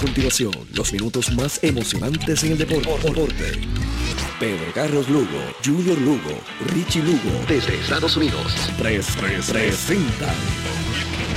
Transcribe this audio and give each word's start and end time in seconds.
continuación, 0.00 0.52
los 0.74 0.92
minutos 0.92 1.30
más 1.32 1.62
emocionantes 1.62 2.42
en 2.44 2.52
el 2.52 2.58
deporte. 2.58 2.88
Pedro 4.38 4.72
Carlos 4.74 5.08
Lugo, 5.10 5.38
Junior 5.64 5.98
Lugo, 5.98 6.40
Richie 6.72 7.02
Lugo, 7.02 7.44
desde 7.46 7.78
Estados 7.78 8.16
Unidos, 8.16 8.54
Tres 8.78 9.06
presentan 9.16 10.34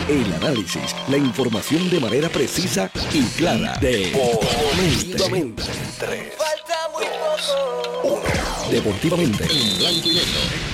el 0.08 0.34
análisis, 0.34 0.96
la 1.10 1.18
información 1.18 1.90
de 1.90 2.00
manera 2.00 2.30
precisa 2.30 2.90
y 3.14 3.24
clara. 3.38 3.78
Deportivamente. 3.82 5.64
Falta 6.38 6.90
muy 6.94 7.04
poco. 8.02 8.24
Deportivamente 8.72 9.44
en 9.44 9.78
blanco 9.78 10.10
y 10.10 10.16
negro 10.16 10.73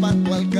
My 0.00 0.12
al 0.32 0.59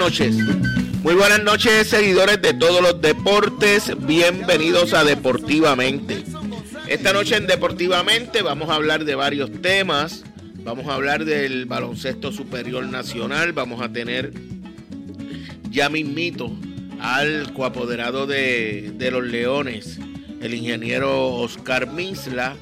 Noches. 0.00 0.34
Muy 1.02 1.14
buenas 1.14 1.42
noches, 1.42 1.88
seguidores 1.88 2.40
de 2.40 2.54
todos 2.54 2.80
los 2.80 3.02
deportes. 3.02 3.92
Bienvenidos 4.06 4.94
a 4.94 5.04
Deportivamente. 5.04 6.24
Esta 6.86 7.12
noche 7.12 7.36
en 7.36 7.46
Deportivamente 7.46 8.40
vamos 8.40 8.70
a 8.70 8.76
hablar 8.76 9.04
de 9.04 9.14
varios 9.14 9.52
temas. 9.60 10.24
Vamos 10.64 10.86
a 10.86 10.94
hablar 10.94 11.26
del 11.26 11.66
baloncesto 11.66 12.32
superior 12.32 12.86
nacional. 12.86 13.52
Vamos 13.52 13.82
a 13.82 13.92
tener 13.92 14.32
ya 15.68 15.90
mismito 15.90 16.50
al 16.98 17.52
coapoderado 17.52 18.26
de, 18.26 18.92
de 18.94 19.10
los 19.10 19.24
Leones, 19.24 19.98
el 20.40 20.54
ingeniero 20.54 21.26
Oscar 21.34 21.92
Misla 21.92 22.56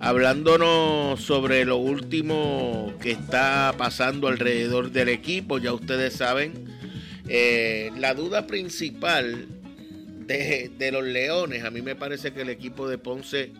hablándonos 0.00 1.20
sobre 1.20 1.66
lo 1.66 1.76
último 1.76 2.94
que 3.02 3.10
está 3.10 3.74
pasando 3.76 4.28
alrededor 4.28 4.90
del 4.90 5.10
equipo. 5.10 5.58
Ya 5.58 5.74
ustedes 5.74 6.14
saben, 6.14 6.69
eh, 7.32 7.92
la 7.96 8.12
duda 8.14 8.48
principal 8.48 9.46
de, 10.26 10.90
los 10.90 11.04
Leones, 11.04 11.62
a 11.62 11.70
mí 11.70 11.80
me 11.80 11.94
parece 11.94 12.32
que 12.32 12.40
el 12.40 12.48
equipo 12.48 12.88
de 12.88 12.98
Ponce 12.98 13.52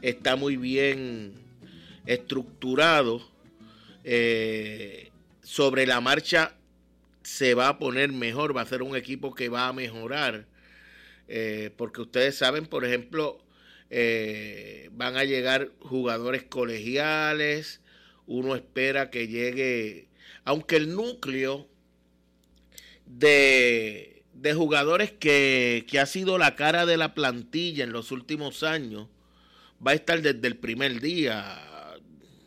está 0.00 0.36
muy 0.36 0.56
bien 0.56 1.34
estructurado. 2.06 3.20
Eh, 4.04 5.10
sobre 5.42 5.86
la 5.86 6.00
marcha 6.00 6.54
se 7.22 7.52
va 7.52 7.68
a 7.68 7.78
poner 7.78 8.10
mejor, 8.10 8.56
va 8.56 8.62
a 8.62 8.66
ser 8.66 8.82
un 8.82 8.96
equipo 8.96 9.34
que 9.34 9.50
va 9.50 9.68
a 9.68 9.74
mejorar. 9.74 10.46
Eh, 11.28 11.72
porque 11.76 12.00
ustedes 12.00 12.38
saben, 12.38 12.64
por 12.64 12.86
ejemplo, 12.86 13.38
van 14.92 15.18
a 15.18 15.24
llegar 15.24 15.72
jugadores 15.80 16.42
colegiales, 16.44 17.82
uno 18.26 18.54
espera 18.54 19.10
que 19.10 19.28
llegue, 19.28 20.08
aunque 20.46 20.76
el 20.76 20.94
núcleo 20.94 21.68
de, 23.06 24.24
de 24.32 24.54
jugadores 24.54 25.12
que, 25.12 25.86
que 25.88 26.00
ha 26.00 26.06
sido 26.06 26.38
la 26.38 26.56
cara 26.56 26.86
de 26.86 26.96
la 26.96 27.14
plantilla 27.14 27.84
en 27.84 27.92
los 27.92 28.12
últimos 28.12 28.62
años, 28.62 29.08
va 29.84 29.92
a 29.92 29.94
estar 29.94 30.22
desde 30.22 30.46
el 30.46 30.56
primer 30.56 31.00
día. 31.00 31.60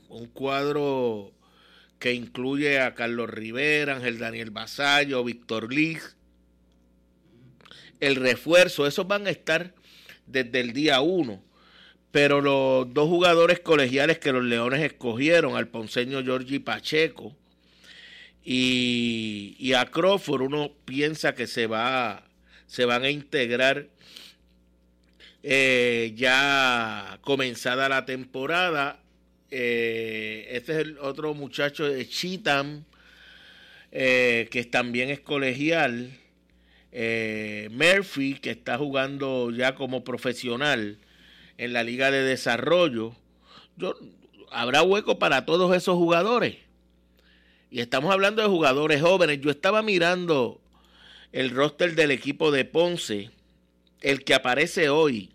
Un 0.09 0.27
cuadro 0.27 1.33
que 1.99 2.13
incluye 2.13 2.79
a 2.79 2.95
Carlos 2.95 3.29
Rivera, 3.29 3.95
Ángel 3.95 4.19
Daniel 4.19 4.51
Basallo, 4.51 5.23
Víctor 5.23 5.73
Liz. 5.73 6.15
El 7.99 8.15
refuerzo, 8.15 8.85
esos 8.85 9.07
van 9.07 9.27
a 9.27 9.31
estar 9.31 9.73
desde 10.27 10.59
el 10.59 10.73
día 10.73 11.01
uno. 11.01 11.43
Pero 12.11 12.41
los 12.41 12.93
dos 12.93 13.09
jugadores 13.09 13.59
colegiales 13.59 14.19
que 14.19 14.31
los 14.31 14.43
Leones 14.43 14.81
escogieron, 14.81 15.55
al 15.55 15.67
ponceño 15.67 16.21
Giorgi 16.21 16.59
Pacheco 16.59 17.35
y, 18.49 19.73
a 19.73 19.87
Crawford, 19.87 20.41
uno 20.41 20.71
piensa 20.85 21.35
que 21.35 21.47
se, 21.47 21.67
va, 21.67 22.23
se 22.65 22.85
van 22.85 23.03
a 23.03 23.09
integrar 23.09 23.87
eh, 25.43 26.13
ya 26.15 27.19
comenzada 27.23 27.89
la 27.89 28.05
temporada. 28.05 29.01
Eh, 29.51 30.47
este 30.51 30.71
es 30.71 30.77
el 30.77 30.97
otro 30.99 31.33
muchacho 31.33 31.89
de 31.89 32.07
Cheatham, 32.07 32.85
eh, 33.91 34.47
que 34.49 34.63
también 34.63 35.09
es 35.09 35.19
colegial. 35.19 36.17
Eh, 36.93 37.67
Murphy, 37.73 38.35
que 38.35 38.51
está 38.51 38.77
jugando 38.77 39.51
ya 39.51 39.75
como 39.75 40.05
profesional 40.05 40.99
en 41.57 41.73
la 41.73 41.83
Liga 41.83 42.11
de 42.11 42.23
Desarrollo. 42.23 43.13
Habrá 44.51 44.83
hueco 44.83 45.19
para 45.19 45.45
todos 45.45 45.75
esos 45.75 45.97
jugadores. 45.97 46.66
Y 47.77 47.81
estamos 47.81 48.11
hablando 48.11 48.41
de 48.41 48.47
jugadores 48.47 49.03
jóvenes. 49.03 49.39
Yo 49.39 49.51
estaba 49.51 49.83
mirando 49.83 50.59
el 51.31 51.51
roster 51.51 51.93
del 51.93 52.09
equipo 52.09 52.49
de 52.49 52.65
Ponce, 52.65 53.29
el 54.01 54.23
que 54.23 54.33
aparece 54.33 54.89
hoy, 54.89 55.29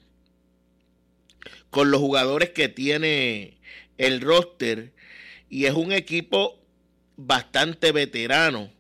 con 1.71 1.93
los 1.93 2.01
jugadores 2.01 2.51
que 2.51 2.69
tiene 2.69 3.59
el 3.97 4.21
roster. 4.21 4.91
Y 5.51 5.67
es 5.67 5.75
un 5.75 5.93
equipo 5.93 6.59
bastante 7.17 7.93
veterano. 7.93 8.73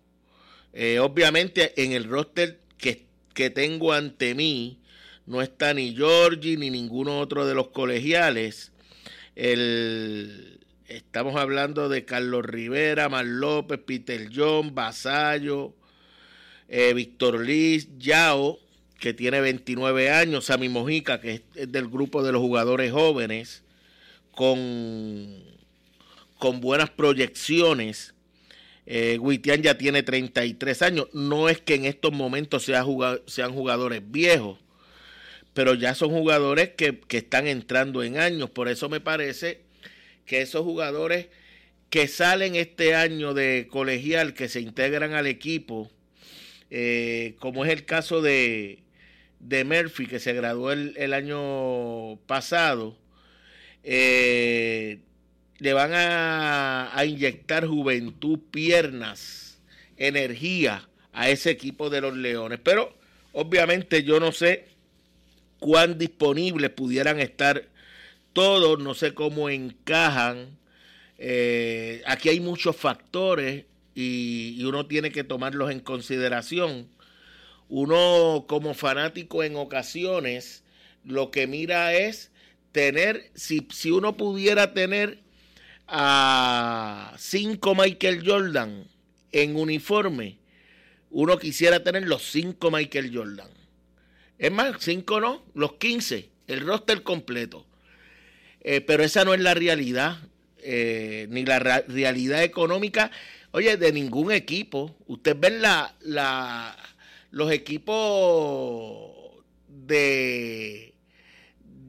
Eh, 0.73 0.99
obviamente 0.99 1.85
en 1.85 1.93
el 1.93 2.03
roster 2.03 2.59
que, 2.79 3.07
tengo 3.51 3.93
ante 3.93 4.35
mí 4.35 4.81
no 5.25 5.41
está 5.41 5.73
ni 5.73 5.95
Georgie 5.95 6.57
ni 6.57 6.69
ninguno 6.69 7.21
otro 7.21 7.47
de 7.47 7.55
los 7.55 7.69
colegiales. 7.69 8.73
El, 9.37 10.62
estamos 10.89 11.37
hablando 11.37 11.89
de 11.89 12.05
Carlos 12.05 12.45
Rivera, 12.45 13.09
Mar 13.09 13.25
López, 13.25 13.81
Peter 13.85 14.29
John, 14.35 14.75
Basayo, 14.75 15.75
eh, 16.69 16.93
Víctor 16.95 17.41
Liz, 17.41 17.89
Yao, 17.99 18.59
que 18.99 19.13
tiene 19.15 19.41
29 19.41 20.11
años, 20.11 20.47
Sammy 20.47 20.69
Mojica, 20.69 21.21
que 21.21 21.43
es, 21.55 21.73
del 21.73 21.89
grupo 21.89 22.23
de 22.23 22.33
los 22.33 22.41
jugadores 22.41 22.93
jóvenes, 22.93 23.63
con, 24.31 25.43
con 26.39 26.61
buenas 26.61 26.91
proyecciones. 26.91 28.15
Eh, 28.87 29.19
ya 29.61 29.79
tiene 29.79 30.03
33 30.03 30.83
años. 30.83 31.09
No 31.13 31.49
es 31.49 31.61
que 31.61 31.75
en 31.75 31.85
estos 31.85 32.13
momentos 32.13 32.65
sea 32.65 32.85
sean 33.27 33.53
jugadores 33.53 34.03
viejos, 34.05 34.59
pero 35.55 35.75
ya 35.75 35.95
son 35.95 36.11
jugadores 36.11 36.71
que, 36.71 37.01
están 37.11 37.47
entrando 37.47 38.03
en 38.03 38.19
años. 38.19 38.51
Por 38.51 38.69
eso 38.69 38.89
me 38.89 39.01
parece 39.01 39.61
que 40.33 40.41
esos 40.41 40.65
jugadores 40.65 41.27
que 41.91 42.09
salen 42.09 42.57
este 42.57 42.95
año 42.95 43.35
de 43.35 43.69
colegial, 43.71 44.33
que 44.33 44.49
se 44.49 44.63
integran 44.63 45.13
al 45.13 45.27
equipo, 45.27 45.91
eh, 46.71 47.35
como 47.39 47.67
es 47.67 47.71
el 47.71 47.85
caso 47.85 48.23
de, 48.23 48.79
de 49.41 49.65
Murphy, 49.65 50.07
que 50.07 50.21
se 50.21 50.33
graduó 50.33 50.73
el, 50.73 51.13
año 51.13 52.17
pasado, 52.27 52.97
eh, 53.85 55.01
le 55.59 55.73
van 55.75 55.93
a, 55.93 56.99
a, 56.99 57.05
inyectar 57.05 57.67
juventud, 57.67 58.39
piernas, 58.51 59.61
energía 59.99 60.89
a 61.13 61.29
ese 61.29 61.51
equipo 61.51 61.91
de 61.91 62.01
los 62.01 62.17
Leones. 62.17 62.59
Pero 62.65 62.97
obviamente 63.33 64.03
yo 64.03 64.19
no 64.19 64.33
sé 64.33 64.65
cuán 65.59 65.99
disponibles 65.99 66.71
pudieran 66.71 67.21
estar 67.21 67.69
todos, 68.33 68.79
no 68.79 68.95
sé 68.95 69.15
cómo 69.15 69.49
encajan. 69.51 70.59
Eh, 71.19 72.03
aquí 72.07 72.29
hay 72.29 72.41
muchos 72.41 72.77
factores 72.77 73.65
y, 73.95 74.57
y, 74.59 74.65
uno 74.65 74.87
tiene 74.87 75.13
que 75.13 75.25
tomarlos 75.25 75.71
en 75.71 75.81
consideración. 75.81 76.89
Uno 77.69 78.47
como 78.49 78.75
fanático 78.75 79.43
en 79.43 79.57
ocasiones 79.57 80.63
lo 81.05 81.31
que 81.31 81.47
mira 81.47 81.95
es 81.95 82.31
tener, 82.73 83.31
si, 83.35 83.67
si 83.71 83.91
uno 83.91 84.17
pudiera 84.17 84.73
tener 84.73 85.19
a 85.87 87.15
cinco 87.19 87.75
Michael 87.75 88.23
Jordan 88.27 88.87
en 89.31 89.57
uniforme, 89.57 90.39
uno 91.11 91.39
quisiera 91.39 91.83
tener 91.83 92.09
los 92.09 92.23
cinco 92.23 92.71
Michael 92.71 93.15
Jordan. 93.15 93.51
Es 94.39 94.51
más, 94.51 94.77
cinco 94.81 95.21
no, 95.21 95.45
los 95.55 95.75
15, 95.75 96.31
el 96.47 96.61
roster 96.61 97.03
completo. 97.03 97.67
Eh, 98.65 98.81
pero 98.81 99.03
esa 99.03 99.25
no 99.25 99.35
es 99.35 99.41
la 99.41 99.55
realidad, 99.55 100.19
eh, 100.59 101.27
ni 101.31 101.45
la 101.45 101.59
realidad 101.59 102.45
económica, 102.45 103.11
oye, 103.51 103.77
de 103.77 103.93
ningún 103.93 104.31
equipo. 104.31 104.95
Ustedes 105.07 105.39
ven 105.41 105.61
la, 105.61 105.95
la, 106.01 106.77
los 107.33 107.51
equipos 107.51 109.11
de, 109.67 110.95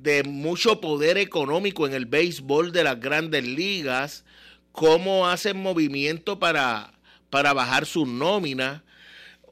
de 0.02 0.24
mucho 0.24 0.82
poder 0.82 1.20
económico 1.20 1.86
en 1.86 1.94
el 1.94 2.08
béisbol 2.08 2.72
de 2.72 2.84
las 2.84 3.00
grandes 3.00 3.46
ligas, 3.46 4.26
cómo 4.72 5.28
hacen 5.28 5.58
movimiento 5.58 6.40
para, 6.40 6.94
para 7.30 7.54
bajar 7.54 7.86
sus 7.86 8.08
nóminas. 8.08 8.82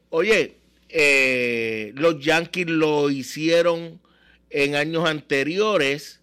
Oye, 0.10 0.58
eh, 0.90 1.92
los 1.96 2.20
Yankees 2.20 2.68
lo 2.68 3.12
hicieron 3.12 4.02
en 4.50 4.76
años 4.76 5.08
anteriores. 5.08 6.21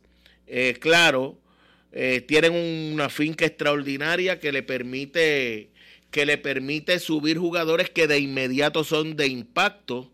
Eh, 0.49 0.76
claro, 0.81 1.38
eh, 1.93 2.23
tienen 2.26 2.55
una 2.95 3.09
finca 3.09 3.45
extraordinaria 3.45 4.40
que 4.40 4.52
le 4.52 4.62
permite 4.62 5.71
que 6.11 6.25
le 6.25 6.38
permite 6.38 6.99
subir 7.00 7.37
jugadores 7.37 7.90
que 7.90 8.07
de 8.07 8.19
inmediato 8.19 8.83
son 8.83 9.14
de 9.14 9.26
impacto 9.26 10.11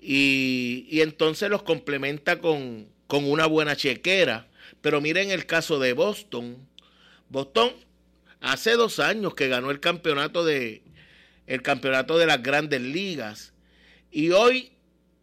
y, 0.00 0.86
y 0.88 1.00
entonces 1.00 1.50
los 1.50 1.64
complementa 1.64 2.38
con, 2.38 2.86
con 3.08 3.28
una 3.28 3.46
buena 3.46 3.74
chequera. 3.74 4.46
Pero 4.80 5.00
miren 5.00 5.32
el 5.32 5.44
caso 5.44 5.80
de 5.80 5.92
Boston. 5.92 6.56
Boston 7.28 7.72
hace 8.40 8.72
dos 8.72 9.00
años 9.00 9.34
que 9.34 9.48
ganó 9.48 9.72
el 9.72 9.80
campeonato 9.80 10.44
de 10.44 10.82
el 11.48 11.62
campeonato 11.62 12.18
de 12.18 12.26
las 12.26 12.42
grandes 12.42 12.80
ligas 12.80 13.54
y 14.12 14.30
hoy 14.30 14.72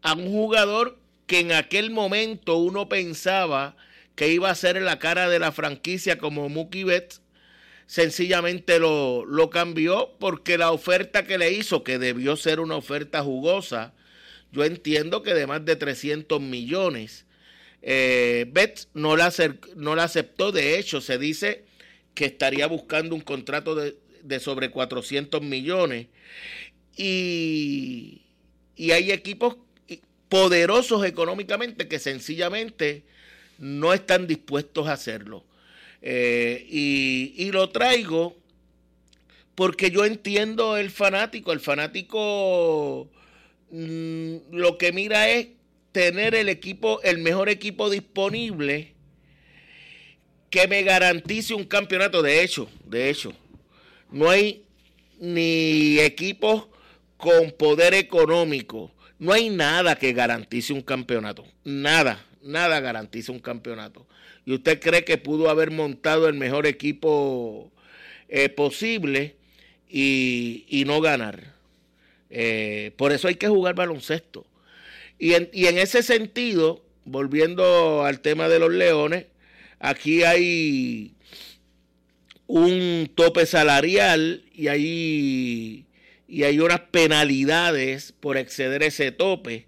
a 0.02 0.14
un 0.14 0.30
jugador 0.30 0.98
que 1.26 1.38
en 1.38 1.52
aquel 1.52 1.90
momento 1.90 2.56
uno 2.56 2.88
pensaba 2.88 3.76
que 4.16 4.32
iba 4.32 4.50
a 4.50 4.54
ser 4.54 4.80
la 4.82 4.98
cara 4.98 5.28
de 5.28 5.38
la 5.38 5.52
franquicia 5.52 6.18
como 6.18 6.48
Mookie 6.48 6.84
Betts, 6.84 7.22
sencillamente 7.86 8.80
lo, 8.80 9.24
lo, 9.24 9.50
cambió 9.50 10.16
porque 10.18 10.58
la 10.58 10.72
oferta 10.72 11.24
que 11.24 11.38
le 11.38 11.52
hizo, 11.52 11.84
que 11.84 11.98
debió 11.98 12.36
ser 12.36 12.58
una 12.58 12.76
oferta 12.76 13.22
jugosa, 13.22 13.94
yo 14.50 14.64
entiendo 14.64 15.22
que 15.22 15.34
de 15.34 15.46
más 15.46 15.64
de 15.64 15.76
300 15.76 16.40
millones, 16.40 17.26
eh, 17.82 18.46
Betts 18.48 18.88
no 18.94 19.16
la, 19.16 19.32
no 19.76 19.94
la 19.94 20.04
aceptó. 20.04 20.50
De 20.50 20.78
hecho, 20.78 21.00
se 21.00 21.18
dice 21.18 21.64
que 22.14 22.24
estaría 22.24 22.66
buscando 22.66 23.14
un 23.14 23.20
contrato 23.20 23.74
de, 23.74 23.96
de 24.22 24.40
sobre 24.40 24.70
400 24.70 25.42
millones. 25.42 26.08
Y, 26.96 28.22
y 28.74 28.92
hay 28.92 29.12
equipos 29.12 29.56
poderosos 30.28 31.04
económicamente 31.04 31.86
que 31.86 31.98
sencillamente 31.98 33.04
no 33.58 33.92
están 33.92 34.26
dispuestos 34.26 34.86
a 34.88 34.92
hacerlo. 34.92 35.44
Eh, 36.02 36.66
y, 36.68 37.50
lo 37.50 37.70
traigo 37.70 38.36
porque 39.54 39.90
yo 39.90 40.04
entiendo 40.04 40.76
el 40.76 40.90
fanático. 40.90 41.52
El 41.52 41.60
fanático 41.60 43.08
mm, 43.70 44.36
lo 44.52 44.78
que 44.78 44.92
mira 44.92 45.28
es 45.30 45.48
tener 45.92 46.34
el 46.34 46.48
equipo, 46.48 47.00
el 47.02 47.18
mejor 47.18 47.48
equipo 47.48 47.88
disponible 47.88 48.92
que 50.50 50.68
me 50.68 50.82
garantice 50.82 51.54
un 51.54 51.64
campeonato. 51.64 52.22
De 52.22 52.42
hecho, 52.42 52.68
de 52.84 53.10
hecho, 53.10 53.32
no 54.10 54.30
hay 54.30 54.64
ni 55.18 55.98
equipos 55.98 56.68
con 57.16 57.50
poder 57.52 57.94
económico. 57.94 58.92
No 59.18 59.32
hay 59.32 59.48
nada 59.48 59.96
que 59.96 60.12
garantice 60.12 60.72
un 60.72 60.82
campeonato. 60.82 61.44
Nada, 61.64 62.22
nada 62.46 62.80
garantiza 62.80 63.32
un 63.32 63.40
campeonato. 63.40 64.06
¿Y 64.44 64.54
usted 64.54 64.80
cree 64.80 65.04
que 65.04 65.18
pudo 65.18 65.50
haber 65.50 65.70
montado 65.70 66.28
el 66.28 66.34
mejor 66.34 66.66
equipo 66.66 67.72
eh, 68.28 68.48
posible 68.48 69.36
y, 69.88 70.84
no 70.86 71.00
ganar? 71.00 71.54
Eh, 72.30 72.92
por 72.96 73.12
eso 73.12 73.28
hay 73.28 73.34
que 73.34 73.48
jugar 73.48 73.74
baloncesto. 73.74 74.46
Y 75.18 75.34
en, 75.34 75.48
y 75.52 75.66
en 75.66 75.78
ese 75.78 76.02
sentido, 76.02 76.84
volviendo 77.04 78.04
al 78.04 78.20
tema 78.20 78.48
de 78.48 78.58
los 78.58 78.72
leones, 78.72 79.26
aquí 79.78 80.22
hay 80.22 81.16
un 82.46 83.10
tope 83.14 83.46
salarial 83.46 84.44
y 84.54 84.68
hay, 84.68 85.86
y 86.28 86.42
hay 86.44 86.60
unas 86.60 86.80
penalidades 86.80 88.12
por 88.20 88.36
exceder 88.36 88.82
ese 88.82 89.12
tope. 89.12 89.66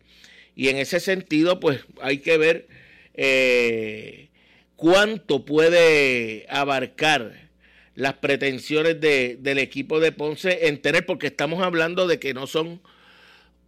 Y 0.58 0.70
en 0.70 0.76
ese 0.76 0.98
sentido, 0.98 1.60
pues 1.60 1.84
hay 2.02 2.18
que 2.18 2.36
ver 2.36 2.66
eh, 3.14 4.28
cuánto 4.74 5.44
puede 5.44 6.46
abarcar 6.48 7.48
las 7.94 8.14
pretensiones 8.14 9.00
del 9.00 9.58
equipo 9.58 10.00
de 10.00 10.10
Ponce 10.10 10.66
en 10.66 10.82
tener, 10.82 11.06
porque 11.06 11.28
estamos 11.28 11.62
hablando 11.62 12.08
de 12.08 12.18
que 12.18 12.34
no 12.34 12.48
son, 12.48 12.82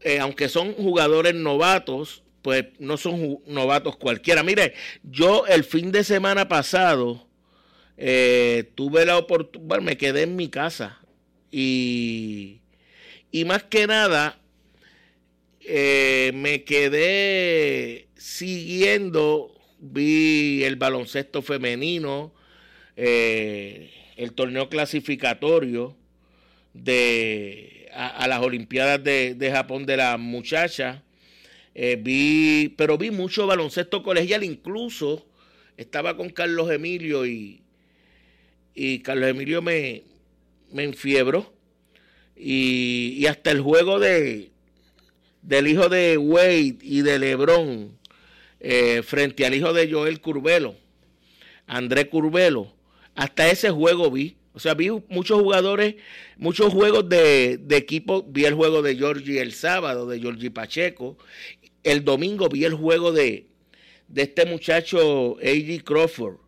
eh, 0.00 0.18
aunque 0.18 0.48
son 0.48 0.74
jugadores 0.74 1.32
novatos, 1.36 2.24
pues 2.42 2.66
no 2.80 2.96
son 2.96 3.38
novatos 3.46 3.96
cualquiera. 3.96 4.42
Mire, 4.42 4.74
yo 5.04 5.46
el 5.46 5.62
fin 5.62 5.92
de 5.92 6.02
semana 6.02 6.48
pasado 6.48 7.24
eh, 7.98 8.68
tuve 8.74 9.06
la 9.06 9.16
oportunidad, 9.16 9.80
me 9.80 9.96
quedé 9.96 10.22
en 10.22 10.34
mi 10.34 10.48
casa 10.48 10.98
y, 11.52 12.62
y 13.30 13.44
más 13.44 13.62
que 13.62 13.86
nada 13.86 14.39
eh, 15.60 16.32
me 16.34 16.64
quedé 16.64 18.08
siguiendo, 18.16 19.54
vi 19.78 20.64
el 20.64 20.76
baloncesto 20.76 21.42
femenino, 21.42 22.32
eh, 22.96 23.90
el 24.16 24.32
torneo 24.32 24.68
clasificatorio 24.68 25.96
de, 26.74 27.88
a, 27.92 28.26
las 28.28 28.40
Olimpiadas 28.40 29.02
de, 29.02 29.34
de, 29.34 29.50
Japón 29.50 29.86
de 29.86 29.96
la 29.96 30.16
muchacha. 30.16 31.02
vi, 31.74 32.74
pero 32.76 32.98
vi 32.98 33.10
mucho 33.10 33.46
baloncesto 33.46 34.02
colegial, 34.02 34.44
incluso 34.44 35.26
estaba 35.76 36.16
con 36.16 36.28
Carlos 36.28 36.70
Emilio 36.70 37.26
y, 37.26 37.62
y 38.74 39.00
Carlos 39.00 39.30
Emilio 39.30 39.62
me, 39.62 40.04
me 40.72 40.84
enfiebró. 40.84 41.52
Y, 42.36 43.26
hasta 43.26 43.50
el 43.50 43.60
juego 43.60 43.98
de 43.98 44.50
del 45.42 45.68
hijo 45.68 45.88
de 45.88 46.16
Wade 46.16 46.78
y 46.82 47.02
de 47.02 47.18
Lebron 47.18 47.98
eh, 48.60 49.02
frente 49.02 49.46
al 49.46 49.54
hijo 49.54 49.72
de 49.72 49.90
Joel 49.90 50.20
Curbelo, 50.20 50.74
André 51.66 52.08
Curbelo, 52.08 52.72
hasta 53.14 53.50
ese 53.50 53.70
juego 53.70 54.10
vi. 54.10 54.36
O 54.52 54.58
sea, 54.58 54.74
vi 54.74 54.90
muchos 55.08 55.40
jugadores, 55.40 55.94
muchos 56.36 56.72
juegos 56.72 57.08
de, 57.08 57.58
de 57.58 57.76
equipo. 57.76 58.24
Vi 58.28 58.44
el 58.44 58.54
juego 58.54 58.82
de 58.82 58.96
Georgie 58.96 59.40
el 59.40 59.52
sábado, 59.52 60.08
de 60.08 60.18
Georgie 60.18 60.50
Pacheco. 60.50 61.16
El 61.84 62.04
domingo 62.04 62.48
vi 62.48 62.64
el 62.64 62.74
juego 62.74 63.12
de, 63.12 63.46
de 64.08 64.22
este 64.22 64.46
muchacho 64.46 65.36
A.G. 65.38 65.84
Crawford. 65.84 66.38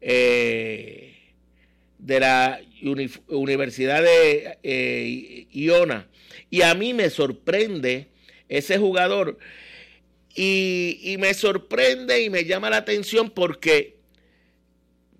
Eh, 0.00 1.16
de 1.98 2.20
la 2.20 2.60
Universidad 3.28 4.02
de 4.02 4.58
eh, 4.62 5.46
Iona. 5.50 6.06
Y 6.50 6.62
a 6.62 6.74
mí 6.74 6.94
me 6.94 7.10
sorprende 7.10 8.08
ese 8.48 8.78
jugador. 8.78 9.38
Y, 10.34 11.16
me 11.18 11.32
sorprende 11.34 12.22
y 12.22 12.30
me 12.30 12.44
llama 12.44 12.70
la 12.70 12.78
atención 12.78 13.30
porque 13.30 13.96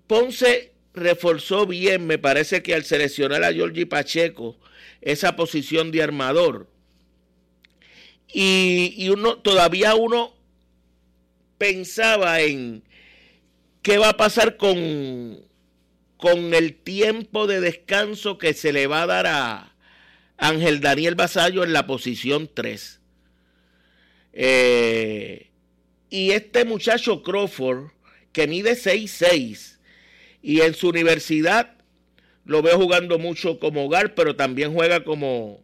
Ponce 0.05 0.73
reforzó 0.93 1.65
bien, 1.65 2.05
me 2.05 2.17
parece 2.17 2.61
que 2.61 2.75
al 2.75 2.85
seleccionar 2.85 3.43
a 3.43 3.51
Giorgi 3.51 3.85
Pacheco, 3.85 4.57
esa 5.01 5.35
posición 5.35 5.91
de 5.91 6.03
armador. 6.03 6.67
Y, 8.31 9.09
uno, 9.09 9.39
todavía 9.39 9.95
uno 9.95 10.33
pensaba 11.57 12.41
en 12.41 12.83
qué 13.81 13.97
va 13.97 14.09
a 14.09 14.17
pasar 14.17 14.57
con 14.57 15.47
con 16.17 16.53
el 16.53 16.75
tiempo 16.75 17.47
de 17.47 17.61
descanso 17.61 18.37
que 18.37 18.53
se 18.53 18.73
le 18.73 18.87
va 18.87 19.03
a 19.03 19.07
dar 19.07 19.27
a 19.27 19.75
Ángel 20.37 20.81
Daniel 20.81 21.15
Basallo 21.15 21.63
en 21.63 21.73
la 21.73 21.87
posición 21.87 22.49
3. 22.53 22.99
Eh, 24.39 25.47
y 26.11 26.29
este 26.29 26.63
muchacho 26.63 27.23
Crawford, 27.23 27.87
que 28.31 28.45
mide 28.47 28.73
6'6 28.73 29.77
y 30.43 30.61
en 30.61 30.75
su 30.75 30.89
universidad 30.89 31.73
lo 32.45 32.61
veo 32.61 32.77
jugando 32.77 33.17
mucho 33.17 33.59
como 33.59 33.85
hogar, 33.85 34.13
pero 34.13 34.35
también 34.35 34.73
juega 34.73 35.03
como 35.03 35.59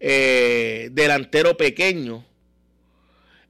eh, 0.00 0.88
delantero 0.92 1.58
pequeño. 1.58 2.24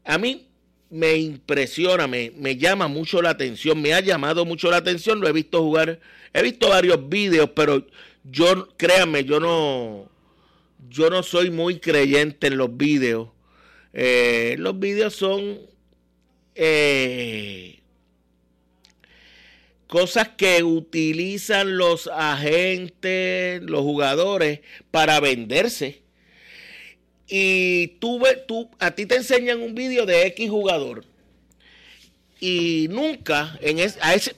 A 0.04 0.18
mí 0.18 0.49
me 0.90 1.14
impresiona, 1.16 2.08
me, 2.08 2.32
me 2.37 2.56
llama 2.56 2.88
mucho 2.88 3.23
la 3.23 3.30
atención, 3.30 3.80
me 3.80 3.94
ha 3.94 4.00
llamado 4.00 4.44
mucho 4.44 4.68
la 4.68 4.78
atención, 4.78 5.20
lo 5.20 5.28
he 5.28 5.32
visto 5.32 5.62
jugar 5.62 6.00
He 6.32 6.42
visto 6.42 6.68
varios 6.68 7.08
vídeos, 7.08 7.50
pero 7.54 7.87
yo, 8.25 8.68
créanme, 8.76 9.25
yo 9.25 9.38
no, 9.38 10.11
yo 10.90 11.08
no 11.08 11.23
soy 11.23 11.50
muy 11.50 11.78
creyente 11.78 12.49
en 12.49 12.58
los 12.58 12.76
vídeos. 12.76 13.28
Eh, 13.99 14.57
los 14.59 14.79
vídeos 14.79 15.15
son 15.15 15.59
eh, 16.55 17.81
cosas 19.87 20.29
que 20.37 20.62
utilizan 20.62 21.79
los 21.79 22.07
agentes, 22.09 23.62
los 23.62 23.81
jugadores, 23.81 24.61
para 24.91 25.19
venderse. 25.21 26.03
Y 27.26 27.88
tú, 27.99 28.23
tú, 28.47 28.71
a 28.79 28.91
ti 28.91 29.07
te 29.07 29.17
enseñan 29.17 29.62
un 29.62 29.75
vídeo 29.75 30.05
de 30.05 30.26
X 30.26 30.50
jugador 30.50 31.05
y 32.38 32.88
nunca, 32.91 33.59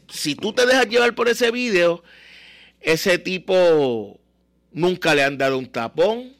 si 0.09 0.37
tú 0.37 0.53
te 0.53 0.67
dejas 0.67 0.89
llevar 0.89 1.15
por 1.15 1.29
ese 1.29 1.51
video, 1.51 2.05
ese 2.81 3.19
tipo 3.19 4.21
nunca 4.73 5.17
le 5.17 5.25
han 5.25 5.37
dado 5.37 5.59
un 5.59 5.67
tapón, 5.67 6.33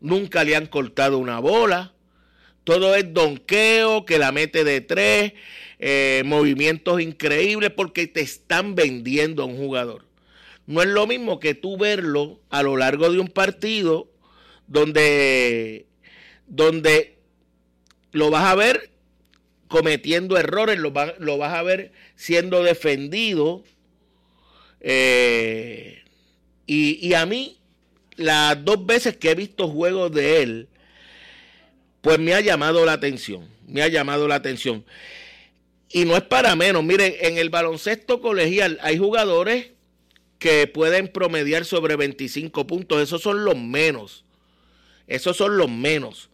nunca 0.00 0.44
le 0.44 0.56
han 0.56 0.66
cortado 0.66 1.18
una 1.18 1.40
bola. 1.40 1.95
Todo 2.66 2.96
es 2.96 3.14
donqueo, 3.14 4.04
que 4.04 4.18
la 4.18 4.32
mete 4.32 4.64
de 4.64 4.80
tres, 4.80 5.34
eh, 5.78 6.24
movimientos 6.26 7.00
increíbles 7.00 7.70
porque 7.70 8.08
te 8.08 8.22
están 8.22 8.74
vendiendo 8.74 9.44
a 9.44 9.46
un 9.46 9.56
jugador. 9.56 10.04
No 10.66 10.82
es 10.82 10.88
lo 10.88 11.06
mismo 11.06 11.38
que 11.38 11.54
tú 11.54 11.78
verlo 11.78 12.40
a 12.50 12.64
lo 12.64 12.76
largo 12.76 13.08
de 13.08 13.20
un 13.20 13.28
partido 13.28 14.10
donde, 14.66 15.86
donde 16.48 17.18
lo 18.10 18.30
vas 18.30 18.46
a 18.46 18.56
ver 18.56 18.90
cometiendo 19.68 20.36
errores, 20.36 20.76
lo, 20.76 20.90
vas 20.90 21.54
a 21.54 21.62
ver 21.62 21.92
siendo 22.16 22.64
defendido. 22.64 23.62
Eh, 24.80 26.02
y, 26.66 27.14
a 27.14 27.26
mí, 27.26 27.58
las 28.16 28.64
dos 28.64 28.84
veces 28.86 29.16
que 29.16 29.30
he 29.30 29.34
visto 29.36 29.68
juegos 29.68 30.10
de 30.10 30.42
él, 30.42 30.68
pues 32.06 32.20
me 32.20 32.34
ha 32.34 32.40
llamado 32.40 32.86
la 32.86 32.92
atención, 32.92 33.48
me 33.66 33.82
ha 33.82 33.88
llamado 33.88 34.28
la 34.28 34.36
atención. 34.36 34.84
Y 35.90 36.04
no 36.04 36.16
es 36.16 36.22
para 36.22 36.54
menos, 36.54 36.84
miren, 36.84 37.12
en 37.18 37.36
el 37.36 37.50
baloncesto 37.50 38.20
colegial 38.20 38.78
hay 38.80 38.96
jugadores 38.96 39.72
que 40.38 40.68
pueden 40.68 41.08
promediar 41.08 41.64
sobre 41.64 41.96
25 41.96 42.64
puntos. 42.64 43.02
Esos 43.02 43.22
son 43.22 43.44
los 43.44 43.58
menos. 43.58 44.24
Esos 45.08 45.36
son 45.36 45.56
los 45.56 45.68
menos. 45.68 46.30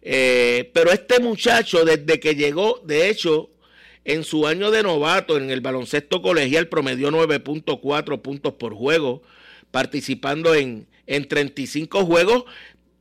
Eh, 0.00 0.70
pero 0.72 0.90
este 0.90 1.20
muchacho, 1.20 1.84
desde 1.84 2.18
que 2.18 2.34
llegó, 2.34 2.80
de 2.86 3.10
hecho, 3.10 3.50
en 4.06 4.24
su 4.24 4.46
año 4.46 4.70
de 4.70 4.82
novato 4.82 5.36
en 5.36 5.50
el 5.50 5.60
baloncesto 5.60 6.22
colegial, 6.22 6.68
promedió 6.68 7.10
9.4 7.10 8.22
puntos 8.22 8.54
por 8.54 8.74
juego, 8.74 9.22
participando 9.70 10.54
en, 10.54 10.86
en 11.06 11.28
35 11.28 12.06
juegos 12.06 12.44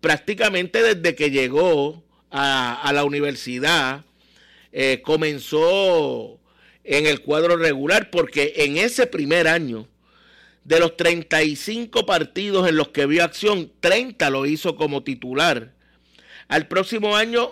prácticamente 0.02 0.82
desde 0.82 1.16
que 1.16 1.32
llegó 1.32 2.04
a, 2.32 2.92
la 2.94 3.04
universidad. 3.04 4.06
Eh, 4.72 5.02
comenzó 5.04 6.40
en 6.84 7.06
el 7.08 7.22
cuadro 7.22 7.58
regular 7.58 8.12
porque 8.12 8.54
en 8.58 8.78
ese 8.78 9.08
primer 9.08 9.48
año 9.48 9.88
de 10.64 10.80
los 10.80 10.96
35 10.98 12.06
partidos 12.06 12.70
en 12.70 12.76
los 12.76 12.90
que 12.90 13.08
vio 13.08 13.24
acción, 13.24 13.72
30 13.80 14.30
lo 14.30 14.46
hizo 14.46 14.76
como 14.76 15.04
titular. 15.04 15.74
Al 16.48 16.68
próximo 16.68 17.16
año 17.16 17.52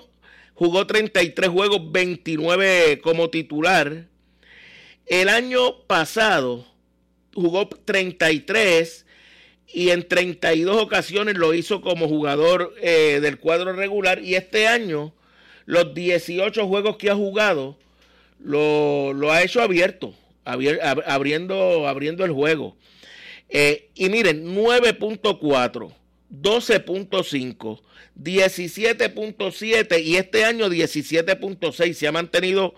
jugó 0.53 0.85
33 0.85 1.49
juegos, 1.49 1.91
29 1.91 2.99
como 3.01 3.29
titular. 3.29 4.05
El 5.07 5.29
año 5.29 5.81
pasado 5.87 6.67
jugó 7.33 7.67
33 7.67 9.06
y 9.71 9.89
en 9.89 10.07
32 10.07 10.81
ocasiones 10.81 11.37
lo 11.37 11.53
hizo 11.53 11.81
como 11.81 12.07
jugador 12.07 12.73
eh, 12.81 13.19
del 13.21 13.37
cuadro 13.37 13.73
regular 13.73 14.23
y 14.23 14.35
este 14.35 14.67
año 14.67 15.13
los 15.65 15.93
18 15.93 16.67
juegos 16.67 16.97
que 16.97 17.09
ha 17.09 17.15
jugado 17.15 17.77
lo, 18.39 19.31
ha 19.31 19.41
hecho 19.43 19.61
abierto, 19.61 20.13
abriendo, 20.45 21.87
abriendo 21.87 22.23
el 22.23 22.31
juego. 22.31 22.77
Eh, 23.49 23.89
y 23.95 24.09
miren, 24.09 24.55
9.4, 24.55 25.93
12.5, 26.31 27.81
17.7 28.21 30.03
y 30.03 30.15
este 30.15 30.45
año 30.45 30.69
17.6 30.69 31.93
se 31.93 32.07
ha 32.07 32.11
mantenido 32.11 32.73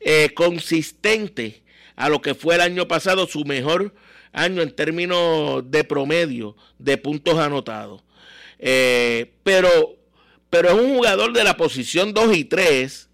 eh, 0.00 0.30
consistente 0.34 1.62
a 1.96 2.08
lo 2.08 2.20
que 2.22 2.34
fue 2.34 2.54
el 2.54 2.60
año 2.60 2.86
pasado 2.86 3.26
su 3.26 3.44
mejor 3.44 3.94
año 4.42 4.62
en 4.62 4.74
términos 4.74 5.70
de 5.70 5.84
promedio 5.84 6.56
de 6.78 6.96
puntos 6.96 7.38
anotados. 7.38 8.02
Eh, 8.58 9.32
pero, 9.42 9.96
pero 10.50 10.68
es 10.68 10.74
un 10.74 10.96
jugador 10.96 11.32
de 11.32 11.44
la 11.44 11.56
posición 11.56 12.12
2 12.14 12.36
y 12.36 12.44
3 12.44 13.08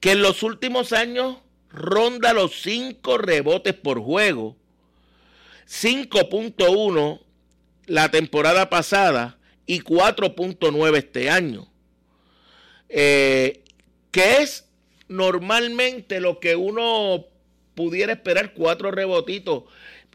que 0.00 0.12
en 0.12 0.22
los 0.22 0.42
últimos 0.42 0.92
años 0.92 1.38
ronda 1.70 2.32
los 2.32 2.60
5 2.62 3.18
rebotes 3.18 3.74
por 3.74 4.00
juego 4.00 4.56
5.1 5.68 7.20
la 7.86 8.10
temporada 8.10 8.70
pasada 8.70 9.38
y 9.66 9.80
4.9 9.80 10.96
este 10.96 11.30
año. 11.30 11.68
Eh, 12.88 13.64
que 14.10 14.38
es 14.38 14.66
normalmente 15.08 16.20
lo 16.20 16.40
que 16.40 16.56
uno 16.56 17.26
pudiera 17.74 18.12
esperar, 18.12 18.54
cuatro 18.54 18.90
rebotitos 18.90 19.64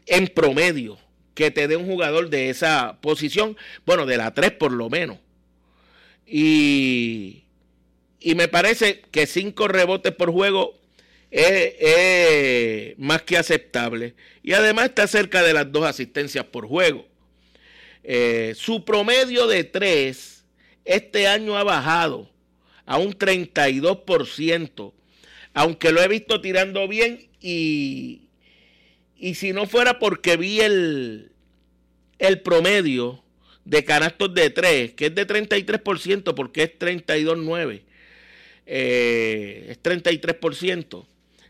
en 0.06 0.28
promedio 0.28 0.98
que 1.34 1.50
te 1.50 1.68
dé 1.68 1.76
un 1.76 1.86
jugador 1.86 2.30
de 2.30 2.50
esa 2.50 2.98
posición, 3.00 3.56
bueno, 3.84 4.06
de 4.06 4.16
la 4.16 4.32
3 4.32 4.52
por 4.52 4.72
lo 4.72 4.88
menos. 4.88 5.18
Y, 6.26 7.44
y 8.20 8.34
me 8.34 8.48
parece 8.48 9.02
que 9.10 9.26
5 9.26 9.68
rebotes 9.68 10.12
por 10.12 10.30
juego 10.30 10.78
es, 11.34 12.96
más 12.98 13.22
que 13.22 13.36
aceptable. 13.36 14.14
Y 14.42 14.52
además 14.52 14.86
está 14.86 15.06
cerca 15.06 15.42
de 15.42 15.52
las 15.52 15.70
dos 15.70 15.84
asistencias 15.84 16.44
por 16.44 16.66
juego. 16.66 17.06
Eh, 18.02 18.54
su 18.56 18.84
promedio 18.84 19.46
de 19.46 19.64
3 19.64 20.44
este 20.84 21.26
año 21.26 21.56
ha 21.56 21.64
bajado 21.64 22.30
a 22.86 22.98
un 22.98 23.14
32%, 23.14 24.92
aunque 25.54 25.90
lo 25.90 26.02
he 26.02 26.08
visto 26.08 26.40
tirando 26.40 26.86
bien 26.86 27.28
y, 27.40 28.23
y 29.24 29.36
si 29.36 29.54
no 29.54 29.66
fuera 29.66 29.98
porque 29.98 30.36
vi 30.36 30.60
el, 30.60 31.32
el 32.18 32.42
promedio 32.42 33.24
de 33.64 33.82
canastos 33.82 34.34
de 34.34 34.50
3, 34.50 34.92
que 34.92 35.06
es 35.06 35.14
de 35.14 35.26
33%, 35.26 36.34
porque 36.34 36.64
es 36.64 36.78
32.9, 36.78 37.80
eh, 38.66 39.66
es 39.70 39.82
33%, 39.82 41.06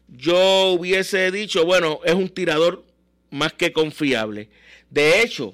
yo 0.07 0.67
hubiese 0.69 1.33
dicho, 1.33 1.65
bueno, 1.65 1.99
es 2.05 2.15
un 2.15 2.29
tirador 2.29 2.85
más 3.33 3.53
que 3.55 3.73
confiable. 3.73 4.51
De 4.89 5.23
hecho, 5.23 5.53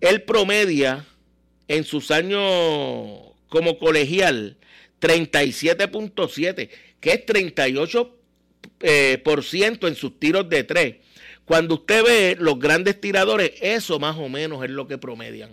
él 0.00 0.22
promedia 0.22 1.04
en 1.66 1.82
sus 1.82 2.12
años 2.12 3.32
como 3.48 3.80
colegial 3.80 4.56
37.7, 5.00 6.70
que 7.00 7.10
es 7.10 7.26
38 7.26 8.17
eh, 8.80 9.20
por 9.24 9.44
ciento 9.44 9.88
en 9.88 9.94
sus 9.94 10.18
tiros 10.18 10.48
de 10.48 10.64
tres. 10.64 10.96
Cuando 11.44 11.76
usted 11.76 12.04
ve 12.04 12.36
los 12.38 12.58
grandes 12.58 13.00
tiradores, 13.00 13.52
eso 13.60 13.98
más 13.98 14.16
o 14.16 14.28
menos 14.28 14.62
es 14.64 14.70
lo 14.70 14.86
que 14.86 14.98
promedian. 14.98 15.52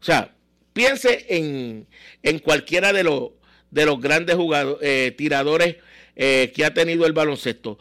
O 0.00 0.04
sea, 0.04 0.34
piense 0.72 1.26
en, 1.28 1.86
en 2.22 2.38
cualquiera 2.38 2.92
de 2.92 3.04
los, 3.04 3.30
de 3.70 3.86
los 3.86 4.00
grandes 4.00 4.36
eh, 4.82 5.14
tiradores 5.16 5.76
eh, 6.16 6.52
que 6.54 6.64
ha 6.64 6.74
tenido 6.74 7.06
el 7.06 7.12
baloncesto. 7.12 7.78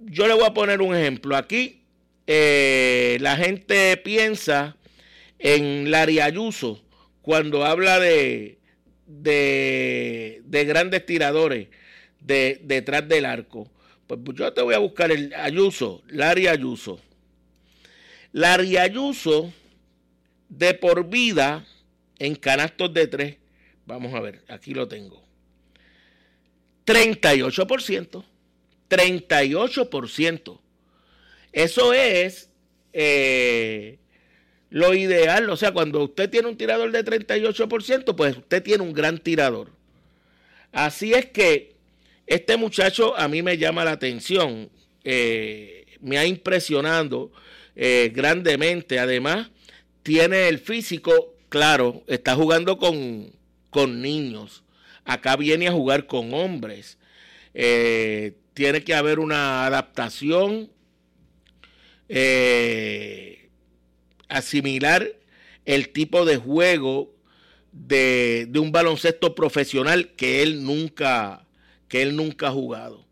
Yo 0.00 0.28
le 0.28 0.34
voy 0.34 0.44
a 0.44 0.54
poner 0.54 0.80
un 0.80 0.94
ejemplo. 0.94 1.36
Aquí 1.36 1.82
la 2.26 3.36
gente 3.36 3.96
piensa 3.98 4.76
en 5.38 5.90
Larry 5.90 6.20
Ayuso 6.20 6.82
cuando 7.22 7.64
habla 7.64 7.98
de, 7.98 8.58
de, 9.06 10.42
de 10.44 10.64
grandes 10.64 11.04
tiradores 11.06 11.68
de, 12.20 12.60
detrás 12.62 13.08
del 13.08 13.24
arco. 13.24 13.70
Pues, 14.06 14.20
pues 14.24 14.38
yo 14.38 14.52
te 14.52 14.62
voy 14.62 14.74
a 14.74 14.78
buscar 14.78 15.10
el 15.10 15.32
Ayuso, 15.34 16.02
Larry 16.08 16.46
Ayuso. 16.46 17.00
Larry 18.32 18.76
Ayuso 18.76 19.52
de 20.48 20.74
por 20.74 21.08
vida 21.08 21.66
en 22.18 22.34
canastos 22.34 22.92
de 22.92 23.06
tres. 23.06 23.36
Vamos 23.84 24.14
a 24.14 24.20
ver, 24.20 24.42
aquí 24.48 24.74
lo 24.74 24.88
tengo. 24.88 25.22
38%. 26.86 28.24
38%. 28.88 30.60
Eso 31.52 31.92
es 31.92 32.50
eh, 32.92 33.98
lo 34.70 34.94
ideal. 34.94 35.50
O 35.50 35.56
sea, 35.56 35.72
cuando 35.72 36.04
usted 36.04 36.30
tiene 36.30 36.48
un 36.48 36.56
tirador 36.56 36.92
de 36.92 37.04
38%, 37.04 38.14
pues 38.14 38.36
usted 38.36 38.62
tiene 38.62 38.82
un 38.82 38.92
gran 38.92 39.18
tirador. 39.18 39.70
Así 40.72 41.14
es 41.14 41.26
que 41.26 41.75
este 42.26 42.56
muchacho 42.56 43.16
a 43.16 43.28
mí 43.28 43.42
me 43.42 43.56
llama 43.56 43.84
la 43.84 43.92
atención, 43.92 44.68
eh, 45.04 45.86
me 46.00 46.18
ha 46.18 46.26
impresionado 46.26 47.30
eh, 47.76 48.10
grandemente. 48.12 48.98
Además, 48.98 49.50
tiene 50.02 50.48
el 50.48 50.58
físico, 50.58 51.34
claro, 51.48 52.02
está 52.08 52.34
jugando 52.34 52.78
con, 52.78 53.32
con 53.70 54.02
niños. 54.02 54.64
Acá 55.04 55.36
viene 55.36 55.68
a 55.68 55.72
jugar 55.72 56.06
con 56.06 56.34
hombres. 56.34 56.98
Eh, 57.54 58.34
tiene 58.54 58.82
que 58.82 58.94
haber 58.94 59.20
una 59.20 59.66
adaptación, 59.66 60.70
asimilar 64.28 65.12
el 65.64 65.88
tipo 65.90 66.24
de 66.24 66.36
juego 66.36 67.12
de, 67.72 68.46
de 68.48 68.58
un 68.58 68.72
baloncesto 68.72 69.34
profesional 69.34 70.12
que 70.16 70.42
él 70.42 70.64
nunca 70.64 71.45
que 71.88 72.02
él 72.02 72.16
nunca 72.16 72.48
ha 72.48 72.52
jugado. 72.52 73.06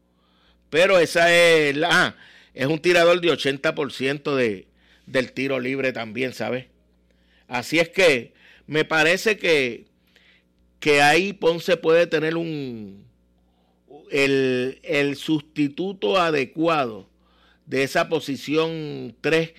Pero 0.70 0.98
esa 0.98 1.34
es 1.34 1.76
la... 1.76 1.88
Ah, 1.90 2.16
es 2.54 2.66
un 2.66 2.78
tirador 2.78 3.20
de 3.20 3.28
80% 3.28 4.34
de, 4.34 4.68
del 5.06 5.32
tiro 5.32 5.58
libre 5.58 5.92
también, 5.92 6.32
¿sabes? 6.32 6.66
Así 7.48 7.78
es 7.78 7.88
que 7.88 8.32
me 8.66 8.84
parece 8.84 9.36
que, 9.36 9.86
que 10.80 11.02
ahí 11.02 11.32
Ponce 11.32 11.76
puede 11.76 12.06
tener 12.06 12.36
un 12.36 13.04
el, 14.10 14.78
el 14.82 15.16
sustituto 15.16 16.18
adecuado 16.18 17.08
de 17.66 17.82
esa 17.82 18.08
posición 18.08 19.16
3 19.20 19.52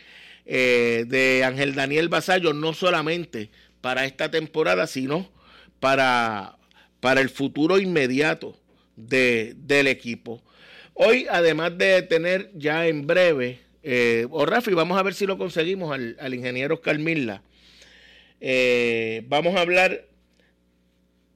eh, 0.45 1.05
de 1.07 1.43
Ángel 1.43 1.75
Daniel 1.75 2.09
Basallo, 2.09 2.53
no 2.53 2.73
solamente 2.73 3.49
para 3.81 4.05
esta 4.05 4.31
temporada, 4.31 4.87
sino 4.87 5.29
para, 5.79 6.57
para 6.99 7.21
el 7.21 7.29
futuro 7.29 7.79
inmediato 7.79 8.57
de, 8.95 9.53
del 9.57 9.87
equipo. 9.87 10.41
Hoy, 10.93 11.27
además 11.29 11.77
de 11.77 12.01
tener 12.03 12.51
ya 12.53 12.87
en 12.87 13.05
breve, 13.05 13.59
eh, 13.83 14.27
o 14.29 14.45
Rafi, 14.45 14.73
vamos 14.73 14.97
a 14.97 15.03
ver 15.03 15.13
si 15.13 15.25
lo 15.25 15.37
conseguimos 15.37 15.93
al, 15.93 16.33
ingeniero 16.33 16.75
Oscar 16.75 16.97
eh, 18.41 19.23
vamos 19.27 19.55
a 19.55 19.61
hablar 19.61 20.07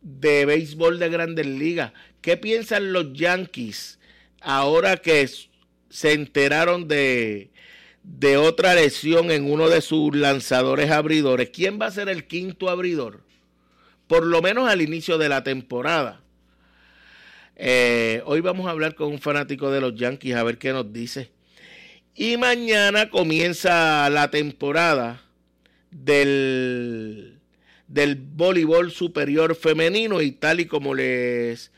de 0.02 0.46
béisbol 0.46 1.00
de 1.00 1.10
grandes 1.10 1.46
ligas. 1.46 1.94
¿Qué 2.22 2.38
piensan 2.38 2.94
los 2.94 3.14
Yankees 3.14 4.00
ahora 4.42 4.98
que 4.98 5.28
se 5.90 6.14
enteraron 6.14 6.88
de, 6.88 7.52
de 8.04 8.38
otra 8.38 8.76
lesión 8.76 9.32
en 9.32 9.52
uno 9.52 9.70
de 9.70 9.82
sus 9.82 10.16
lanzadores 10.16 10.92
abridores. 10.92 11.50
¿Quién 11.50 11.80
va 11.80 11.88
a 11.88 11.92
ser 11.92 12.10
el 12.10 12.26
quinto 12.28 12.70
abridor? 12.70 13.22
Por 14.08 14.26
lo 14.26 14.42
menos 14.42 14.70
al 14.70 14.82
inicio 14.82 15.18
de 15.18 15.30
la 15.30 15.44
temporada. 15.44 16.22
Eh, 17.62 18.22
hoy 18.26 18.40
vamos 18.40 18.68
a 18.68 18.70
hablar 18.70 18.96
con 18.96 19.10
un 19.10 19.20
fanático 19.20 19.70
de 19.70 19.82
los 19.82 19.94
Yankees 19.94 20.34
a 20.36 20.44
ver 20.44 20.58
qué 20.58 20.72
nos 20.72 20.94
dice. 20.94 21.30
Y 22.16 22.38
mañana 22.38 23.10
comienza 23.10 24.10
la 24.10 24.32
temporada 24.32 25.22
del, 25.92 27.38
del 27.90 28.16
voleibol 28.16 28.92
superior 28.92 29.56
femenino 29.56 30.22
y 30.22 30.32
tal 30.32 30.62
y 30.62 30.68
como 30.68 30.96
les 30.96 31.74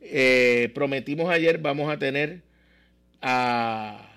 eh, 0.00 0.70
prometimos 0.72 1.28
ayer, 1.30 1.58
vamos 1.58 1.92
a 1.92 1.98
tener 1.98 2.42
a, 3.20 4.08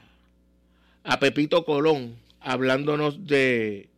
a 1.03 1.19
Pepito 1.19 1.65
Colón 1.65 2.15
hablándonos 2.41 3.25
de, 3.25 3.89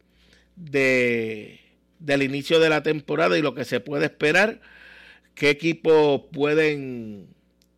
de, 0.55 1.59
del 1.99 2.23
inicio 2.23 2.61
de 2.61 2.69
la 2.69 2.81
temporada 2.81 3.37
y 3.37 3.41
lo 3.41 3.53
que 3.53 3.65
se 3.65 3.81
puede 3.81 4.05
esperar, 4.05 4.61
qué 5.39 5.49
equipos 5.49 6.21
pueden, 6.31 7.27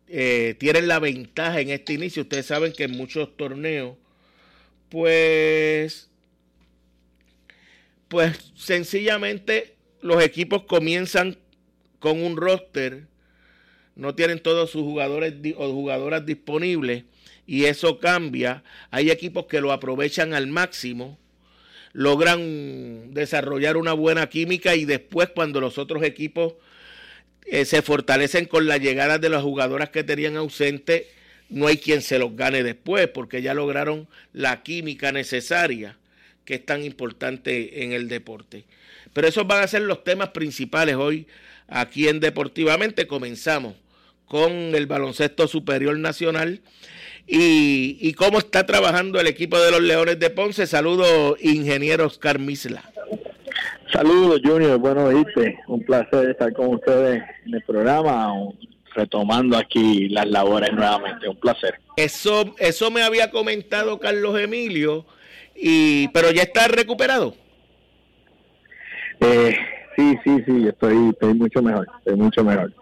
eh, 0.08 0.56
tienen 0.58 0.88
la 0.88 0.98
ventaja 0.98 1.60
en 1.60 1.70
este 1.70 1.94
inicio. 1.94 2.24
Ustedes 2.24 2.46
saben 2.46 2.72
que 2.72 2.84
en 2.84 2.90
muchos 2.92 3.36
torneos, 3.36 3.96
pues, 4.90 6.10
pues 8.08 8.52
sencillamente 8.56 9.76
los 10.02 10.22
equipos 10.22 10.64
comienzan 10.64 11.38
con 12.00 12.22
un 12.22 12.36
roster 12.36 13.06
no 13.94 14.14
tienen 14.14 14.40
todos 14.40 14.70
sus 14.70 14.82
jugadores 14.82 15.34
o 15.56 15.70
jugadoras 15.70 16.24
disponibles 16.24 17.04
y 17.46 17.64
eso 17.64 17.98
cambia. 17.98 18.64
Hay 18.90 19.10
equipos 19.10 19.46
que 19.46 19.60
lo 19.60 19.72
aprovechan 19.72 20.34
al 20.34 20.46
máximo, 20.46 21.18
logran 21.92 23.12
desarrollar 23.12 23.76
una 23.76 23.92
buena 23.92 24.28
química 24.28 24.74
y 24.74 24.84
después 24.86 25.28
cuando 25.34 25.60
los 25.60 25.78
otros 25.78 26.02
equipos 26.02 26.54
eh, 27.46 27.64
se 27.64 27.82
fortalecen 27.82 28.46
con 28.46 28.66
la 28.66 28.78
llegada 28.78 29.18
de 29.18 29.28
las 29.28 29.42
jugadoras 29.42 29.90
que 29.90 30.04
tenían 30.04 30.36
ausentes, 30.36 31.04
no 31.48 31.66
hay 31.66 31.76
quien 31.76 32.02
se 32.02 32.18
los 32.18 32.34
gane 32.34 32.62
después 32.62 33.08
porque 33.08 33.42
ya 33.42 33.54
lograron 33.54 34.08
la 34.32 34.62
química 34.62 35.12
necesaria 35.12 35.96
que 36.44 36.54
es 36.54 36.66
tan 36.66 36.84
importante 36.84 37.84
en 37.84 37.92
el 37.92 38.08
deporte. 38.08 38.64
Pero 39.12 39.28
esos 39.28 39.46
van 39.46 39.62
a 39.62 39.68
ser 39.68 39.82
los 39.82 40.04
temas 40.04 40.30
principales 40.30 40.96
hoy 40.96 41.26
aquí 41.68 42.08
en 42.08 42.20
Deportivamente. 42.20 43.06
Comenzamos 43.06 43.74
con 44.26 44.50
el 44.50 44.86
baloncesto 44.86 45.46
superior 45.46 45.98
nacional 45.98 46.62
y, 47.26 48.12
cómo 48.14 48.38
está 48.38 48.66
trabajando 48.66 49.20
el 49.20 49.26
equipo 49.26 49.58
de 49.60 49.70
los 49.70 49.82
Leones 49.82 50.18
de 50.18 50.30
Ponce. 50.30 50.66
Saludos, 50.66 51.36
ingeniero 51.40 52.06
Oscar 52.06 52.38
Misla. 52.38 52.90
Saludos, 53.92 54.40
Junior. 54.44 54.78
Bueno, 54.78 55.08
viste, 55.08 55.58
un 55.68 55.82
placer 55.84 56.30
estar 56.30 56.52
con 56.52 56.74
ustedes 56.74 57.22
en 57.46 57.54
el 57.54 57.62
programa, 57.62 58.32
retomando 58.94 59.56
aquí 59.56 60.08
las 60.08 60.28
labores 60.28 60.72
nuevamente. 60.72 61.28
Un 61.28 61.36
placer. 61.36 61.78
Eso, 61.96 62.54
eso 62.58 62.90
me 62.90 63.02
había 63.02 63.30
comentado 63.30 63.98
Carlos 63.98 64.38
Emilio, 64.38 65.04
y 65.54 66.08
pero 66.08 66.30
ya 66.30 66.42
está 66.42 66.68
recuperado. 66.68 67.34
Eh, 69.20 69.56
sí, 69.96 70.18
sí, 70.24 70.42
sí, 70.46 70.66
estoy, 70.66 71.10
estoy 71.10 71.34
mucho 71.34 71.62
mejor, 71.62 71.86
estoy 72.00 72.16
mucho 72.16 72.44
mejor 72.44 72.72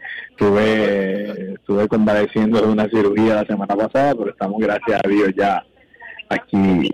estuve, 0.40 1.52
estuve 1.54 1.88
convaleciendo 1.88 2.60
de 2.60 2.68
una 2.68 2.88
cirugía 2.88 3.34
la 3.34 3.44
semana 3.44 3.76
pasada, 3.76 4.14
pero 4.14 4.30
estamos, 4.30 4.58
gracias 4.58 5.00
a 5.04 5.08
Dios, 5.08 5.32
ya 5.36 5.62
aquí 6.30 6.90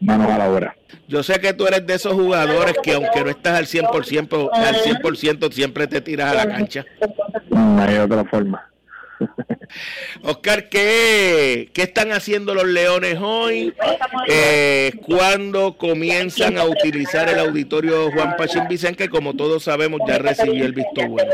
manos 0.00 0.30
a 0.30 0.38
la 0.38 0.50
obra. 0.50 0.76
Yo 1.08 1.22
sé 1.22 1.40
que 1.40 1.52
tú 1.52 1.66
eres 1.66 1.86
de 1.86 1.94
esos 1.94 2.12
jugadores 2.14 2.76
que 2.82 2.94
aunque 2.94 3.22
no 3.22 3.30
estás 3.30 3.58
al 3.58 3.66
100%, 3.66 4.50
al 4.52 4.76
100% 4.76 5.52
siempre 5.52 5.86
te 5.86 6.00
tiras 6.00 6.32
a 6.32 6.34
la 6.34 6.48
cancha. 6.48 6.84
No 7.50 7.82
hay 7.82 7.96
otra 7.98 8.24
forma. 8.24 8.70
Oscar, 10.22 10.68
¿qué, 10.68 11.70
¿qué, 11.72 11.82
están 11.82 12.12
haciendo 12.12 12.54
los 12.54 12.66
Leones 12.66 13.18
hoy? 13.20 13.74
Eh, 14.28 14.92
¿Cuándo 15.06 15.76
comienzan 15.76 16.58
a 16.58 16.64
utilizar 16.64 17.28
el 17.28 17.38
auditorio 17.38 18.10
Juan 18.12 18.36
Pachín 18.36 18.68
Vicente, 18.68 19.04
que 19.04 19.10
como 19.10 19.34
todos 19.34 19.64
sabemos 19.64 20.00
ya 20.06 20.18
recibió 20.18 20.64
el 20.64 20.72
visto 20.72 21.08
bueno? 21.08 21.32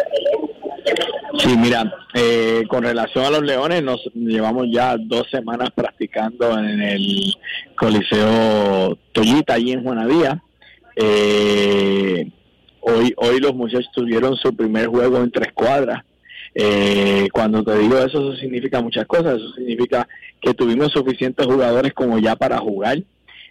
Sí, 1.38 1.56
mira, 1.56 1.92
eh, 2.14 2.64
con 2.68 2.84
relación 2.84 3.24
a 3.24 3.30
los 3.30 3.42
Leones, 3.42 3.82
nos 3.82 4.04
llevamos 4.14 4.66
ya 4.70 4.96
dos 4.98 5.28
semanas 5.30 5.70
practicando 5.74 6.58
en 6.58 6.82
el 6.82 7.34
Coliseo 7.74 8.98
Toyita, 9.12 9.54
allí 9.54 9.72
en 9.72 9.82
Juanadía. 9.82 10.42
Eh, 10.94 12.30
hoy, 12.80 13.14
hoy 13.16 13.40
los 13.40 13.54
muchachos 13.54 13.90
tuvieron 13.94 14.36
su 14.36 14.54
primer 14.54 14.88
juego 14.88 15.18
en 15.18 15.30
tres 15.30 15.52
cuadras. 15.54 16.04
Eh, 16.54 17.28
cuando 17.32 17.64
te 17.64 17.78
digo 17.78 17.96
eso, 17.96 18.32
eso 18.32 18.36
significa 18.36 18.82
muchas 18.82 19.06
cosas. 19.06 19.36
Eso 19.36 19.54
significa 19.54 20.06
que 20.40 20.52
tuvimos 20.52 20.92
suficientes 20.92 21.46
jugadores 21.46 21.94
como 21.94 22.18
ya 22.18 22.36
para 22.36 22.58
jugar. 22.58 23.02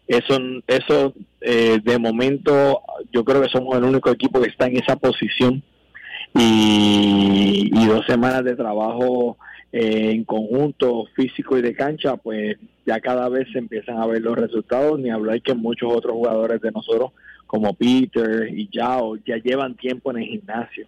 Eso, 0.08 0.38
eso 0.67 1.13
de 1.39 1.98
momento, 2.00 2.82
yo 3.12 3.24
creo 3.24 3.41
que 3.41 3.50
somos 3.50 3.76
el 3.78 3.86
único 3.86 4.12
equipo 4.12 4.39
que 4.39 4.50
está 4.50 4.67
en 4.67 4.78
esa 4.78 4.96
posición 4.98 5.63
y, 6.34 7.70
dos 7.88 8.06
semanas 8.06 8.44
de 8.46 8.56
trabajo 8.56 9.38
eh, 9.72 10.12
en 10.12 10.24
conjunto 10.24 11.06
físico 11.13 11.58
y 11.58 11.62
de 11.62 11.74
cancha, 11.74 12.15
pues 12.15 12.58
ya 12.86 13.00
cada 13.02 13.28
vez 13.28 13.48
se 13.52 13.60
empiezan 13.60 13.98
a 13.98 14.08
ver 14.08 14.22
los 14.22 14.38
resultados, 14.38 14.98
ni 15.00 15.10
hablar 15.10 15.41
que 15.41 15.54
muchos 15.54 15.91
otros 15.94 16.13
jugadores 16.13 16.62
de 16.62 16.72
nosotros, 16.72 17.12
como 17.48 17.74
Peter 17.74 18.48
y 18.50 18.70
Yao, 18.72 19.17
ya 19.26 19.38
llevan 19.38 19.76
tiempo 19.76 20.12
en 20.12 20.20
el 20.20 20.26
gimnasio 20.26 20.88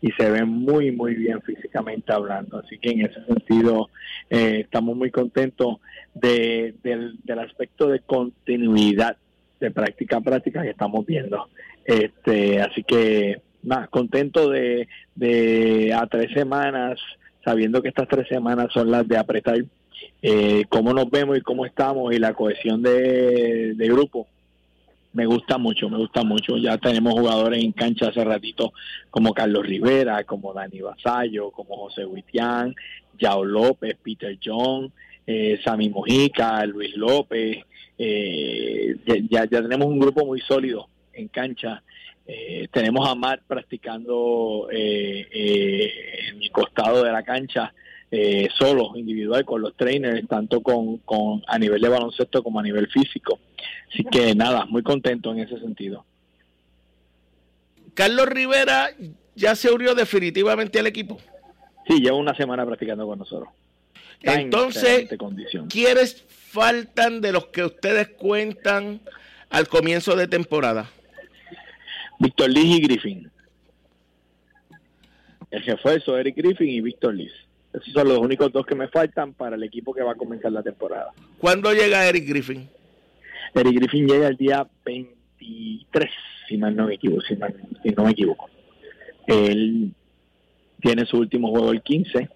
y 0.00 0.10
se 0.12 0.30
ven 0.30 0.48
muy, 0.48 0.90
muy 0.92 1.14
bien 1.14 1.42
físicamente 1.42 2.12
hablando. 2.12 2.58
Así 2.58 2.78
que 2.78 2.90
en 2.90 3.02
ese 3.02 3.22
sentido 3.26 3.90
eh, 4.30 4.60
estamos 4.64 4.96
muy 4.96 5.10
contentos 5.10 5.76
de, 6.14 6.74
del, 6.82 7.18
del 7.22 7.38
aspecto 7.38 7.88
de 7.88 8.00
continuidad 8.00 9.16
de 9.60 9.70
práctica 9.70 10.16
a 10.16 10.20
práctica 10.22 10.62
que 10.62 10.70
estamos 10.70 11.04
viendo. 11.04 11.48
Este, 11.84 12.60
así 12.60 12.82
que 12.82 13.42
más 13.62 13.88
contento 13.88 14.50
de, 14.50 14.88
de 15.14 15.92
a 15.94 16.06
tres 16.06 16.32
semanas, 16.32 16.98
sabiendo 17.44 17.82
que 17.82 17.88
estas 17.88 18.08
tres 18.08 18.28
semanas 18.28 18.68
son 18.72 18.90
las 18.90 19.06
de 19.06 19.16
apretar 19.16 19.56
eh, 20.22 20.64
cómo 20.68 20.92
nos 20.92 21.10
vemos 21.10 21.38
y 21.38 21.40
cómo 21.40 21.64
estamos 21.64 22.14
y 22.14 22.18
la 22.18 22.34
cohesión 22.34 22.82
de, 22.82 23.74
grupo. 23.78 24.26
Me 25.12 25.26
gusta 25.26 25.58
mucho, 25.58 25.88
me 25.88 25.98
gusta 25.98 26.22
mucho. 26.22 26.56
Ya 26.56 26.78
tenemos 26.78 27.14
jugadores 27.14 27.62
en 27.62 27.72
cancha 27.72 28.08
hace 28.08 28.22
ratito 28.22 28.72
como 29.10 29.34
Carlos 29.34 29.66
Rivera, 29.66 30.22
como 30.24 30.52
Dani 30.52 30.80
Basayo, 30.80 31.50
como 31.50 31.76
José 31.76 32.04
Huitián, 32.04 32.74
Yao 33.18 33.44
López, 33.44 33.96
Peter 34.02 34.38
John, 34.42 34.92
eh, 35.26 35.58
Sammy 35.64 35.88
Mojica, 35.88 36.64
Luis 36.66 36.96
López. 36.96 37.58
Eh, 37.98 38.96
ya, 39.28 39.44
ya 39.44 39.62
tenemos 39.62 39.88
un 39.88 39.98
grupo 39.98 40.24
muy 40.24 40.40
sólido 40.40 40.86
en 41.12 41.28
cancha 41.28 41.82
eh, 42.26 42.68
tenemos 42.72 43.08
a 43.08 43.14
Matt 43.14 43.42
practicando 43.46 44.68
eh, 44.70 45.26
eh, 45.32 46.28
en 46.28 46.38
mi 46.38 46.48
costado 46.50 47.02
de 47.02 47.12
la 47.12 47.22
cancha, 47.22 47.72
solo, 48.58 48.96
individual, 48.96 49.44
con 49.44 49.62
los 49.62 49.76
trainers, 49.76 50.26
tanto 50.26 50.60
con, 50.62 50.98
con 50.98 51.44
a 51.46 51.56
nivel 51.58 51.80
de 51.80 51.88
baloncesto 51.88 52.42
como 52.42 52.58
a 52.58 52.62
nivel 52.62 52.88
físico. 52.88 53.38
Así 53.88 54.02
que 54.04 54.34
nada, 54.34 54.64
muy 54.64 54.82
contento 54.82 55.30
en 55.30 55.38
ese 55.38 55.60
sentido. 55.60 56.04
Carlos 57.94 58.26
Rivera 58.26 58.90
ya 59.36 59.54
se 59.54 59.70
unió 59.70 59.94
definitivamente 59.94 60.80
al 60.80 60.88
equipo. 60.88 61.18
Sí, 61.86 62.00
lleva 62.00 62.16
una 62.16 62.34
semana 62.34 62.66
practicando 62.66 63.06
con 63.06 63.20
nosotros. 63.20 63.50
Entonces, 64.22 65.08
¿quiénes 65.68 66.24
faltan 66.28 67.20
de 67.20 67.32
los 67.32 67.46
que 67.46 67.64
ustedes 67.64 68.08
cuentan 68.08 69.00
al 69.50 69.68
comienzo 69.68 70.16
de 70.16 70.26
temporada? 70.26 70.90
Víctor 72.20 72.50
Liz 72.50 72.76
y 72.76 72.80
Griffin. 72.82 73.30
El 75.50 75.62
refuerzo, 75.64 76.18
Eric 76.18 76.36
Griffin 76.36 76.68
y 76.68 76.80
Víctor 76.82 77.14
Liz. 77.14 77.32
Esos 77.72 77.94
son 77.94 78.08
los 78.08 78.18
únicos 78.18 78.52
dos 78.52 78.66
que 78.66 78.74
me 78.74 78.88
faltan 78.88 79.32
para 79.32 79.56
el 79.56 79.62
equipo 79.62 79.94
que 79.94 80.02
va 80.02 80.12
a 80.12 80.16
comenzar 80.16 80.52
la 80.52 80.62
temporada. 80.62 81.12
¿Cuándo 81.38 81.72
llega 81.72 82.06
Eric 82.06 82.28
Griffin? 82.28 82.68
Eric 83.54 83.74
Griffin 83.74 84.06
llega 84.06 84.28
el 84.28 84.36
día 84.36 84.68
23, 84.84 86.10
si 86.46 86.58
mal 86.58 86.76
no 86.76 86.86
me 86.88 86.94
equivoco. 86.94 87.22
Si, 87.22 87.36
no 87.36 88.04
me 88.04 88.10
equivoco. 88.10 88.50
Él 89.26 89.94
tiene 90.82 91.06
su 91.06 91.16
último 91.16 91.48
juego 91.48 91.72
el 91.72 91.80
15. 91.80 92.28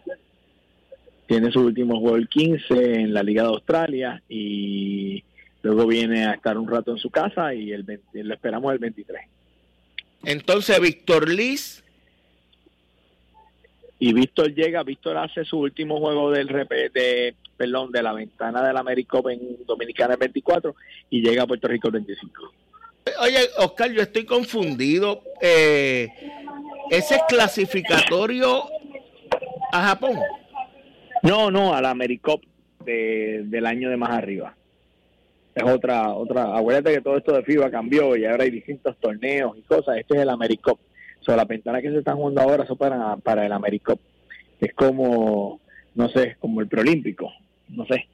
Tiene 1.27 1.53
su 1.53 1.61
último 1.61 2.01
juego 2.01 2.16
el 2.16 2.29
15 2.29 3.01
en 3.01 3.12
la 3.12 3.23
Liga 3.23 3.42
de 3.42 3.49
Australia 3.49 4.23
y 4.31 5.23
luego 5.61 5.87
viene 5.87 6.25
a 6.25 6.33
estar 6.33 6.57
un 6.57 6.68
rato 6.68 6.90
en 6.90 6.99
su 6.99 7.11
casa 7.11 7.53
y 7.53 7.70
el 7.70 7.85
lo 8.14 8.35
esperamos 8.35 8.73
el 8.73 8.79
23. 8.79 9.20
Entonces, 10.25 10.81
Víctor 10.81 11.29
Liz 11.29 11.83
y 13.99 14.13
Víctor 14.13 14.55
llega, 14.55 14.83
Víctor 14.83 15.17
hace 15.17 15.45
su 15.45 15.59
último 15.59 15.99
juego 15.99 16.31
del 16.31 16.49
de, 16.49 17.35
perdón, 17.57 17.93
de 17.93 18.03
la 18.03 18.13
ventana 18.13 18.67
del 18.67 18.77
Americop 18.77 19.29
en 19.29 19.65
Dominicana 19.65 20.15
el 20.15 20.21
24 20.21 20.75
y 21.11 21.23
llega 21.23 21.45
a 21.45 21.47
Puerto 21.47 21.69
Rico 21.69 21.89
el 21.89 21.95
25. 21.95 22.53
Oye, 23.21 23.39
Oscar, 23.59 23.91
yo 23.93 24.03
estoy 24.03 24.25
confundido. 24.25 25.23
Eh, 25.41 26.09
¿Ese 26.91 27.17
es 27.17 27.23
clasificatorio 27.29 28.65
a 29.73 29.89
Japón? 29.89 30.19
No, 31.23 31.51
no, 31.51 31.75
al 31.75 31.87
Americop 31.87 32.43
del 32.85 33.67
año 33.67 33.89
de 33.89 33.97
más 33.97 34.11
arriba. 34.11 34.55
Es 35.55 35.62
otra, 35.62 36.12
otra. 36.12 36.57
Acuérdate 36.57 36.95
que 36.95 37.01
todo 37.01 37.17
esto 37.17 37.33
de 37.33 37.45
FIBA 37.45 37.71
cambió 37.71 38.17
y 38.17 38.25
ahora 38.25 38.45
hay 38.45 38.51
distintos 38.51 38.97
torneos 38.99 39.57
y 39.57 39.62
cosas. 39.62 39.99
Este 39.99 40.17
es 40.17 40.23
el 40.23 40.31
Americop. 40.31 40.79
O 41.21 41.25
sea, 41.25 41.37
la 41.37 41.45
ventana 41.45 41.81
que 41.81 41.90
se 41.90 41.99
están 41.99 42.17
jugando 42.17 42.40
ahora 42.40 42.67
son 42.67 42.77
para, 42.77 43.17
para 43.17 43.47
el 43.47 43.53
Americop. 43.53 44.01
Es 44.61 44.75
como, 44.75 45.61
no 45.95 46.09
sé, 46.09 46.37
como 46.40 46.61
el 46.61 46.69
Prolímpico. 46.69 47.33
No 47.69 47.87
sé. 47.87 48.07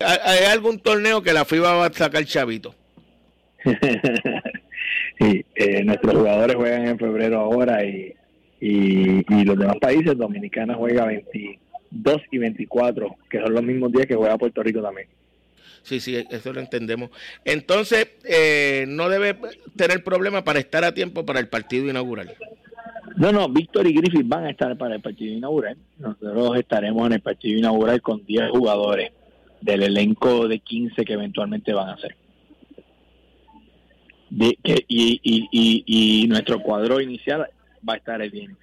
¿Hay 0.00 0.44
algún 0.50 0.80
torneo 0.80 1.22
que 1.22 1.32
la 1.32 1.44
FIBA 1.44 1.74
va 1.74 1.86
a 1.86 1.92
sacar 1.92 2.24
chavito? 2.24 2.74
sí, 5.18 5.44
eh, 5.54 5.84
nuestros 5.84 6.14
jugadores 6.14 6.56
juegan 6.56 6.88
en 6.88 6.98
febrero 6.98 7.38
ahora 7.38 7.84
y, 7.84 8.14
y, 8.60 9.44
los 9.44 9.58
demás 9.58 9.76
países, 9.80 10.16
Dominicana 10.16 10.74
juega 10.74 11.06
22 11.06 12.22
y 12.30 12.38
24, 12.38 13.16
que 13.30 13.40
son 13.40 13.54
los 13.54 13.62
mismos 13.62 13.92
días 13.92 14.06
que 14.06 14.16
juega 14.16 14.38
Puerto 14.38 14.62
Rico 14.62 14.82
también. 14.82 15.08
Sí, 15.82 16.00
sí, 16.00 16.24
eso 16.30 16.52
lo 16.52 16.60
entendemos. 16.60 17.10
Entonces, 17.44 18.08
eh, 18.24 18.84
no 18.88 19.08
debe 19.08 19.36
tener 19.76 20.04
problema 20.04 20.44
para 20.44 20.60
estar 20.60 20.84
a 20.84 20.94
tiempo 20.94 21.26
para 21.26 21.40
el 21.40 21.48
partido 21.48 21.88
inaugural. 21.90 22.34
No, 23.16 23.32
no, 23.32 23.48
Víctor 23.48 23.86
y 23.86 23.92
Griffith 23.92 24.26
van 24.26 24.44
a 24.44 24.50
estar 24.50 24.76
para 24.78 24.94
el 24.94 25.00
partido 25.00 25.34
inaugural. 25.34 25.76
Nosotros 25.98 26.56
estaremos 26.56 27.06
en 27.06 27.14
el 27.14 27.20
partido 27.20 27.58
inaugural 27.58 28.00
con 28.00 28.24
10 28.24 28.50
jugadores 28.50 29.12
del 29.60 29.82
elenco 29.82 30.48
de 30.48 30.58
15 30.60 31.04
que 31.04 31.12
eventualmente 31.12 31.72
van 31.72 31.90
a 31.90 31.98
ser 31.98 32.16
y, 34.88 36.26
nuestro 36.28 36.60
cuadro 36.60 37.00
inicial 37.00 37.48
va 37.88 37.94
a 37.94 37.96
estar 37.96 38.22
el 38.22 38.30
bien. 38.30 38.56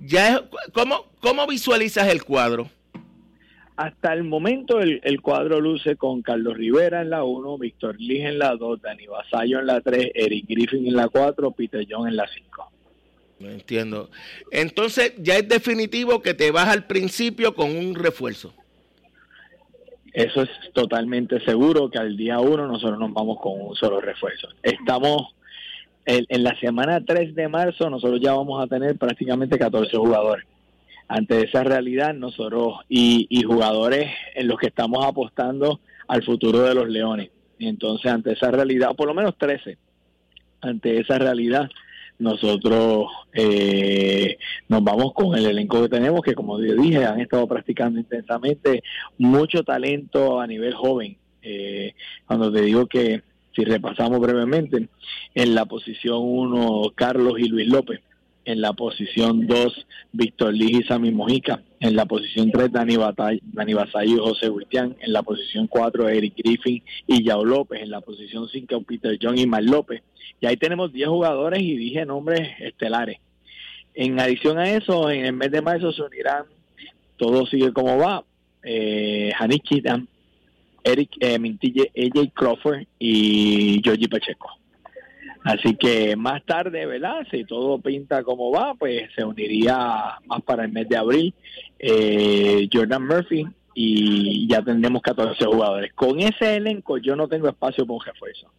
Ya 0.00 0.42
¿cómo, 0.72 1.06
¿Cómo 1.20 1.46
visualizas 1.46 2.08
el 2.08 2.24
cuadro? 2.24 2.70
Hasta 3.82 4.12
el 4.12 4.22
momento 4.22 4.80
el, 4.80 5.20
cuadro 5.22 5.60
luce 5.60 5.96
con 5.96 6.22
Carlos 6.22 6.56
Rivera 6.56 7.02
en 7.02 7.10
la 7.10 7.24
1, 7.24 7.58
Víctor 7.58 7.96
Lee 7.98 8.22
en 8.22 8.38
la 8.38 8.54
2, 8.54 8.80
Dani 8.80 9.08
Basayo 9.08 9.58
en 9.58 9.66
la 9.66 9.80
3, 9.80 10.12
Eric 10.14 10.46
Griffin 10.46 10.86
en 10.86 10.94
la 10.94 11.08
4, 11.08 11.50
Peter 11.50 11.84
John 11.90 12.06
en 12.06 12.14
la 12.14 12.28
5. 12.28 12.70
Entiendo. 13.40 14.08
Entonces 14.52 15.14
ya 15.18 15.36
es 15.36 15.48
definitivo 15.48 16.22
que 16.22 16.32
te 16.32 16.52
vas 16.52 16.68
al 16.68 16.86
principio 16.86 17.56
con 17.56 17.74
un 17.74 17.96
refuerzo. 17.96 18.54
Eso 20.12 20.42
es 20.42 20.50
totalmente 20.72 21.40
seguro 21.40 21.90
que 21.90 21.98
al 21.98 22.16
día 22.16 22.38
uno 22.38 22.68
nosotros 22.68 23.00
nos 23.00 23.12
vamos 23.12 23.40
con 23.40 23.60
un 23.60 23.74
solo 23.74 24.00
refuerzo. 24.00 24.46
Estamos 24.62 25.34
en, 26.06 26.44
la 26.44 26.56
semana 26.60 27.04
3 27.04 27.34
de 27.34 27.48
marzo, 27.48 27.90
nosotros 27.90 28.20
ya 28.20 28.32
vamos 28.32 28.62
a 28.62 28.68
tener 28.68 28.96
prácticamente 28.96 29.58
14 29.58 29.96
jugadores. 29.96 30.46
Ante 31.08 31.44
esa 31.44 31.64
realidad, 31.64 32.14
nosotros 32.14 32.80
y, 32.88 33.26
y 33.28 33.42
jugadores 33.42 34.10
en 34.34 34.48
los 34.48 34.58
que 34.58 34.68
estamos 34.68 35.04
apostando 35.04 35.80
al 36.08 36.22
futuro 36.22 36.60
de 36.62 36.74
los 36.74 36.88
Leones. 36.88 37.30
Entonces, 37.58 38.10
ante 38.10 38.32
esa 38.32 38.50
realidad, 38.50 38.94
por 38.96 39.06
lo 39.06 39.14
menos 39.14 39.36
13, 39.38 39.78
ante 40.62 40.98
esa 41.00 41.18
realidad, 41.18 41.68
nosotros 42.18 43.06
eh, 43.32 44.38
nos 44.68 44.84
vamos 44.84 45.12
con 45.12 45.36
el 45.36 45.46
elenco 45.46 45.82
que 45.82 45.88
tenemos, 45.88 46.22
que 46.22 46.34
como 46.34 46.60
yo 46.60 46.74
dije, 46.74 47.04
han 47.04 47.20
estado 47.20 47.46
practicando 47.46 47.98
intensamente, 47.98 48.82
mucho 49.18 49.64
talento 49.64 50.40
a 50.40 50.46
nivel 50.46 50.74
joven. 50.74 51.16
Eh, 51.42 51.94
cuando 52.26 52.52
te 52.52 52.62
digo 52.62 52.86
que, 52.86 53.22
si 53.54 53.64
repasamos 53.64 54.20
brevemente, 54.20 54.88
en 55.34 55.54
la 55.54 55.66
posición 55.66 56.18
1, 56.20 56.92
Carlos 56.94 57.34
y 57.38 57.48
Luis 57.48 57.68
López, 57.68 58.00
en 58.44 58.60
la 58.60 58.72
posición 58.72 59.46
2, 59.46 59.86
Víctor 60.12 60.54
Lee 60.54 60.80
y 60.80 60.82
Sammy 60.84 61.10
Mojica, 61.10 61.62
en 61.80 61.96
la 61.96 62.06
posición 62.06 62.50
3, 62.50 62.72
Dani, 62.72 62.96
Dani 63.42 63.72
y 63.72 64.16
José 64.16 64.48
Huitián, 64.48 64.96
en 65.00 65.12
la 65.12 65.22
posición 65.22 65.66
4, 65.66 66.08
Eric 66.08 66.34
Griffin 66.36 66.82
y 67.06 67.24
Yao 67.24 67.44
López, 67.44 67.82
en 67.82 67.90
la 67.90 68.00
posición 68.00 68.48
5, 68.48 68.82
Peter 68.82 69.18
John 69.20 69.38
y 69.38 69.46
Mar 69.46 69.62
López, 69.62 70.02
y 70.40 70.46
ahí 70.46 70.56
tenemos 70.56 70.92
10 70.92 71.08
jugadores 71.08 71.62
y 71.62 71.76
dije 71.76 72.04
nombres 72.04 72.48
estelares. 72.60 73.18
En 73.94 74.18
adición 74.18 74.58
a 74.58 74.70
eso, 74.70 75.10
en 75.10 75.26
el 75.26 75.32
mes 75.32 75.50
de 75.50 75.62
marzo 75.62 75.92
se 75.92 76.02
unirán, 76.02 76.44
todo 77.16 77.46
sigue 77.46 77.72
como 77.72 77.98
va, 77.98 78.24
eh, 78.62 79.32
Hanis 79.38 79.60
Eric 80.84 81.10
eh, 81.20 81.38
Mintille, 81.38 81.92
AJ 81.96 82.32
Crawford 82.34 82.84
y 82.98 83.80
Georgie 83.84 84.08
Pacheco. 84.08 84.61
Así 85.44 85.74
que 85.74 86.14
más 86.14 86.44
tarde, 86.44 86.86
¿verdad? 86.86 87.26
Si 87.30 87.44
todo 87.44 87.78
pinta 87.78 88.22
como 88.22 88.52
va, 88.52 88.74
pues 88.74 89.10
se 89.14 89.24
uniría 89.24 90.18
más 90.26 90.42
para 90.42 90.64
el 90.64 90.72
mes 90.72 90.88
de 90.88 90.96
abril 90.96 91.34
eh, 91.78 92.68
Jordan 92.72 93.06
Murphy 93.06 93.46
y 93.74 94.46
ya 94.48 94.62
tendremos 94.62 95.02
14 95.02 95.44
jugadores. 95.44 95.92
Con 95.94 96.20
ese 96.20 96.56
elenco 96.56 96.98
yo 96.98 97.16
no 97.16 97.26
tengo 97.26 97.48
espacio 97.48 97.84
para 97.84 97.96
un 97.96 98.04
refuerzo. 98.04 98.52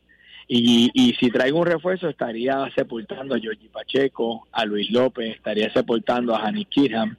Y, 0.45 0.91
y 0.93 1.13
si 1.13 1.29
traigo 1.29 1.59
un 1.59 1.65
refuerzo, 1.65 2.09
estaría 2.09 2.69
sepultando 2.75 3.33
a 3.33 3.39
Georgie 3.39 3.69
Pacheco, 3.69 4.47
a 4.51 4.65
Luis 4.65 4.91
López, 4.91 5.35
estaría 5.35 5.71
sepultando 5.71 6.35
a 6.35 6.43
Hanny 6.43 6.65
Kirham. 6.65 7.15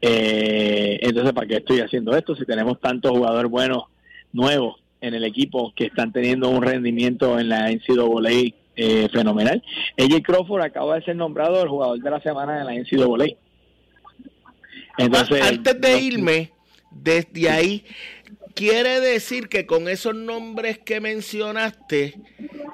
Eh, 0.00 0.98
entonces, 1.02 1.34
¿para 1.34 1.46
qué 1.46 1.56
estoy 1.56 1.80
haciendo 1.80 2.16
esto? 2.16 2.34
Si 2.34 2.46
tenemos 2.46 2.80
tantos 2.80 3.10
jugadores 3.10 3.50
buenos, 3.50 3.84
nuevos 4.32 4.82
en 5.02 5.12
el 5.12 5.24
equipo 5.24 5.72
que 5.76 5.86
están 5.86 6.12
teniendo 6.12 6.48
un 6.48 6.62
rendimiento 6.62 7.38
en 7.38 7.50
la 7.50 7.70
NCAA 7.70 8.61
eh, 8.76 9.08
fenomenal. 9.12 9.62
AJ 9.98 10.22
Crawford 10.22 10.62
acaba 10.62 10.96
de 10.96 11.02
ser 11.02 11.16
nombrado 11.16 11.62
el 11.62 11.68
jugador 11.68 11.98
de 11.98 12.10
la 12.10 12.20
semana 12.20 12.60
en 12.60 12.66
la 12.66 12.74
NCAA. 12.74 13.36
Entonces, 14.98 15.42
Antes 15.42 15.80
de 15.80 16.00
irme, 16.00 16.52
desde 16.90 17.50
ahí, 17.50 17.84
quiere 18.54 19.00
decir 19.00 19.48
que 19.48 19.66
con 19.66 19.88
esos 19.88 20.14
nombres 20.14 20.78
que 20.78 21.00
mencionaste, 21.00 22.14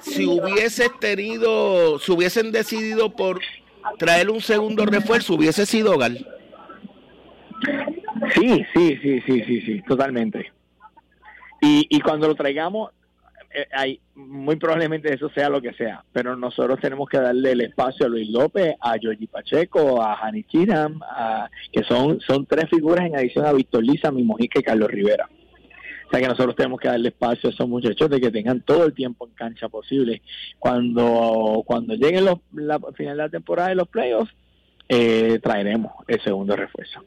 si 0.00 0.26
hubieses 0.26 0.90
tenido, 1.00 1.98
si 1.98 2.12
hubiesen 2.12 2.52
decidido 2.52 3.14
por 3.14 3.40
traer 3.98 4.30
un 4.30 4.40
segundo 4.40 4.84
refuerzo, 4.87 5.34
hubiese 5.34 5.66
sido 5.66 5.96
Gal. 5.96 6.26
Sí, 8.34 8.64
sí, 8.74 8.98
sí, 9.02 9.20
sí, 9.26 9.42
sí, 9.44 9.61
sí, 9.62 9.82
totalmente. 9.82 10.52
Y, 11.61 11.87
y 11.90 12.00
cuando 12.00 12.28
lo 12.28 12.34
traigamos, 12.34 12.92
eh, 13.50 13.66
hay, 13.72 14.00
muy 14.14 14.56
probablemente 14.56 15.12
eso 15.12 15.30
sea 15.30 15.48
lo 15.48 15.62
que 15.62 15.72
sea, 15.72 16.04
pero 16.12 16.37
nosotros 16.37 16.78
tenemos 16.80 17.08
que 17.08 17.18
darle 17.18 17.52
el 17.52 17.62
espacio 17.62 18.06
a 18.06 18.08
Luis 18.08 18.28
López, 18.28 18.74
a 18.80 18.98
Georgie 18.98 19.26
Pacheco, 19.26 20.02
a 20.02 20.16
Jani 20.16 20.44
Chiram, 20.44 21.00
a, 21.02 21.48
que 21.72 21.82
son, 21.84 22.20
son 22.20 22.44
tres 22.46 22.68
figuras 22.68 23.06
en 23.06 23.16
adición 23.16 23.46
a 23.46 23.52
Víctor 23.52 23.84
Lisa, 23.84 24.11
Mi 24.11 24.22
Mojica 24.22 24.61
y 24.61 24.62
Carlos 24.62 24.90
Rivera. 24.90 25.28
O 26.08 26.11
sea 26.11 26.20
que 26.20 26.28
nosotros 26.28 26.56
tenemos 26.56 26.80
que 26.80 26.88
darle 26.88 27.08
espacio 27.08 27.50
a 27.50 27.52
esos 27.52 27.68
muchachos 27.68 28.08
de 28.08 28.20
que 28.20 28.30
tengan 28.30 28.62
todo 28.62 28.84
el 28.84 28.94
tiempo 28.94 29.26
en 29.26 29.34
cancha 29.34 29.68
posible. 29.68 30.22
Cuando, 30.58 31.62
cuando 31.66 31.94
lleguen 31.94 32.24
los, 32.24 32.38
la 32.54 32.80
final 32.96 33.18
de 33.18 33.22
la 33.24 33.28
temporada 33.28 33.68
de 33.68 33.74
los 33.74 33.88
playoffs, 33.88 34.32
eh, 34.88 35.38
traeremos 35.42 35.92
el 36.06 36.22
segundo 36.22 36.56
refuerzo. 36.56 37.04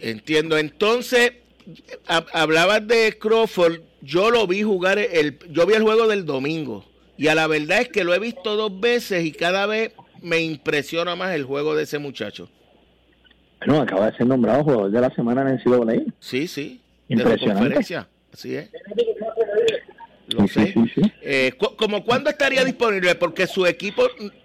Entiendo. 0.00 0.58
Entonces, 0.58 1.32
hablabas 2.06 2.86
de 2.86 3.16
Crawford. 3.18 3.80
Yo 4.00 4.30
lo 4.30 4.46
vi 4.46 4.62
jugar, 4.62 4.98
el, 4.98 5.38
yo 5.50 5.66
vi 5.66 5.74
el 5.74 5.82
juego 5.82 6.06
del 6.06 6.24
domingo. 6.24 6.84
Y 7.16 7.28
a 7.28 7.34
la 7.34 7.46
verdad 7.46 7.80
es 7.80 7.88
que 7.88 8.04
lo 8.04 8.14
he 8.14 8.18
visto 8.18 8.56
dos 8.56 8.78
veces 8.78 9.24
y 9.24 9.32
cada 9.32 9.66
vez 9.66 9.92
me 10.22 10.40
impresiona 10.40 11.16
más 11.16 11.34
el 11.34 11.44
juego 11.44 11.74
de 11.74 11.82
ese 11.82 11.98
muchacho. 11.98 12.48
Bueno, 13.66 13.82
acaba 13.82 14.10
de 14.10 14.16
ser 14.16 14.26
nombrado 14.26 14.62
jugador 14.62 14.90
de 14.90 15.00
la 15.00 15.10
semana 15.10 15.42
en 15.42 15.48
el 15.48 15.62
CWA. 15.62 15.94
Sí, 16.20 16.46
sí. 16.46 16.80
Impresionante. 17.08 17.96
Así 18.32 18.54
es. 18.54 18.70
Lo 20.28 20.46
sé. 20.46 20.74
Eh, 21.22 21.54
¿Como 21.76 22.04
cuándo 22.04 22.30
estaría 22.30 22.64
disponible? 22.64 23.14
Porque 23.14 23.46
su 23.46 23.66
equipo 23.66 24.04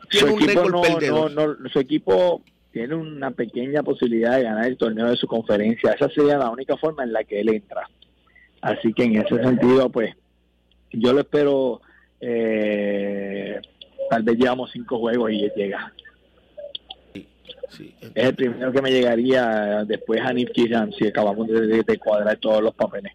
tiene 0.09 0.31
un 0.31 0.39
récord 0.41 0.73
no, 1.03 1.29
no, 1.29 1.55
su 1.69 1.79
equipo 1.79 2.41
tiene 2.71 2.95
una 2.95 3.31
pequeña 3.31 3.83
posibilidad 3.83 4.37
de 4.37 4.43
ganar 4.43 4.65
el 4.65 4.77
torneo 4.77 5.07
de 5.07 5.17
su 5.17 5.27
conferencia. 5.27 5.91
Esa 5.91 6.09
sería 6.09 6.37
la 6.37 6.49
única 6.49 6.77
forma 6.77 7.03
en 7.03 7.13
la 7.13 7.23
que 7.23 7.41
él 7.41 7.49
entra. 7.49 7.87
Así 8.63 8.93
que 8.93 9.03
en 9.03 9.17
ese 9.17 9.43
sentido, 9.43 9.89
pues, 9.89 10.15
yo 10.91 11.13
lo 11.13 11.19
espero. 11.19 11.81
Eh, 12.19 13.59
tal 14.09 14.23
vez 14.23 14.37
llevamos 14.37 14.71
cinco 14.71 14.97
juegos 14.99 15.31
y 15.31 15.49
llega 15.55 15.93
es 17.79 18.25
el 18.25 18.35
primero 18.35 18.71
que 18.71 18.81
me 18.81 18.91
llegaría 18.91 19.83
después 19.85 20.21
a 20.21 20.33
Nip 20.33 20.49
si 20.53 21.07
acabamos 21.07 21.47
de, 21.47 21.97
cuadrar 21.97 22.37
todos 22.37 22.61
los 22.61 22.73
papeles. 22.75 23.13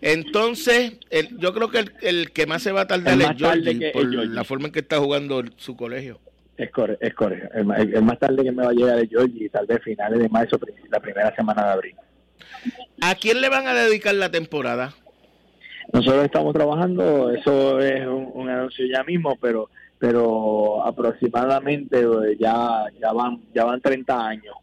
Entonces, 0.00 0.98
yo 1.38 1.52
creo 1.52 1.70
que 1.70 1.84
el, 2.02 2.30
que 2.32 2.46
más 2.46 2.62
se 2.62 2.72
va 2.72 2.82
a 2.82 2.86
tardar 2.86 3.20
es, 3.20 3.28
Georgie, 3.36 3.90
por 3.92 4.04
la 4.06 4.44
forma 4.44 4.66
en 4.66 4.72
que 4.72 4.80
está 4.80 4.98
jugando 4.98 5.42
su 5.56 5.76
colegio. 5.76 6.18
Es 6.56 6.70
correcto, 6.70 7.06
es 7.06 7.14
correcto. 7.14 7.48
El, 7.54 8.02
más 8.02 8.18
tarde 8.18 8.44
que 8.44 8.52
me 8.52 8.62
va 8.62 8.70
a 8.70 8.74
llegar 8.74 8.98
el 8.98 9.08
Georgie, 9.08 9.48
tal 9.48 9.66
vez 9.66 9.82
finales 9.82 10.18
de 10.18 10.28
marzo, 10.28 10.58
la 10.90 11.00
primera 11.00 11.34
semana 11.34 11.64
de 11.64 11.70
abril. 11.72 11.94
¿A 13.00 13.14
quién 13.14 13.40
le 13.40 13.48
van 13.48 13.66
a 13.66 13.74
dedicar 13.74 14.14
la 14.14 14.30
temporada? 14.30 14.94
Nosotros 15.92 16.24
estamos 16.24 16.54
trabajando, 16.54 17.30
eso 17.32 17.80
es 17.80 18.06
un, 18.06 18.48
anuncio 18.48 18.86
ya 18.86 19.02
mismo, 19.04 19.36
pero 19.40 19.68
pero 19.98 20.84
aproximadamente 20.84 22.00
eh, 22.00 22.36
ya 22.38 22.86
ya 23.00 23.12
van 23.12 23.40
ya 23.54 23.64
van 23.64 23.80
30 23.80 24.26
años. 24.26 24.56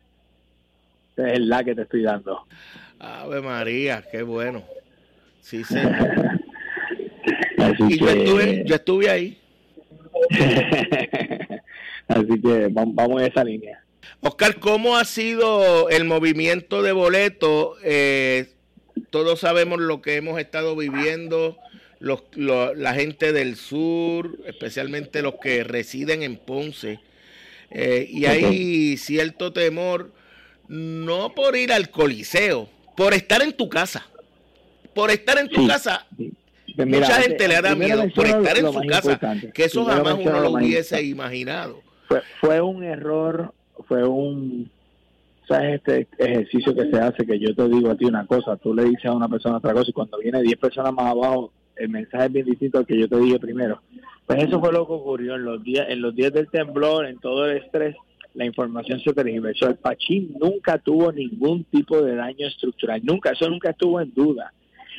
es 1.18 1.40
la 1.40 1.64
que 1.64 1.76
te 1.76 1.84
estoy 1.84 2.04
dando. 2.04 2.46
Ave 3.00 3.42
María, 3.42 4.04
qué 4.12 4.24
bueno. 4.24 4.64
Sí, 5.42 5.64
sí. 5.66 5.78
y 7.90 8.00
yo, 8.00 8.10
estuve, 8.10 8.64
yo 8.66 8.76
estuve 8.76 9.10
ahí. 9.10 9.38
Así 12.08 12.42
que 12.42 12.68
vamos, 12.72 13.22
a 13.22 13.26
esa 13.26 13.44
línea. 13.44 13.84
Oscar, 14.22 14.60
¿cómo 14.60 14.98
ha 14.98 15.06
sido 15.06 15.90
el 15.90 16.06
movimiento 16.06 16.82
de 16.82 16.92
boletos? 16.92 17.78
Eh, 17.84 18.54
todos 19.10 19.40
sabemos 19.40 19.80
lo 19.80 20.02
que 20.02 20.16
hemos 20.16 20.40
estado 20.40 20.76
viviendo, 20.76 21.58
los, 22.00 22.24
la 22.36 22.94
gente 22.94 23.34
del 23.34 23.56
sur, 23.56 24.38
especialmente 24.46 25.22
los 25.22 25.36
que 25.36 25.64
residen 25.64 26.24
en 26.24 26.38
Ponce. 26.38 27.00
Eh, 27.72 28.08
y 28.10 28.26
hay 28.26 28.98
cierto 28.98 29.54
temor, 29.54 30.12
no 30.68 31.34
por 31.34 31.56
ir 31.56 31.72
al 31.72 31.90
coliseo, 31.90 32.70
por 32.96 33.14
estar 33.14 33.42
en 33.42 33.54
tu 33.54 33.70
casa. 33.70 34.06
Por 34.94 35.12
estar 35.12 35.38
en 35.38 35.50
tu 35.50 35.68
casa. 35.68 36.06
Pues 36.76 36.88
mucha 36.88 37.22
gente 37.22 37.48
le 37.48 37.62
da 37.62 37.76
miedo 37.76 38.06
por 38.14 38.26
estar 38.26 38.58
en 38.58 38.72
su 38.72 38.82
casa, 38.82 39.20
que 39.54 39.66
eso 39.66 39.86
jamás 39.86 40.16
uno 40.16 40.40
lo 40.40 40.52
hubiese 40.52 41.02
imaginado. 41.04 41.82
Fue, 42.08 42.22
fue 42.40 42.62
un 42.62 42.84
error, 42.84 43.54
fue 43.90 44.08
un 44.08 44.70
¿sabes? 45.48 45.82
Este 45.84 46.08
ejercicio 46.20 46.76
que 46.76 46.90
se 46.92 47.00
hace, 47.00 47.26
que 47.26 47.40
yo 47.40 47.54
te 47.56 47.68
digo 47.68 47.90
a 47.90 47.96
ti 47.96 48.06
una 48.06 48.26
cosa, 48.28 48.56
tú 48.58 48.74
le 48.74 48.86
dices 48.86 49.06
a 49.06 49.14
una 49.14 49.28
persona 49.28 49.58
otra 49.58 49.74
cosa 49.74 49.90
y 49.90 49.94
cuando 49.94 50.20
viene 50.20 50.44
10 50.44 50.58
personas 50.60 50.94
más 50.94 51.08
abajo, 51.08 51.52
el 51.76 51.90
mensaje 51.90 52.26
es 52.26 52.32
bien 52.34 52.46
distinto 52.46 52.78
al 52.78 52.86
que 52.86 53.00
yo 53.00 53.10
te 53.10 53.18
dije 53.18 53.40
primero. 53.40 53.82
Pues 54.28 54.44
eso 54.44 54.60
fue 54.60 54.72
lo 54.72 54.86
que 54.86 54.94
ocurrió 54.94 55.36
en 55.36 55.44
los 55.44 55.64
días, 55.64 55.88
en 55.90 56.02
los 56.02 56.16
días 56.16 56.32
del 56.32 56.50
temblor, 56.50 57.08
en 57.08 57.18
todo 57.18 57.48
el 57.48 57.58
estrés, 57.58 57.96
la 58.36 58.46
información 58.46 59.00
se 59.00 59.12
tergiversó. 59.12 59.68
El 59.68 59.78
Pachín 59.78 60.36
nunca 60.40 60.78
tuvo 60.78 61.12
ningún 61.12 61.64
tipo 61.64 62.00
de 62.02 62.16
daño 62.16 62.48
estructural, 62.48 63.02
nunca, 63.04 63.32
eso 63.32 63.50
nunca 63.50 63.72
estuvo 63.72 64.00
en 64.00 64.14
duda. 64.14 64.54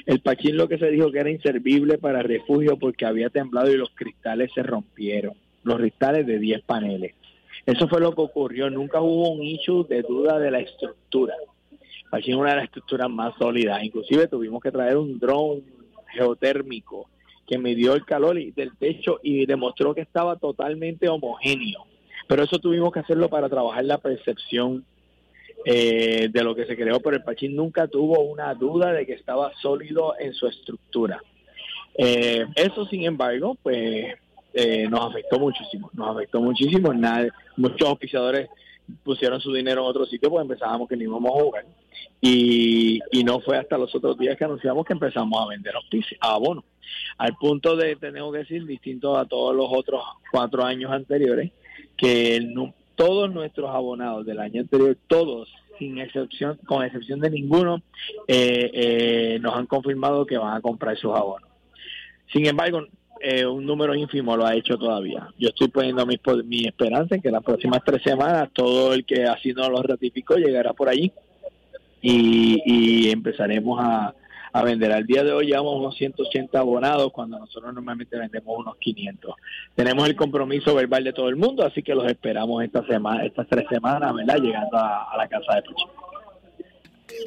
El 0.04 0.20
Pachín 0.20 0.56
lo 0.56 0.68
que 0.68 0.78
se 0.78 0.90
dijo 0.90 1.12
que 1.12 1.20
era 1.20 1.30
inservible 1.30 1.98
para 1.98 2.22
refugio 2.22 2.76
porque 2.76 3.06
había 3.06 3.30
temblado 3.30 3.70
y 3.70 3.76
los 3.76 3.90
cristales 3.90 4.50
se 4.52 4.64
rompieron, 4.64 5.34
los 5.62 5.76
cristales 5.76 6.26
de 6.26 6.38
10 6.40 6.62
paneles. 6.62 7.14
Eso 7.70 7.86
fue 7.86 8.00
lo 8.00 8.12
que 8.12 8.22
ocurrió. 8.22 8.68
Nunca 8.68 9.00
hubo 9.00 9.30
un 9.30 9.44
issue 9.44 9.86
de 9.88 10.02
duda 10.02 10.40
de 10.40 10.50
la 10.50 10.58
estructura. 10.58 11.34
Aquí 12.10 12.34
una 12.34 12.50
de 12.50 12.56
las 12.56 12.64
estructuras 12.64 13.08
más 13.08 13.32
sólidas. 13.38 13.84
Inclusive 13.84 14.26
tuvimos 14.26 14.60
que 14.60 14.72
traer 14.72 14.96
un 14.96 15.20
dron 15.20 15.62
geotérmico 16.08 17.08
que 17.46 17.58
midió 17.58 17.94
el 17.94 18.04
calor 18.04 18.36
del 18.36 18.76
techo 18.76 19.20
y 19.22 19.46
demostró 19.46 19.94
que 19.94 20.00
estaba 20.00 20.34
totalmente 20.34 21.08
homogéneo. 21.08 21.86
Pero 22.26 22.42
eso 22.42 22.58
tuvimos 22.58 22.92
que 22.92 23.00
hacerlo 23.00 23.28
para 23.28 23.48
trabajar 23.48 23.84
la 23.84 23.98
percepción 23.98 24.84
eh, 25.64 26.28
de 26.28 26.42
lo 26.42 26.56
que 26.56 26.66
se 26.66 26.76
creó, 26.76 26.98
pero 26.98 27.16
el 27.16 27.22
Pachín 27.22 27.54
nunca 27.54 27.86
tuvo 27.86 28.20
una 28.20 28.52
duda 28.54 28.92
de 28.92 29.06
que 29.06 29.12
estaba 29.12 29.52
sólido 29.62 30.14
en 30.18 30.32
su 30.32 30.48
estructura. 30.48 31.22
Eh, 31.96 32.46
eso, 32.56 32.86
sin 32.86 33.04
embargo, 33.04 33.56
pues 33.62 34.14
eh, 34.52 34.88
nos 34.88 35.10
afectó 35.10 35.38
muchísimo, 35.38 35.90
nos 35.92 36.16
afectó 36.16 36.40
muchísimo. 36.40 36.92
muchos 37.56 37.88
oficiadores 37.88 38.48
pusieron 39.04 39.40
su 39.40 39.52
dinero 39.52 39.82
en 39.82 39.86
otro 39.88 40.06
sitio 40.06 40.30
porque 40.30 40.42
empezábamos 40.42 40.88
que 40.88 40.96
ni 40.96 41.04
íbamos 41.04 41.30
a 41.30 41.42
jugar. 41.42 41.66
Y, 42.20 43.00
y 43.12 43.24
no 43.24 43.40
fue 43.40 43.56
hasta 43.56 43.78
los 43.78 43.94
otros 43.94 44.18
días 44.18 44.36
que 44.36 44.44
anunciamos 44.44 44.84
que 44.84 44.92
empezamos 44.92 45.40
a 45.40 45.48
vender 45.48 45.74
abonos. 46.20 46.64
Al 47.18 47.34
punto 47.36 47.76
de, 47.76 47.96
tenemos 47.96 48.32
que 48.32 48.38
decir, 48.38 48.66
distinto 48.66 49.16
a 49.16 49.26
todos 49.26 49.54
los 49.54 49.68
otros 49.70 50.02
cuatro 50.30 50.64
años 50.64 50.90
anteriores, 50.90 51.52
que 51.96 52.40
todos 52.96 53.32
nuestros 53.32 53.70
abonados 53.70 54.26
del 54.26 54.40
año 54.40 54.62
anterior, 54.62 54.96
todos 55.06 55.48
sin 55.78 55.98
excepción, 55.98 56.58
con 56.66 56.84
excepción 56.84 57.20
de 57.20 57.30
ninguno, 57.30 57.82
eh, 58.28 58.70
eh, 58.72 59.38
nos 59.40 59.54
han 59.54 59.66
confirmado 59.66 60.26
que 60.26 60.36
van 60.36 60.56
a 60.56 60.60
comprar 60.60 60.96
sus 60.98 61.14
abonos. 61.14 61.48
Sin 62.32 62.46
embargo, 62.46 62.86
eh, 63.20 63.46
un 63.46 63.66
número 63.66 63.94
ínfimo 63.94 64.36
lo 64.36 64.46
ha 64.46 64.54
hecho 64.54 64.78
todavía. 64.78 65.28
Yo 65.38 65.48
estoy 65.48 65.68
poniendo 65.68 66.06
mi, 66.06 66.18
mi 66.44 66.66
esperanza 66.66 67.14
en 67.14 67.22
que 67.22 67.30
las 67.30 67.42
próximas 67.42 67.82
tres 67.84 68.02
semanas 68.02 68.48
todo 68.52 68.94
el 68.94 69.04
que 69.04 69.24
así 69.24 69.52
no 69.52 69.68
lo 69.68 69.82
ratificó 69.82 70.36
llegará 70.36 70.72
por 70.72 70.88
allí 70.88 71.12
y, 72.02 73.10
empezaremos 73.10 73.78
a, 73.80 74.14
vender. 74.64 74.90
Al 74.92 75.06
día 75.06 75.22
de 75.22 75.32
hoy 75.32 75.46
llevamos 75.46 75.76
unos 75.76 75.96
180 75.96 76.58
abonados 76.58 77.12
cuando 77.12 77.38
nosotros 77.38 77.72
normalmente 77.72 78.18
vendemos 78.18 78.58
unos 78.58 78.76
500. 78.78 79.34
Tenemos 79.74 80.08
el 80.08 80.16
compromiso 80.16 80.74
verbal 80.74 81.04
de 81.04 81.12
todo 81.12 81.28
el 81.28 81.36
mundo, 81.36 81.64
así 81.64 81.82
que 81.82 81.94
los 81.94 82.06
esperamos 82.06 82.64
esta 82.64 82.84
semana, 82.86 83.24
estas 83.24 83.46
tres 83.48 83.66
semanas, 83.68 84.14
¿verdad? 84.14 84.38
Llegando 84.38 84.76
a, 84.76 85.14
la 85.16 85.28
casa 85.28 85.54
de 85.54 85.62
Puchi. 85.62 85.84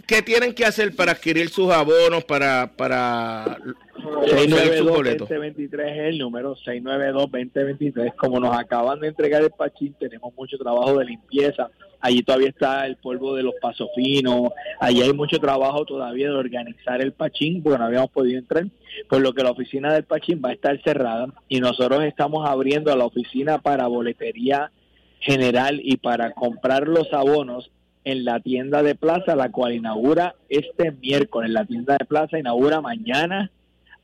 ¿Qué 0.07 0.21
tienen 0.21 0.53
que 0.53 0.65
hacer 0.65 0.95
para 0.95 1.13
adquirir 1.13 1.49
sus 1.49 1.71
abonos, 1.71 2.23
para, 2.25 2.71
para 2.75 3.57
692-2023 4.03 5.91
es 5.91 5.99
el 6.09 6.17
número, 6.17 6.55
692-2023. 6.55 8.15
Como 8.15 8.39
nos 8.39 8.57
acaban 8.57 8.99
de 8.99 9.07
entregar 9.07 9.41
el 9.41 9.51
pachín, 9.51 9.95
tenemos 9.99 10.33
mucho 10.35 10.57
trabajo 10.57 10.97
de 10.97 11.05
limpieza. 11.05 11.69
Allí 11.99 12.21
todavía 12.21 12.49
está 12.49 12.85
el 12.85 12.97
polvo 12.97 13.35
de 13.35 13.43
los 13.43 13.53
pasos 13.61 13.87
finos. 13.95 14.49
Allí 14.79 15.01
hay 15.01 15.13
mucho 15.13 15.39
trabajo 15.39 15.85
todavía 15.85 16.27
de 16.27 16.35
organizar 16.35 17.01
el 17.01 17.13
pachín, 17.13 17.63
porque 17.63 17.79
no 17.79 17.85
habíamos 17.85 18.11
podido 18.11 18.39
entrar. 18.39 18.65
Por 19.09 19.21
lo 19.21 19.33
que 19.33 19.43
la 19.43 19.51
oficina 19.51 19.93
del 19.93 20.03
pachín 20.03 20.41
va 20.43 20.49
a 20.49 20.53
estar 20.53 20.81
cerrada 20.83 21.27
y 21.47 21.59
nosotros 21.59 22.03
estamos 22.03 22.47
abriendo 22.47 22.95
la 22.95 23.05
oficina 23.05 23.59
para 23.59 23.87
boletería 23.87 24.71
general 25.19 25.79
y 25.81 25.97
para 25.97 26.31
comprar 26.33 26.87
los 26.87 27.11
abonos 27.13 27.71
en 28.05 28.25
la 28.25 28.39
tienda 28.39 28.83
de 28.83 28.95
plaza, 28.95 29.35
la 29.35 29.51
cual 29.51 29.73
inaugura 29.73 30.35
este 30.49 30.91
miércoles. 30.91 31.49
La 31.51 31.65
tienda 31.65 31.97
de 31.97 32.05
plaza 32.05 32.39
inaugura 32.39 32.81
mañana 32.81 33.51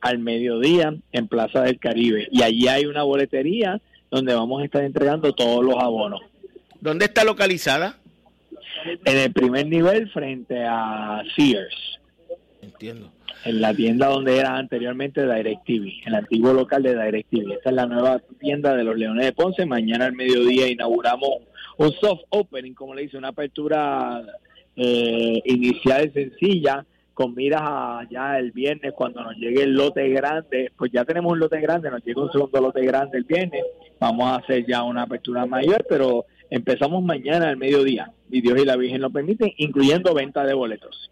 al 0.01 0.19
mediodía 0.19 0.95
en 1.11 1.27
Plaza 1.27 1.63
del 1.63 1.79
Caribe. 1.79 2.27
Y 2.31 2.41
allí 2.43 2.67
hay 2.67 2.85
una 2.85 3.03
boletería 3.03 3.81
donde 4.09 4.33
vamos 4.33 4.61
a 4.61 4.65
estar 4.65 4.83
entregando 4.83 5.33
todos 5.33 5.63
los 5.63 5.75
abonos. 5.77 6.21
¿Dónde 6.79 7.05
está 7.05 7.23
localizada? 7.23 7.97
En 9.05 9.17
el 9.17 9.33
primer 9.33 9.67
nivel 9.67 10.09
frente 10.09 10.63
a 10.65 11.21
Sears. 11.35 11.99
Entiendo. 12.61 13.11
En 13.45 13.61
la 13.61 13.73
tienda 13.73 14.07
donde 14.07 14.37
era 14.37 14.57
anteriormente 14.57 15.21
DirecTV, 15.21 16.01
en 16.01 16.07
el 16.07 16.15
antiguo 16.15 16.53
local 16.53 16.83
de 16.83 16.93
DirecTV. 16.93 17.53
Esta 17.53 17.69
es 17.69 17.75
la 17.75 17.85
nueva 17.85 18.21
tienda 18.39 18.75
de 18.75 18.83
los 18.83 18.97
Leones 18.97 19.25
de 19.25 19.33
Ponce. 19.33 19.65
Mañana 19.65 20.05
al 20.05 20.13
mediodía 20.13 20.67
inauguramos 20.67 21.29
un 21.79 21.93
soft 21.93 22.23
opening, 22.29 22.73
como 22.73 22.93
le 22.93 23.03
dice, 23.03 23.17
una 23.17 23.29
apertura 23.29 24.21
eh, 24.75 25.41
inicial 25.45 26.11
sencilla 26.13 26.85
con 27.13 27.33
miras 27.35 27.61
a 27.63 28.07
ya 28.09 28.37
el 28.37 28.51
viernes 28.51 28.93
cuando 28.93 29.21
nos 29.23 29.35
llegue 29.37 29.63
el 29.63 29.73
lote 29.73 30.07
grande, 30.09 30.71
pues 30.77 30.91
ya 30.91 31.05
tenemos 31.05 31.31
un 31.31 31.39
lote 31.39 31.59
grande, 31.59 31.89
nos 31.89 32.03
llega 32.03 32.21
un 32.21 32.31
segundo 32.31 32.61
lote 32.61 32.85
grande 32.85 33.17
el 33.17 33.23
viernes, 33.23 33.63
vamos 33.99 34.25
a 34.25 34.35
hacer 34.35 34.65
ya 34.65 34.83
una 34.83 35.03
apertura 35.03 35.45
mayor, 35.45 35.85
pero 35.87 36.25
empezamos 36.49 37.01
mañana 37.01 37.49
al 37.49 37.57
mediodía, 37.57 38.11
y 38.29 38.41
Dios 38.41 38.59
y 38.61 38.65
la 38.65 38.75
Virgen 38.75 39.01
lo 39.01 39.09
permiten, 39.09 39.53
incluyendo 39.57 40.13
venta 40.13 40.45
de 40.45 40.53
boletos. 40.53 41.11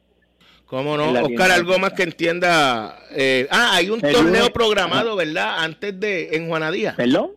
¿Cómo 0.65 0.97
no? 0.97 1.11
Oscar, 1.11 1.51
algo 1.51 1.79
más 1.79 1.93
que 1.93 2.03
entienda. 2.03 2.99
Eh, 3.11 3.47
ah, 3.51 3.71
hay 3.73 3.89
un 3.89 4.01
torneo 4.01 4.51
programado, 4.51 5.15
¿verdad? 5.15 5.63
Antes 5.63 5.97
de, 5.97 6.35
en 6.35 6.49
Juanadía. 6.49 6.93
¿Perdón? 6.97 7.31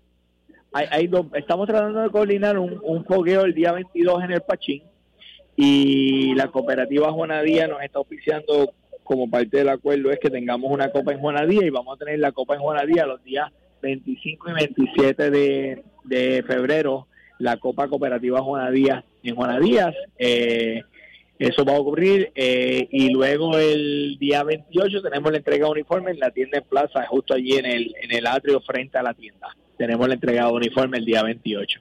Hay, 0.73 0.87
hay 0.91 1.11
estamos 1.35 1.67
tratando 1.67 2.01
de 2.01 2.11
coordinar 2.11 2.59
un, 2.59 2.81
un 2.83 3.05
fogueo 3.05 3.43
el 3.43 3.55
día 3.55 3.73
22 3.73 4.25
en 4.25 4.33
el 4.33 4.41
Pachín 4.43 4.83
y 5.57 6.35
la 6.35 6.49
cooperativa 6.49 7.13
Juanadía 7.13 7.69
nos 7.69 7.83
está 7.83 8.01
oficiando 8.01 8.73
como 9.03 9.29
parte 9.29 9.59
del 9.59 9.69
acuerdo 9.69 10.11
es 10.11 10.19
que 10.21 10.31
tengamos 10.31 10.71
una 10.71 10.91
copa 10.91 11.13
en 11.13 11.19
Juanadía 11.19 11.67
y 11.67 11.71
vamos 11.71 11.97
a 11.97 11.99
tener 11.99 12.19
la 12.21 12.33
copa 12.33 12.55
en 12.55 12.61
Juanadía 12.61 13.07
los 13.07 13.23
días 13.25 13.51
25 13.83 14.51
y 14.51 14.53
27 14.53 15.31
de, 15.31 16.45
febrero, 16.47 17.09
la 17.39 17.57
copa 17.57 17.89
cooperativa 17.89 18.41
Juanadía 18.41 19.05
en 19.23 19.35
Juanadías. 19.35 19.95
Eh, 20.19 20.83
eso 21.39 21.65
va 21.65 21.75
a 21.75 21.81
ocurrir 21.81 22.31
eh, 22.35 22.87
y 22.91 23.11
luego 23.11 23.59
el 23.59 24.17
día 24.19 24.45
28 24.45 25.03
tenemos 25.03 25.33
la 25.33 25.39
entrega 25.39 25.65
de 25.65 25.73
uniforme 25.73 26.13
en 26.13 26.21
la 26.21 26.31
tienda 26.31 26.59
en 26.59 26.65
plaza, 26.65 27.05
justo 27.07 27.35
allí 27.35 27.55
en 27.55 27.67
el 27.67 28.27
atrio 28.27 28.61
frente 28.61 28.97
a 28.99 29.03
la 29.03 29.15
tienda. 29.15 29.49
Tenemos 29.81 30.07
la 30.09 30.13
entrega 30.13 30.45
de 30.45 30.53
uniforme 30.53 30.99
el 30.99 31.07
día 31.07 31.23
28. 31.23 31.81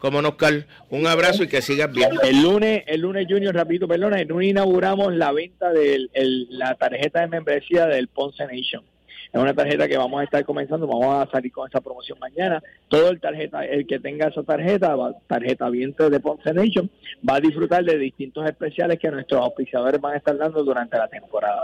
Como 0.00 0.18
Oscar, 0.18 0.66
un 0.90 1.06
abrazo 1.06 1.44
y 1.44 1.46
que 1.46 1.62
sigas 1.62 1.92
bien. 1.92 2.10
El 2.24 2.42
lunes, 2.42 2.82
el 2.88 3.00
lunes 3.02 3.28
Junior, 3.30 3.54
rapidito, 3.54 3.86
perdona, 3.86 4.20
el 4.20 4.26
lunes 4.26 4.50
inauguramos 4.50 5.14
la 5.14 5.30
venta 5.30 5.72
de 5.72 6.08
la 6.50 6.74
tarjeta 6.74 7.20
de 7.20 7.28
membresía 7.28 7.86
del 7.86 8.08
Ponce 8.08 8.44
Nation. 8.44 8.82
Es 9.32 9.40
una 9.40 9.54
tarjeta 9.54 9.86
que 9.86 9.96
vamos 9.96 10.20
a 10.20 10.24
estar 10.24 10.44
comenzando, 10.44 10.88
vamos 10.88 11.28
a 11.28 11.30
salir 11.30 11.52
con 11.52 11.68
esa 11.68 11.80
promoción 11.80 12.18
mañana. 12.18 12.60
Todo 12.88 13.08
el 13.10 13.20
tarjeta, 13.20 13.64
el 13.64 13.86
que 13.86 14.00
tenga 14.00 14.26
esa 14.26 14.42
tarjeta, 14.42 14.96
tarjeta 15.28 15.70
viento 15.70 16.10
de 16.10 16.18
Ponce 16.18 16.52
Nation, 16.52 16.90
va 17.22 17.36
a 17.36 17.40
disfrutar 17.40 17.84
de 17.84 17.98
distintos 17.98 18.44
especiales 18.46 18.98
que 18.98 19.12
nuestros 19.12 19.40
auspiciadores 19.40 20.00
van 20.00 20.14
a 20.14 20.16
estar 20.16 20.36
dando 20.36 20.64
durante 20.64 20.98
la 20.98 21.06
temporada. 21.06 21.62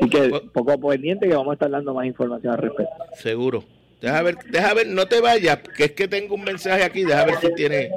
Y 0.00 0.08
que 0.08 0.28
pues- 0.28 0.42
poco 0.52 0.80
pendiente 0.88 1.28
que 1.28 1.34
vamos 1.34 1.52
a 1.52 1.54
estar 1.54 1.70
dando 1.70 1.94
más 1.94 2.06
información 2.06 2.52
al 2.52 2.58
respecto. 2.58 2.92
Seguro. 3.14 3.64
Deja 4.00 4.22
ver, 4.22 4.36
deja 4.50 4.72
ver, 4.72 4.86
no 4.86 5.06
te 5.06 5.20
vayas, 5.20 5.58
que 5.76 5.84
es 5.84 5.92
que 5.92 6.08
tengo 6.08 6.34
un 6.34 6.44
mensaje 6.44 6.82
aquí, 6.82 7.04
deja 7.04 7.24
ver 7.26 7.36
si 7.36 7.54
tiene 7.54 7.90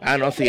Ah, 0.00 0.16
no, 0.16 0.30
sí. 0.30 0.44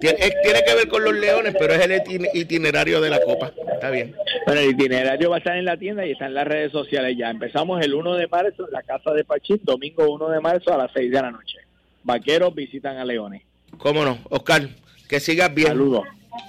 Tiene, 0.00 0.18
que 0.18 0.74
ver 0.74 0.88
con 0.88 1.02
los 1.04 1.14
leones, 1.14 1.54
pero 1.58 1.74
es 1.74 1.80
el 1.84 2.28
itinerario 2.34 3.00
de 3.00 3.10
la 3.10 3.20
copa. 3.20 3.52
Está 3.72 3.90
bien. 3.90 4.14
Bueno, 4.46 4.60
el 4.60 4.70
itinerario 4.70 5.30
va 5.30 5.36
a 5.36 5.38
estar 5.38 5.56
en 5.56 5.64
la 5.64 5.76
tienda 5.76 6.06
y 6.06 6.12
está 6.12 6.26
en 6.26 6.34
las 6.34 6.46
redes 6.46 6.72
sociales 6.72 7.16
ya. 7.18 7.30
Empezamos 7.30 7.84
el 7.84 7.94
1 7.94 8.14
de 8.14 8.28
marzo 8.28 8.66
en 8.66 8.72
la 8.72 8.82
casa 8.82 9.12
de 9.12 9.24
Pachín, 9.24 9.60
domingo 9.62 10.08
1 10.08 10.28
de 10.28 10.40
marzo 10.40 10.72
a 10.72 10.78
las 10.78 10.92
6 10.92 11.10
de 11.10 11.22
la 11.22 11.30
noche. 11.30 11.58
Vaqueros 12.04 12.54
visitan 12.54 12.96
a 12.96 13.04
Leones. 13.04 13.42
¿Cómo 13.78 14.04
no? 14.04 14.18
Oscar, 14.30 14.68
que 15.08 15.18
sigas 15.18 15.52
bien. 15.52 15.68
Saludos. 15.68 16.04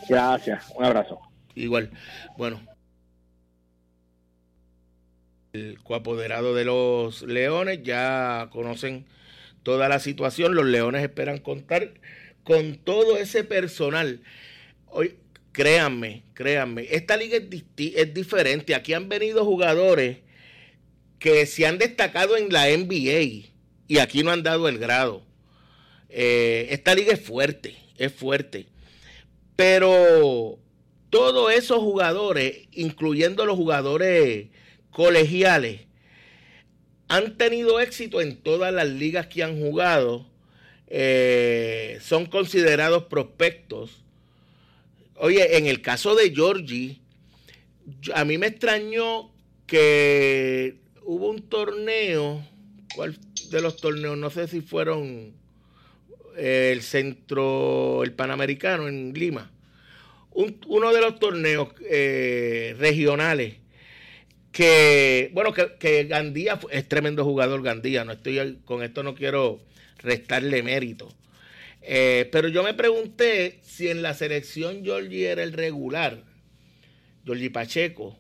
Gracias. 0.07 0.71
Un 0.76 0.86
abrazo. 0.86 1.19
Igual. 1.55 1.89
Bueno. 2.38 2.59
El 5.53 5.77
coapoderado 5.83 6.55
de 6.55 6.65
los 6.65 7.21
Leones 7.21 7.83
ya 7.83 8.49
conocen 8.51 9.05
toda 9.61 9.87
la 9.87 9.99
situación. 9.99 10.55
Los 10.55 10.65
Leones 10.65 11.03
esperan 11.03 11.37
contar 11.37 11.93
con 12.43 12.77
todo 12.77 13.17
ese 13.17 13.43
personal. 13.43 14.21
Hoy, 14.87 15.15
créanme, 15.51 16.23
créanme, 16.33 16.87
esta 16.89 17.17
liga 17.17 17.37
es, 17.37 18.13
diferente. 18.15 18.73
Aquí 18.73 18.93
han 18.93 19.09
venido 19.09 19.45
jugadores 19.45 20.17
que 21.19 21.45
se 21.45 21.67
han 21.67 21.77
destacado 21.77 22.35
en 22.35 22.51
la 22.51 22.75
NBA 22.75 23.51
y 23.87 23.99
aquí 23.99 24.23
no 24.23 24.31
han 24.31 24.41
dado 24.41 24.67
el 24.67 24.79
grado. 24.79 25.23
Eh, 26.09 26.69
esta 26.71 26.95
liga 26.95 27.13
es 27.13 27.21
fuerte, 27.21 27.75
es 27.99 28.11
fuerte. 28.11 28.65
Pero 29.55 30.57
todos 31.11 31.53
esos 31.53 31.77
jugadores, 31.77 32.67
incluyendo 32.71 33.45
los 33.45 33.55
jugadores 33.55 34.47
colegiales, 34.93 35.81
han 37.07 37.37
tenido 37.37 37.79
éxito 37.79 38.21
en 38.21 38.37
todas 38.37 38.73
las 38.73 38.87
ligas 38.87 39.27
que 39.27 39.43
han 39.43 39.59
jugado 39.59 40.25
eh, 40.95 41.97
son 42.01 42.27
considerados 42.27 43.05
prospectos. 43.05 44.03
Oye, 45.15 45.57
en 45.57 45.65
el 45.65 45.81
caso 45.81 46.13
de 46.13 46.29
Georgie, 46.29 46.99
a 48.13 48.23
mí 48.25 48.37
me 48.37 48.45
extrañó 48.45 49.31
que 49.65 50.75
hubo 51.01 51.31
un 51.31 51.41
torneo, 51.49 52.45
¿cuál 52.95 53.17
de 53.49 53.61
los 53.61 53.77
torneos? 53.77 54.17
No 54.17 54.29
sé 54.29 54.47
si 54.47 54.61
fueron 54.61 55.33
eh, 56.37 56.69
el 56.71 56.83
centro, 56.83 58.03
el 58.03 58.13
panamericano 58.13 58.87
en 58.87 59.13
Lima. 59.13 59.51
uno 60.31 60.93
de 60.93 61.01
los 61.01 61.17
torneos 61.17 61.69
eh, 61.89 62.75
regionales 62.77 63.62
que, 64.53 65.31
bueno, 65.33 65.51
que, 65.51 65.73
que, 65.79 66.05
Gandía 66.05 66.59
es 66.71 66.87
tremendo 66.87 67.25
jugador 67.25 67.61
Gandía, 67.61 68.05
no 68.05 68.13
estoy 68.13 68.59
con 68.63 68.83
esto 68.83 69.03
no 69.03 69.15
quiero 69.15 69.59
restarle 69.97 70.63
mérito. 70.63 71.13
Eh, 71.81 72.29
pero 72.31 72.47
yo 72.47 72.63
me 72.63 72.73
pregunté 72.73 73.59
si 73.61 73.89
en 73.89 74.01
la 74.01 74.13
selección 74.13 74.85
Georgie 74.85 75.29
era 75.29 75.43
el 75.43 75.51
regular, 75.51 76.23
Georgie 77.25 77.49
Pacheco, 77.49 78.17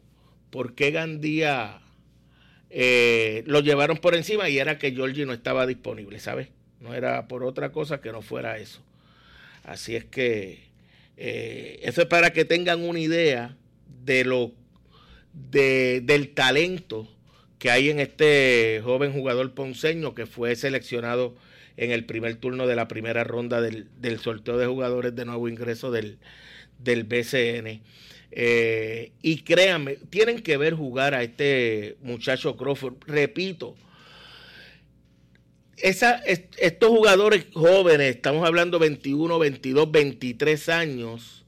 ¿por 0.49 0.75
qué 0.75 0.91
Gandía 0.91 1.79
eh, 2.69 3.43
lo 3.45 3.61
llevaron 3.61 3.97
por 3.97 4.15
encima 4.15 4.49
y 4.49 4.57
era 4.57 4.77
que 4.77 4.91
Georgie 4.91 5.25
no 5.25 5.33
estaba 5.33 5.65
disponible, 5.65 6.19
¿sabes? 6.19 6.49
No 6.81 6.93
era 6.93 7.27
por 7.29 7.43
otra 7.43 7.71
cosa 7.71 8.01
que 8.01 8.11
no 8.11 8.21
fuera 8.21 8.57
eso. 8.57 8.81
Así 9.63 9.95
es 9.95 10.03
que 10.03 10.63
eh, 11.15 11.79
eso 11.83 12.01
es 12.01 12.07
para 12.07 12.33
que 12.33 12.43
tengan 12.43 12.81
una 12.81 12.99
idea 12.99 13.55
de 14.03 14.25
lo 14.25 14.51
de, 15.33 16.01
del 16.01 16.29
talento 16.29 17.07
que 17.59 17.71
hay 17.71 17.89
en 17.89 17.99
este 17.99 18.81
joven 18.83 19.13
jugador 19.13 19.53
ponceño 19.53 20.13
que 20.13 20.25
fue 20.25 20.55
seleccionado 20.55 21.35
en 21.77 21.91
el 21.91 22.05
primer 22.05 22.35
turno 22.35 22.67
de 22.67 22.75
la 22.75 22.87
primera 22.87 23.23
ronda 23.23 23.61
del, 23.61 24.19
sorteo 24.19 24.57
de 24.57 24.67
jugadores 24.67 25.15
de 25.15 25.25
nuevo 25.25 25.47
ingreso 25.47 25.91
del, 25.91 26.17
del 26.79 27.03
BCN. 27.03 27.81
Eh, 28.31 29.11
y 29.21 29.37
créanme, 29.41 29.97
tienen 30.09 30.41
que 30.41 30.57
ver 30.57 30.73
jugar 30.73 31.13
a 31.13 31.23
este 31.23 31.97
muchacho 32.01 32.57
Crawford. 32.57 32.95
Repito, 33.07 33.75
esa, 35.77 36.21
estos 36.25 36.89
jugadores 36.89 37.45
jóvenes, 37.53 38.15
estamos 38.15 38.45
hablando 38.45 38.79
21, 38.79 39.37
22, 39.39 39.91
23 39.91 40.69
años, 40.69 41.42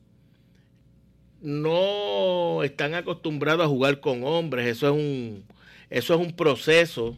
no 1.45 2.63
están 2.63 2.95
acostumbrados 2.95 3.65
a 3.65 3.69
jugar 3.69 3.99
con 3.99 4.23
hombres. 4.23 4.67
Eso 4.67 4.87
es 4.87 4.93
un, 4.93 5.45
eso 5.89 6.15
es 6.15 6.19
un 6.19 6.35
proceso 6.35 7.17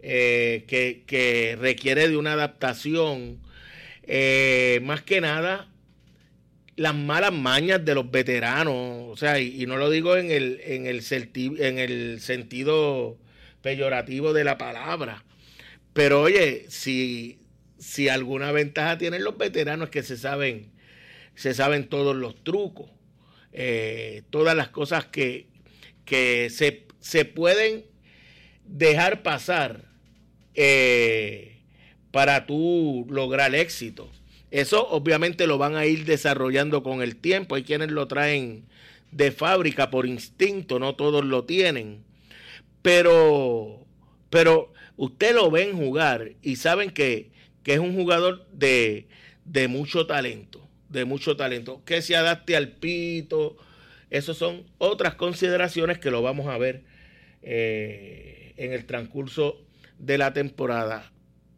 eh, 0.00 0.64
que, 0.66 1.56
requiere 1.60 2.08
de 2.08 2.16
una 2.16 2.32
adaptación. 2.32 3.38
Eh, 4.02 4.80
más 4.82 5.02
que 5.02 5.20
nada, 5.20 5.68
las 6.76 6.94
malas 6.94 7.32
mañas 7.32 7.84
de 7.84 7.94
los 7.94 8.10
veteranos, 8.10 8.74
o 9.08 9.16
sea, 9.16 9.38
y, 9.38 9.64
no 9.66 9.76
lo 9.76 9.90
digo 9.90 10.16
en 10.16 10.32
el, 10.32 10.60
en, 10.64 10.86
el 10.86 11.04
en 11.60 11.78
el 11.78 12.20
sentido 12.20 13.16
peyorativo 13.62 14.32
de 14.32 14.42
la 14.42 14.58
palabra, 14.58 15.24
pero 15.92 16.22
oye, 16.22 16.66
si, 16.68 17.38
si 17.78 18.08
alguna 18.08 18.50
ventaja 18.50 18.98
tienen 18.98 19.22
los 19.22 19.38
veteranos 19.38 19.86
es 19.86 19.90
que 19.92 20.02
se 20.02 20.16
saben, 20.16 20.72
se 21.36 21.54
saben 21.54 21.88
todos 21.88 22.16
los 22.16 22.42
trucos, 22.42 22.90
eh, 23.52 24.22
todas 24.30 24.56
las 24.56 24.68
cosas 24.68 25.06
que, 25.06 25.46
que 26.04 26.48
se, 26.50 26.86
se 27.00 27.24
pueden 27.24 27.84
dejar 28.64 29.22
pasar 29.22 29.84
eh, 30.54 31.58
para 32.10 32.46
tú 32.46 33.06
lograr 33.10 33.54
éxito. 33.54 34.10
Eso 34.50 34.86
obviamente 34.88 35.46
lo 35.46 35.56
van 35.56 35.76
a 35.76 35.86
ir 35.86 36.04
desarrollando 36.04 36.82
con 36.82 37.02
el 37.02 37.16
tiempo. 37.16 37.54
Hay 37.54 37.62
quienes 37.62 37.90
lo 37.90 38.06
traen 38.06 38.66
de 39.10 39.30
fábrica 39.30 39.90
por 39.90 40.06
instinto, 40.06 40.78
no 40.78 40.94
todos 40.94 41.24
lo 41.24 41.44
tienen. 41.44 42.04
Pero, 42.82 43.86
pero 44.28 44.72
usted 44.96 45.34
lo 45.34 45.50
ven 45.50 45.76
jugar 45.76 46.32
y 46.42 46.56
saben 46.56 46.90
que, 46.90 47.30
que 47.62 47.74
es 47.74 47.78
un 47.78 47.94
jugador 47.94 48.46
de, 48.52 49.06
de 49.44 49.68
mucho 49.68 50.06
talento, 50.06 50.61
de 50.92 51.04
mucho 51.04 51.36
talento, 51.36 51.82
que 51.84 52.02
se 52.02 52.16
adapte 52.16 52.54
al 52.54 52.68
pito. 52.68 53.56
Esas 54.10 54.36
son 54.36 54.64
otras 54.78 55.14
consideraciones 55.14 55.98
que 55.98 56.10
lo 56.10 56.22
vamos 56.22 56.48
a 56.48 56.58
ver 56.58 56.82
eh, 57.42 58.52
en 58.56 58.72
el 58.72 58.84
transcurso 58.84 59.58
de 59.98 60.18
la 60.18 60.32
temporada. 60.32 61.10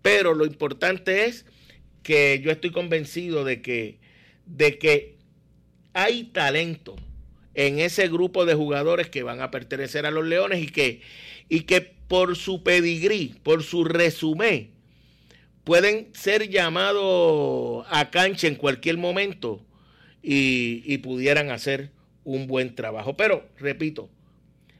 Pero 0.02 0.34
lo 0.34 0.46
importante 0.46 1.24
es 1.24 1.46
que 2.02 2.40
yo 2.42 2.50
estoy 2.50 2.70
convencido 2.70 3.44
de 3.44 3.60
que, 3.60 3.98
de 4.46 4.78
que 4.78 5.16
hay 5.94 6.24
talento 6.24 6.94
en 7.54 7.78
ese 7.78 8.08
grupo 8.08 8.44
de 8.44 8.54
jugadores 8.54 9.08
que 9.08 9.22
van 9.22 9.40
a 9.40 9.50
pertenecer 9.50 10.06
a 10.06 10.10
los 10.10 10.26
Leones 10.26 10.62
y 10.62 10.66
que, 10.66 11.00
y 11.48 11.60
que 11.60 11.80
por 11.80 12.36
su 12.36 12.62
pedigrí, 12.62 13.34
por 13.42 13.62
su 13.62 13.84
resumen, 13.84 14.73
pueden 15.64 16.14
ser 16.14 16.48
llamados 16.48 17.86
a 17.90 18.10
cancha 18.10 18.46
en 18.46 18.54
cualquier 18.54 18.98
momento 18.98 19.60
y, 20.22 20.82
y 20.84 20.98
pudieran 20.98 21.50
hacer 21.50 21.90
un 22.24 22.46
buen 22.46 22.74
trabajo. 22.74 23.16
Pero, 23.16 23.44
repito, 23.58 24.08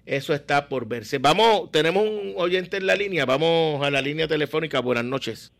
eso 0.07 0.35
está 0.35 0.69
por 0.69 0.87
verse. 0.87 1.19
Vamos, 1.19 1.71
tenemos 1.71 2.03
un 2.03 2.35
oyente 2.37 2.77
en 2.77 2.87
la 2.87 2.95
línea. 2.95 3.25
Vamos 3.25 3.85
a 3.85 3.91
la 3.91 4.03
línea 4.03 4.29
telefónica. 4.29 4.81
Buenas 4.81 5.05
noches. 5.05 5.53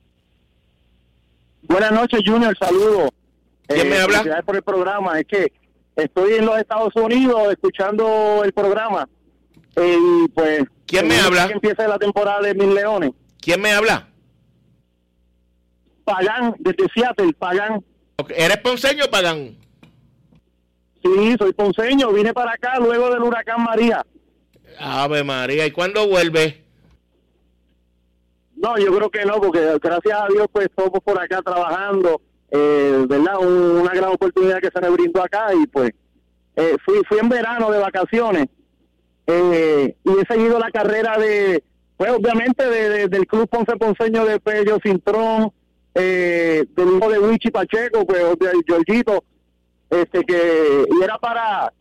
Buenas 1.63 1.93
noches, 1.93 2.21
Junior. 2.25 2.55
Saludos. 2.59 3.11
¿Quién 3.67 3.89
me 3.89 3.97
eh, 3.97 4.01
habla? 4.01 4.43
por 4.45 4.57
el 4.57 4.63
programa. 4.63 5.19
Es 5.19 5.27
que 5.27 5.53
estoy 5.97 6.35
en 6.35 6.45
los 6.45 6.59
Estados 6.59 6.95
Unidos 6.97 7.41
escuchando 7.51 8.43
el 8.45 8.53
programa. 8.53 9.09
Y 9.77 10.29
pues. 10.29 10.65
¿Quién 10.87 11.09
me 11.09 11.19
habla? 11.19 11.47
Que 11.47 11.55
empieza 11.55 11.89
la 11.89 11.99
temporada 11.99 12.43
de 12.43 12.55
Mil 12.55 12.75
Leones. 12.75 13.13
¿Quién 13.41 13.61
me 13.63 13.73
habla? 13.73 14.09
Pagán, 16.05 16.55
desde 16.59 16.87
Seattle, 16.95 17.33
Pagán. 17.33 17.85
¿Eres 18.29 18.59
ponceño, 18.59 19.05
Pagán? 19.11 19.57
Sí, 21.03 21.37
soy 21.39 21.53
ponceño. 21.53 22.13
Vine 22.13 22.33
para 22.33 22.53
acá 22.53 22.79
luego 22.79 23.11
del 23.11 23.23
huracán 23.23 23.63
María. 23.63 24.05
Ave 24.79 25.23
María, 25.23 25.67
¿y 25.67 25.71
cuándo 25.71 26.09
vuelve? 26.09 26.65
No, 28.57 28.79
yo 28.79 28.97
creo 28.97 29.11
que 29.11 29.25
no, 29.25 29.41
porque 29.41 29.79
gracias 29.81 30.19
a 30.19 30.27
Dios 30.29 30.47
pues 30.51 30.67
estamos 30.67 31.01
por 31.05 31.21
acá 31.21 31.43
trabajando, 31.43 32.21
eh, 32.51 33.05
¿verdad? 33.07 33.39
una 33.39 33.93
gran 33.93 34.11
oportunidad 34.11 34.61
que 34.61 34.71
se 34.73 34.81
me 34.81 34.89
brindó 34.91 35.23
acá 35.23 35.49
y 35.55 35.67
pues 35.67 35.91
eh, 36.57 36.77
fui, 36.85 37.03
fui 37.07 37.19
en 37.19 37.29
verano 37.29 37.71
de 37.71 37.79
vacaciones 37.79 38.47
eh, 39.27 39.97
y 40.05 40.11
he 40.11 40.27
seguido 40.27 40.59
la 40.59 40.71
carrera 40.71 41.19
de, 41.19 41.63
pues 41.97 42.11
obviamente 42.13 42.65
del 43.09 43.27
Club 43.27 43.49
Ponce 43.49 43.77
Ponceño 43.77 44.25
de 44.25 44.41
Pello 44.41 44.79
Cintrón, 44.83 45.53
eh, 45.95 46.65
del 46.75 46.97
hijo 46.97 47.11
de 47.11 47.19
Wichi 47.19 47.51
Pacheco, 47.51 48.05
pues 48.07 48.23
de 48.39 48.51
Georgito, 48.67 49.25
este 49.91 50.25
que 50.25 50.85
y 50.91 51.03
era 51.03 51.19
para 51.19 51.73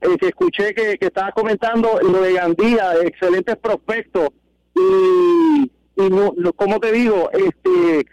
eh, 0.00 0.16
que 0.18 0.28
escuché 0.28 0.74
que, 0.74 0.98
que 0.98 1.06
estaba 1.06 1.32
comentando 1.32 1.98
lo 2.02 2.20
de 2.20 2.34
Gandía, 2.34 2.92
excelentes 3.02 3.56
prospectos 3.56 4.28
y, 4.74 5.70
y 5.96 6.10
no, 6.10 6.34
como 6.54 6.78
te 6.80 6.92
digo, 6.92 7.30
este 7.32 8.06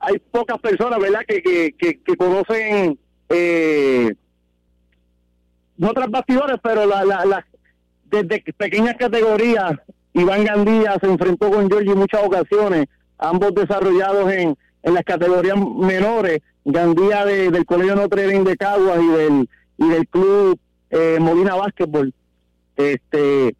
hay 0.00 0.18
pocas 0.18 0.58
personas, 0.60 0.98
¿verdad?, 0.98 1.20
que, 1.26 1.42
que, 1.42 1.72
que, 2.02 2.16
conocen 2.16 2.98
eh, 3.30 4.14
no 5.78 5.92
tras 5.94 6.10
bastidores, 6.10 6.58
pero 6.62 6.84
la, 6.84 7.04
la, 7.04 7.46
desde 8.04 8.42
pequeñas 8.52 8.96
categorías, 8.98 9.72
Iván 10.12 10.44
Gandía 10.44 10.96
se 11.00 11.06
enfrentó 11.06 11.50
con 11.50 11.68
Georgie 11.68 11.92
en 11.92 11.98
muchas 11.98 12.22
ocasiones, 12.22 12.86
ambos 13.28 13.54
desarrollados 13.54 14.32
en, 14.32 14.56
en 14.82 14.94
las 14.94 15.04
categorías 15.04 15.56
menores, 15.56 16.40
Gandía 16.64 17.24
del 17.24 17.64
Colegio 17.66 17.96
Notre 17.96 18.26
Dame 18.26 18.50
de 18.50 18.56
Caguas 18.56 19.00
y 19.02 19.08
del, 19.08 19.48
y 19.78 19.88
del 19.88 20.08
club 20.08 20.58
eh, 20.90 21.18
Molina 21.20 21.56
Básquetbol. 21.56 22.12
Este, 22.76 23.54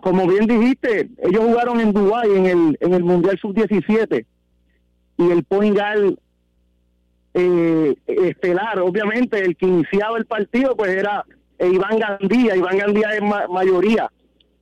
como 0.00 0.26
bien 0.26 0.46
dijiste, 0.46 1.10
ellos 1.22 1.44
jugaron 1.44 1.80
en 1.80 1.92
Dubái 1.92 2.30
en 2.32 2.46
el, 2.46 2.78
en 2.80 2.94
el 2.94 3.04
Mundial 3.04 3.38
Sub-17 3.38 4.24
y 5.18 5.30
el 5.30 5.44
point 5.44 5.78
eh, 7.34 7.94
estelar, 8.06 8.80
obviamente 8.80 9.44
el 9.44 9.56
que 9.56 9.66
iniciaba 9.66 10.18
el 10.18 10.26
partido 10.26 10.74
pues 10.74 10.90
era 10.90 11.24
Iván 11.58 11.98
Gandía, 11.98 12.56
Iván 12.56 12.78
Gandía 12.78 13.14
es 13.14 13.20
mayoría, 13.50 14.10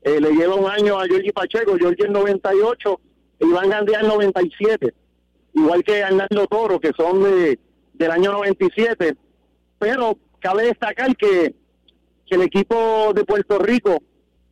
eh, 0.02 0.20
le 0.20 0.32
lleva 0.32 0.56
un 0.56 0.68
año 0.68 0.98
a 0.98 1.06
Giorgi 1.06 1.30
Pacheco, 1.30 1.76
Giorgi 1.78 2.02
en 2.02 2.12
98, 2.12 3.00
Iván 3.40 3.70
Gandía 3.70 4.00
en 4.00 4.08
97, 4.08 4.94
igual 5.54 5.82
que 5.84 5.98
Hernando 5.98 6.46
Toro, 6.46 6.80
que 6.80 6.92
son 6.96 7.22
de, 7.22 7.58
del 7.94 8.10
año 8.10 8.32
97, 8.32 9.16
pero 9.78 10.18
cabe 10.40 10.64
destacar 10.64 11.16
que, 11.16 11.54
que 12.26 12.34
el 12.34 12.42
equipo 12.42 13.12
de 13.14 13.24
Puerto 13.24 13.58
Rico, 13.58 14.02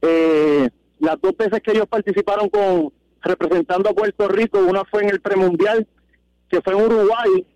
eh, 0.03 0.69
las 0.99 1.21
dos 1.21 1.37
veces 1.37 1.61
que 1.63 1.73
ellos 1.73 1.87
participaron 1.89 2.49
con 2.49 2.93
representando 3.23 3.91
a 3.91 3.95
Puerto 3.95 4.29
Rico, 4.29 4.59
una 4.61 4.85
fue 4.85 5.03
en 5.03 5.11
el 5.11 5.21
premundial, 5.21 5.87
que 6.49 6.61
fue 6.61 6.75
en 6.75 6.83
Uruguay, 6.83 7.47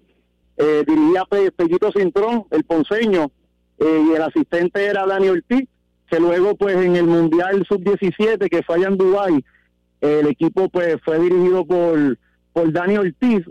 eh, 0.56 0.84
dirigía 0.86 1.24
Pellito 1.56 1.92
Cintrón, 1.92 2.44
el 2.50 2.64
ponceño, 2.64 3.30
eh, 3.78 4.04
y 4.08 4.14
el 4.14 4.22
asistente 4.22 4.84
era 4.84 5.06
Dani 5.06 5.28
Ortiz, 5.28 5.68
que 6.08 6.18
luego 6.18 6.56
pues 6.56 6.76
en 6.76 6.96
el 6.96 7.06
Mundial 7.06 7.64
Sub-17 7.68 8.48
que 8.50 8.62
fue 8.62 8.76
allá 8.76 8.88
en 8.88 8.98
Dubái, 8.98 9.44
el 10.00 10.26
equipo 10.28 10.68
pues 10.68 10.96
fue 11.04 11.18
dirigido 11.18 11.64
por, 11.64 12.18
por 12.52 12.72
Dani 12.72 12.98
Ortiz. 12.98 13.46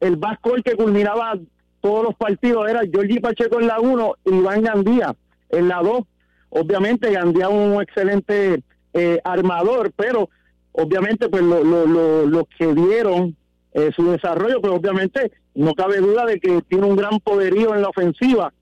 El 0.00 0.16
vasco 0.16 0.54
el 0.54 0.62
que 0.62 0.76
culminaba 0.76 1.38
todos 1.80 2.04
los 2.04 2.14
partidos 2.14 2.68
era 2.68 2.82
Giorgi 2.84 3.20
Pacheco 3.20 3.60
en 3.60 3.68
la 3.68 3.80
1 3.80 4.14
y 4.26 4.34
Iván 4.34 4.62
Gandía 4.62 5.14
en 5.50 5.68
la 5.68 5.82
2. 5.82 6.02
Obviamente 6.50 7.12
Gandía 7.12 7.48
un 7.48 7.80
excelente 7.80 8.62
eh, 8.92 9.20
armador, 9.24 9.92
pero 9.96 10.28
obviamente 10.72 11.28
pues 11.28 11.42
los 11.42 11.64
lo, 11.64 12.26
lo, 12.26 12.44
que 12.58 12.66
vieron 12.66 13.36
eh, 13.72 13.90
su 13.94 14.10
desarrollo, 14.10 14.60
pues 14.60 14.72
obviamente 14.72 15.32
no 15.54 15.74
cabe 15.74 15.98
duda 15.98 16.26
de 16.26 16.38
que 16.38 16.60
tiene 16.62 16.86
un 16.86 16.96
gran 16.96 17.18
poderío 17.20 17.74
en 17.74 17.82
la 17.82 17.88
ofensiva 17.88 18.52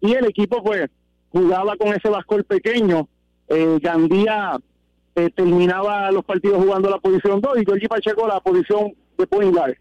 y 0.00 0.12
el 0.12 0.26
equipo 0.26 0.62
pues 0.62 0.90
jugaba 1.30 1.76
con 1.76 1.88
ese 1.88 2.08
bascol 2.08 2.44
pequeño. 2.44 3.08
Eh, 3.48 3.78
Gandía 3.80 4.58
eh, 5.14 5.30
terminaba 5.34 6.10
los 6.10 6.24
partidos 6.24 6.62
jugando 6.62 6.88
la 6.88 6.98
posición 6.98 7.40
2 7.40 7.58
y 7.58 7.64
Giorgi 7.64 7.86
Pacheco 7.86 8.26
la 8.26 8.40
posición 8.40 8.94
de 9.18 9.26
point 9.26 9.54
guard. 9.54 9.74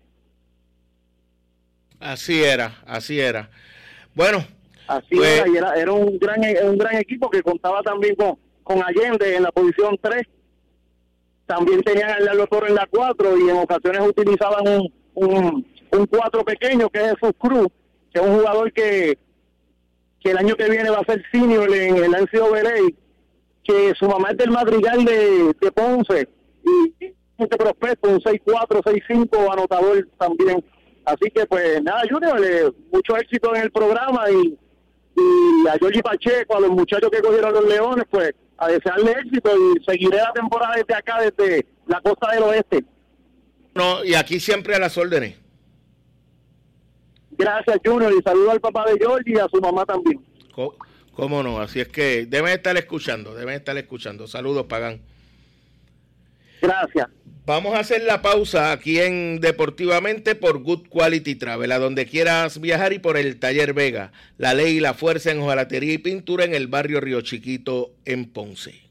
Así 1.99 2.43
era, 2.43 2.81
así 2.85 3.19
era. 3.19 3.49
Bueno. 4.13 4.43
Así 4.87 5.15
pues 5.15 5.39
era, 5.39 5.47
y 5.47 5.55
era, 5.55 5.73
era, 5.75 5.91
un, 5.93 6.17
gran, 6.19 6.41
un 6.63 6.77
gran 6.77 6.95
equipo 6.97 7.29
que 7.29 7.41
contaba 7.41 7.81
también 7.81 8.15
con, 8.15 8.37
con 8.63 8.83
Allende 8.83 9.35
en 9.35 9.43
la 9.43 9.51
posición 9.51 9.97
3. 10.01 10.23
También 11.45 11.81
tenían 11.83 12.25
Lalo 12.25 12.47
Toro 12.47 12.67
en 12.67 12.75
la 12.75 12.87
4 12.89 13.37
y 13.37 13.49
en 13.49 13.57
ocasiones 13.57 14.01
utilizaban 14.01 14.67
un, 14.67 14.93
un, 15.13 15.65
un 15.91 16.05
4 16.07 16.43
pequeño 16.43 16.89
que 16.89 16.99
es 16.99 17.11
Jesús 17.11 17.35
Cruz, 17.37 17.67
que 18.11 18.19
es 18.19 18.25
un 18.25 18.37
jugador 18.37 18.73
que, 18.73 19.17
que 20.19 20.31
el 20.31 20.37
año 20.37 20.55
que 20.55 20.69
viene 20.69 20.89
va 20.89 20.99
a 20.99 21.05
ser 21.05 21.23
senior 21.31 21.73
en 21.73 21.97
el 21.97 22.11
NCAA 22.11 23.00
que 23.63 23.93
su 23.97 24.07
mamá 24.07 24.29
es 24.31 24.37
del 24.37 24.51
Madrigal 24.51 25.05
de, 25.05 25.53
de 25.59 25.71
Ponce 25.71 26.27
y 26.63 27.13
este 27.37 27.57
prospecto, 27.57 28.09
un 28.09 28.19
6'4, 28.19 28.83
6'5 28.83 29.53
anotador 29.53 30.07
también. 30.17 30.63
Así 31.05 31.31
que 31.33 31.45
pues 31.45 31.81
nada, 31.83 32.03
Junior, 32.09 32.39
eh, 32.43 32.71
mucho 32.91 33.17
éxito 33.17 33.55
en 33.55 33.63
el 33.63 33.71
programa 33.71 34.29
y, 34.29 34.57
y 35.15 35.67
a 35.67 35.77
Giorgi 35.77 36.01
Pacheco, 36.01 36.57
a 36.57 36.61
los 36.61 36.69
muchachos 36.69 37.09
que 37.09 37.21
cogieron 37.21 37.53
los 37.53 37.67
Leones, 37.67 38.05
pues 38.09 38.33
a 38.57 38.67
desearle 38.67 39.11
éxito 39.11 39.49
y 39.57 39.83
seguiré 39.83 40.17
la 40.17 40.31
temporada 40.33 40.75
desde 40.75 40.93
acá, 40.93 41.19
desde 41.19 41.65
la 41.87 41.99
costa 42.01 42.31
del 42.31 42.43
oeste. 42.43 42.85
No, 43.73 44.03
y 44.03 44.13
aquí 44.13 44.39
siempre 44.39 44.75
a 44.75 44.79
las 44.79 44.97
órdenes. 44.97 45.39
Gracias, 47.31 47.79
Junior, 47.83 48.13
y 48.13 48.21
saludo 48.21 48.51
al 48.51 48.59
papá 48.59 48.85
de 48.85 48.99
Giorgi 48.99 49.33
y 49.33 49.39
a 49.39 49.47
su 49.47 49.59
mamá 49.59 49.83
también. 49.85 50.23
¿Cómo 51.13 51.43
no? 51.43 51.59
Así 51.59 51.79
es 51.79 51.87
que 51.87 52.25
deben 52.25 52.53
estar 52.53 52.77
escuchando, 52.77 53.35
deben 53.35 53.55
estar 53.55 53.77
escuchando. 53.77 54.27
Saludos, 54.27 54.65
Pagán. 54.67 55.01
Gracias. 56.61 57.07
Vamos 57.43 57.75
a 57.75 57.79
hacer 57.79 58.03
la 58.03 58.21
pausa 58.21 58.71
aquí 58.71 58.99
en 58.99 59.41
Deportivamente 59.41 60.35
por 60.35 60.59
Good 60.59 60.87
Quality 60.89 61.35
Travel, 61.35 61.71
a 61.71 61.79
donde 61.79 62.05
quieras 62.05 62.61
viajar 62.61 62.93
y 62.93 62.99
por 62.99 63.17
el 63.17 63.39
Taller 63.39 63.73
Vega, 63.73 64.11
la 64.37 64.53
ley 64.53 64.77
y 64.77 64.79
la 64.79 64.93
fuerza 64.93 65.31
en 65.31 65.39
hojalatería 65.39 65.93
y 65.93 65.97
pintura 65.97 66.45
en 66.45 66.53
el 66.53 66.67
barrio 66.67 67.01
Río 67.01 67.21
Chiquito 67.21 67.93
en 68.05 68.31
Ponce. 68.31 68.90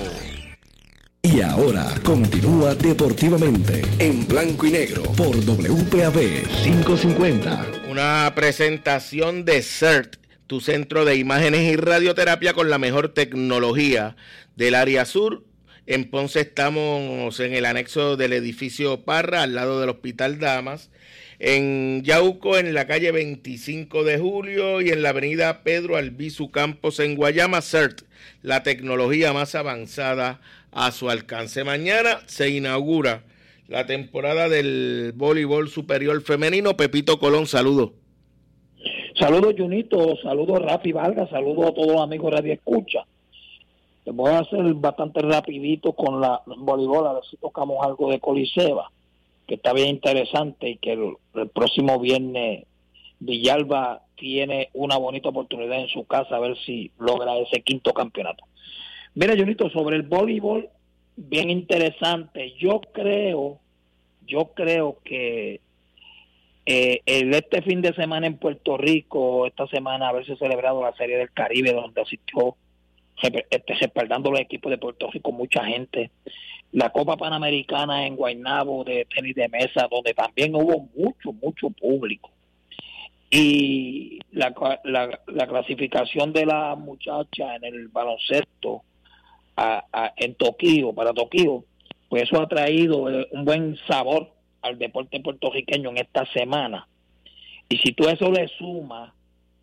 Y 1.23 1.41
ahora 1.41 1.95
continúa 2.05 2.75
deportivamente 2.75 3.81
en 3.99 4.29
blanco 4.29 4.67
y 4.67 4.73
negro 4.73 5.03
por 5.17 5.35
WPAB 5.37 6.47
550. 6.65 7.67
Una 7.89 8.31
presentación 8.35 9.47
de 9.47 9.63
CERT, 9.63 10.17
tu 10.47 10.61
centro 10.61 11.07
de 11.07 11.17
imágenes 11.17 11.63
y 11.73 11.77
radioterapia 11.77 12.53
con 12.53 12.69
la 12.69 12.77
mejor 12.77 13.15
tecnología 13.15 14.17
del 14.55 14.75
área 14.75 15.07
sur. 15.07 15.45
En 15.87 16.11
Ponce 16.11 16.41
estamos 16.41 17.41
en 17.41 17.55
el 17.55 17.65
anexo 17.65 18.19
del 18.19 18.35
edificio 18.35 19.07
Parra, 19.07 19.45
al 19.45 19.55
lado 19.55 19.81
del 19.81 19.89
Hospital 19.89 20.39
Damas 20.39 20.91
en 21.39 22.03
Yauco, 22.03 22.59
en 22.59 22.75
la 22.75 22.87
calle 22.87 23.13
25 23.13 24.03
de 24.03 24.19
Julio 24.19 24.81
y 24.81 24.91
en 24.91 25.03
la 25.03 25.11
avenida 25.11 25.63
Pedro 25.63 25.97
Albizu 25.97 26.51
Campos 26.51 26.99
en 26.99 27.15
Guayama, 27.15 27.63
CERT, 27.63 28.03
la 28.43 28.63
tecnología 28.65 29.33
más 29.33 29.55
avanzada 29.55 30.41
a 30.73 30.91
su 30.91 31.11
alcance. 31.11 31.63
Mañana 31.63 32.19
se 32.27 32.51
inaugura 32.51 33.23
la 33.69 33.87
temporada 33.87 34.49
del 34.49 35.13
voleibol 35.15 35.69
superior 35.69 36.21
femenino. 36.23 36.77
Pepito 36.77 37.19
Colón, 37.21 37.47
saludos. 37.47 37.91
Saludos, 39.17 39.55
Junito, 39.57 40.17
saludos, 40.23 40.61
Rafi 40.63 40.93
Valga, 40.93 41.29
saludos 41.29 41.67
a 41.67 41.75
todos 41.75 41.89
los 41.89 42.01
amigos 42.01 42.33
Radio 42.33 42.53
Escucha. 42.53 43.05
Voy 44.07 44.31
a 44.31 44.39
hacer 44.39 44.63
bastante 44.75 45.21
rapidito 45.21 45.93
con 45.93 46.21
la 46.21 46.41
voleibol, 46.47 47.07
a 47.07 47.13
ver 47.15 47.23
si 47.31 47.37
tocamos 47.37 47.85
algo 47.85 48.11
de 48.11 48.21
Coliseba 48.21 48.91
que 49.49 49.55
está 49.55 49.73
bien 49.73 49.89
interesante 49.89 50.69
y 50.69 50.77
que 50.77 50.93
el, 50.93 51.17
próximo 51.55 51.99
viernes 51.99 52.67
Villalba 53.19 54.03
tiene 54.15 54.69
una 54.75 54.99
bonita 54.99 55.31
oportunidad 55.31 55.81
en 55.81 55.89
su 55.89 56.05
casa 56.05 56.37
a 56.37 56.41
ver 56.41 56.57
si 56.67 56.93
logra 56.99 57.37
ese 57.39 57.63
quinto 57.63 57.95
campeonato. 57.95 58.45
Mira, 59.15 59.35
Junito, 59.37 59.71
sobre 59.71 59.97
el 59.97 60.03
voleibol, 60.03 60.69
bien 61.17 61.51
interesante. 61.51 62.53
Yo 62.59 62.81
creo, 62.93 63.59
yo 64.27 64.53
creo 64.55 64.99
que 65.03 65.61
eh, 66.67 67.01
el, 67.07 67.33
este 67.33 67.63
fin 67.63 67.81
de 67.81 67.95
semana 67.95 68.27
en 68.27 68.37
Puerto 68.37 68.77
Rico, 68.77 69.47
esta 69.47 69.67
semana 69.69 70.11
haberse 70.11 70.37
celebrado 70.37 70.83
la 70.83 70.93
Serie 70.93 71.17
del 71.17 71.33
Caribe, 71.33 71.73
donde 71.73 72.03
asistió 72.03 72.55
este, 73.23 73.75
respaldando 73.81 74.31
los 74.31 74.41
equipos 74.41 74.71
de 74.71 74.79
Puerto 74.79 75.11
Rico 75.11 75.33
mucha 75.33 75.65
gente 75.65 76.11
la 76.73 76.91
Copa 76.91 77.17
Panamericana 77.17 78.07
en 78.07 78.17
Guaynabo 78.17 78.85
de 78.85 79.07
tenis 79.07 79.35
de 79.35 79.49
mesa, 79.49 79.89
donde 79.91 80.15
también 80.15 80.55
hubo 80.55 80.89
mucho, 80.95 81.33
mucho 81.33 81.71
público. 81.71 82.31
Y 83.31 84.21
la, 84.33 84.55
la, 84.85 85.47
clasificación 85.47 86.33
de 86.33 86.47
la 86.47 86.75
muchacha 86.77 87.57
en 87.57 87.65
el 87.65 87.89
baloncesto 87.89 88.83
en 90.17 90.35
Tokio, 90.35 90.93
para 90.93 91.13
Tokio, 91.13 91.65
pues 92.09 92.23
eso 92.23 92.41
ha 92.41 92.49
traído 92.49 93.11
eh, 93.11 93.29
un 93.33 93.45
buen 93.45 93.77
sabor 93.87 94.31
al 94.63 94.79
deporte 94.79 95.21
puertorriqueño 95.21 95.91
en 95.91 95.99
esta 95.99 96.25
semana. 96.33 96.89
Y 97.69 97.77
si 97.79 97.93
tú 97.93 98.09
eso 98.09 98.31
le 98.31 98.49
sumas 98.49 99.13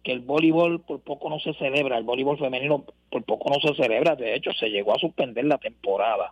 que 0.03 0.11
el 0.11 0.19
voleibol 0.19 0.81
por 0.81 0.99
poco 1.01 1.29
no 1.29 1.39
se 1.39 1.53
celebra, 1.55 1.97
el 1.97 2.03
voleibol 2.03 2.37
femenino 2.37 2.85
por 3.09 3.23
poco 3.23 3.49
no 3.49 3.59
se 3.59 3.73
celebra, 3.81 4.15
de 4.15 4.35
hecho 4.35 4.51
se 4.53 4.69
llegó 4.69 4.93
a 4.93 4.99
suspender 4.99 5.45
la 5.45 5.57
temporada 5.57 6.31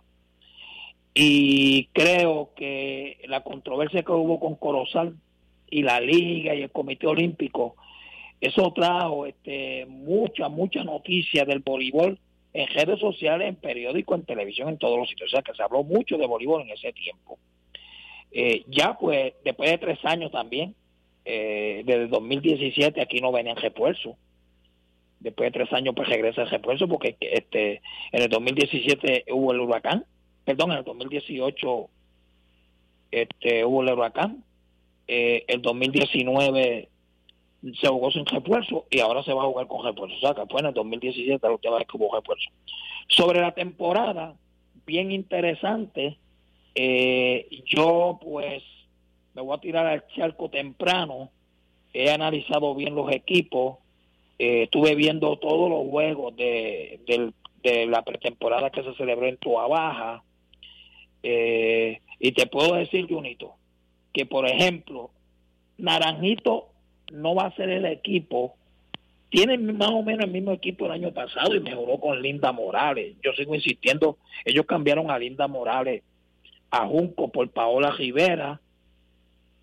y 1.14 1.86
creo 1.92 2.50
que 2.56 3.18
la 3.26 3.42
controversia 3.42 4.02
que 4.02 4.12
hubo 4.12 4.40
con 4.40 4.56
Corozal 4.56 5.16
y 5.70 5.82
la 5.82 6.00
liga 6.00 6.54
y 6.54 6.62
el 6.62 6.70
comité 6.70 7.06
olímpico 7.06 7.76
eso 8.44 8.72
trajo 8.74 9.24
este 9.24 9.86
mucha 9.86 10.50
mucha 10.50 10.84
noticia 10.84 11.46
del 11.46 11.60
voleibol 11.60 12.18
en 12.52 12.68
redes 12.68 13.00
sociales 13.00 13.48
en 13.48 13.56
periódicos 13.56 14.18
en 14.18 14.26
televisión 14.26 14.68
en 14.68 14.76
todos 14.76 14.98
los 14.98 15.08
sitios. 15.08 15.30
O 15.30 15.30
sea 15.30 15.42
que 15.42 15.54
se 15.54 15.62
habló 15.62 15.82
mucho 15.82 16.18
de 16.18 16.26
voleibol 16.26 16.60
en 16.60 16.70
ese 16.70 16.92
tiempo. 16.92 17.38
Eh, 18.30 18.64
ya 18.68 18.98
pues 18.98 19.32
después 19.44 19.70
de 19.70 19.78
tres 19.78 19.98
años 20.04 20.30
también 20.30 20.74
eh, 21.24 21.84
desde 21.86 22.08
2017 22.08 23.00
aquí 23.00 23.20
no 23.22 23.32
venían 23.32 23.56
refuerzos. 23.56 24.14
Después 25.20 25.50
de 25.50 25.60
tres 25.60 25.72
años 25.72 25.94
pues 25.96 26.06
regresa 26.06 26.42
el 26.42 26.50
refuerzo 26.50 26.86
porque 26.86 27.16
este 27.20 27.80
en 28.12 28.22
el 28.22 28.28
2017 28.28 29.24
hubo 29.30 29.52
el 29.52 29.60
huracán 29.60 30.04
perdón, 30.44 30.72
en 30.72 30.78
el 30.78 30.84
2018 30.84 31.88
este, 33.10 33.64
hubo 33.64 33.82
el 33.82 33.92
huracán, 33.92 34.44
eh, 35.06 35.44
el 35.48 35.62
2019 35.62 36.88
se 37.80 37.88
jugó 37.88 38.10
sin 38.10 38.26
refuerzo 38.26 38.86
y 38.90 39.00
ahora 39.00 39.22
se 39.22 39.32
va 39.32 39.42
a 39.42 39.46
jugar 39.46 39.66
con 39.66 39.84
refuerzo. 39.84 40.16
O 40.16 40.20
sea, 40.20 40.34
que 40.34 40.50
fue 40.50 40.60
en 40.60 40.66
el 40.66 40.74
2017 40.74 41.46
la 41.46 41.54
última 41.54 41.78
vez 41.78 41.86
que 41.86 41.96
hubo 41.96 42.14
refuerzo. 42.14 42.50
Sobre 43.08 43.40
la 43.40 43.52
temporada, 43.52 44.34
bien 44.86 45.12
interesante, 45.12 46.18
eh, 46.74 47.48
yo 47.66 48.18
pues 48.20 48.62
me 49.34 49.42
voy 49.42 49.56
a 49.56 49.60
tirar 49.60 49.86
al 49.86 50.06
charco 50.08 50.50
temprano, 50.50 51.30
he 51.92 52.10
analizado 52.10 52.74
bien 52.74 52.94
los 52.94 53.10
equipos, 53.12 53.78
eh, 54.38 54.64
estuve 54.64 54.94
viendo 54.94 55.36
todos 55.38 55.70
los 55.70 55.88
juegos 55.88 56.36
de, 56.36 57.00
de 57.62 57.86
la 57.86 58.02
pretemporada 58.02 58.70
que 58.70 58.82
se 58.82 58.94
celebró 58.94 59.26
en 59.26 59.36
Tua 59.38 59.68
Baja, 59.68 60.22
eh, 61.26 62.02
y 62.20 62.32
te 62.32 62.46
puedo 62.46 62.74
decir, 62.74 63.08
Junito, 63.08 63.54
que 64.12 64.26
por 64.26 64.46
ejemplo, 64.46 65.10
Naranjito 65.78 66.68
no 67.12 67.34
va 67.34 67.46
a 67.46 67.56
ser 67.56 67.70
el 67.70 67.86
equipo. 67.86 68.54
Tiene 69.30 69.56
más 69.56 69.88
o 69.88 70.02
menos 70.02 70.26
el 70.26 70.30
mismo 70.30 70.52
equipo 70.52 70.84
el 70.84 70.92
año 70.92 71.12
pasado 71.12 71.54
y 71.54 71.60
mejoró 71.60 71.98
con 71.98 72.20
Linda 72.20 72.52
Morales. 72.52 73.16
Yo 73.22 73.32
sigo 73.32 73.54
insistiendo, 73.54 74.18
ellos 74.44 74.66
cambiaron 74.66 75.10
a 75.10 75.18
Linda 75.18 75.48
Morales 75.48 76.02
a 76.70 76.86
Junco 76.86 77.28
por 77.28 77.48
Paola 77.48 77.90
Rivera 77.92 78.60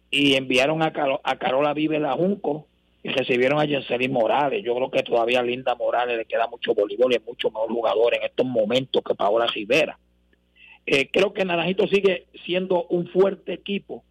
y 0.10 0.34
enviaron 0.34 0.82
a, 0.82 0.92
Carola 0.92 1.74
Vive 1.76 2.04
a 2.06 2.14
Junco 2.14 2.66
y 3.04 3.10
recibieron 3.10 3.60
a 3.60 3.68
Jenselín 3.68 4.14
Morales. 4.14 4.64
Yo 4.64 4.76
creo 4.76 4.90
que 4.90 5.04
todavía 5.04 5.42
a 5.42 5.44
Linda 5.44 5.76
Morales 5.76 6.18
le 6.18 6.26
queda 6.26 6.48
mucho 6.48 6.74
voleibol 6.74 7.14
y 7.14 7.18
es 7.18 7.26
mucho 7.26 7.52
mejor 7.52 7.70
jugador 7.70 8.16
en 8.16 8.24
estos 8.24 8.48
momentos 8.48 9.04
que 9.04 9.14
Paola 9.14 9.46
Rivera. 9.46 9.98
Eh, 10.86 11.10
creo 11.12 11.34
que 11.34 11.46
Naranjito 11.46 11.88
sigue 11.88 12.26
siendo 12.46 12.86
un 12.86 13.08
fuerte 13.08 13.54
equipo, 13.54 14.04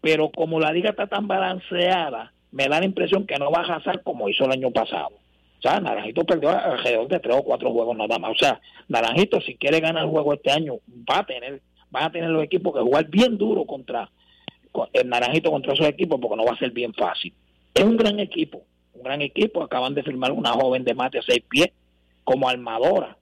pero 0.00 0.30
como 0.30 0.60
la 0.60 0.72
liga 0.72 0.90
está 0.90 1.06
tan 1.06 1.26
balanceada, 1.26 2.32
me 2.52 2.68
da 2.68 2.80
la 2.80 2.86
impresión 2.86 3.26
que 3.26 3.38
no 3.38 3.50
va 3.50 3.60
a 3.60 3.64
arrasar 3.64 4.02
como 4.02 4.28
hizo 4.28 4.44
el 4.44 4.52
año 4.52 4.70
pasado. 4.70 5.10
O 5.58 5.62
sea, 5.62 5.80
Naranjito 5.80 6.24
perdió 6.24 6.50
alrededor 6.50 7.08
de 7.08 7.20
tres 7.20 7.36
o 7.36 7.42
cuatro 7.42 7.70
juegos 7.70 7.96
nada 7.96 8.18
más. 8.18 8.32
O 8.32 8.38
sea, 8.38 8.60
Naranjito 8.88 9.40
si 9.40 9.56
quiere 9.56 9.80
ganar 9.80 10.04
el 10.04 10.10
juego 10.10 10.34
este 10.34 10.50
año, 10.50 10.76
va 11.08 11.18
a 11.18 11.26
tener, 11.26 11.60
va 11.94 12.06
a 12.06 12.12
tener 12.12 12.30
los 12.30 12.42
equipos 12.42 12.74
que 12.74 12.80
jugar 12.80 13.06
bien 13.08 13.36
duro 13.36 13.64
contra 13.64 14.10
el 14.92 15.08
Naranjito 15.08 15.50
contra 15.50 15.72
esos 15.72 15.86
equipos 15.86 16.18
porque 16.20 16.36
no 16.36 16.44
va 16.44 16.52
a 16.52 16.58
ser 16.58 16.70
bien 16.70 16.94
fácil. 16.94 17.32
Es 17.74 17.84
un 17.84 17.96
gran 17.96 18.18
equipo, 18.20 18.62
un 18.94 19.02
gran 19.02 19.20
equipo. 19.20 19.62
Acaban 19.62 19.94
de 19.94 20.02
firmar 20.02 20.32
una 20.32 20.50
joven 20.50 20.84
de 20.84 20.94
más 20.94 21.10
de 21.10 21.22
seis 21.22 21.42
pies 21.48 21.70
como 22.24 22.48
armadora 22.48 23.16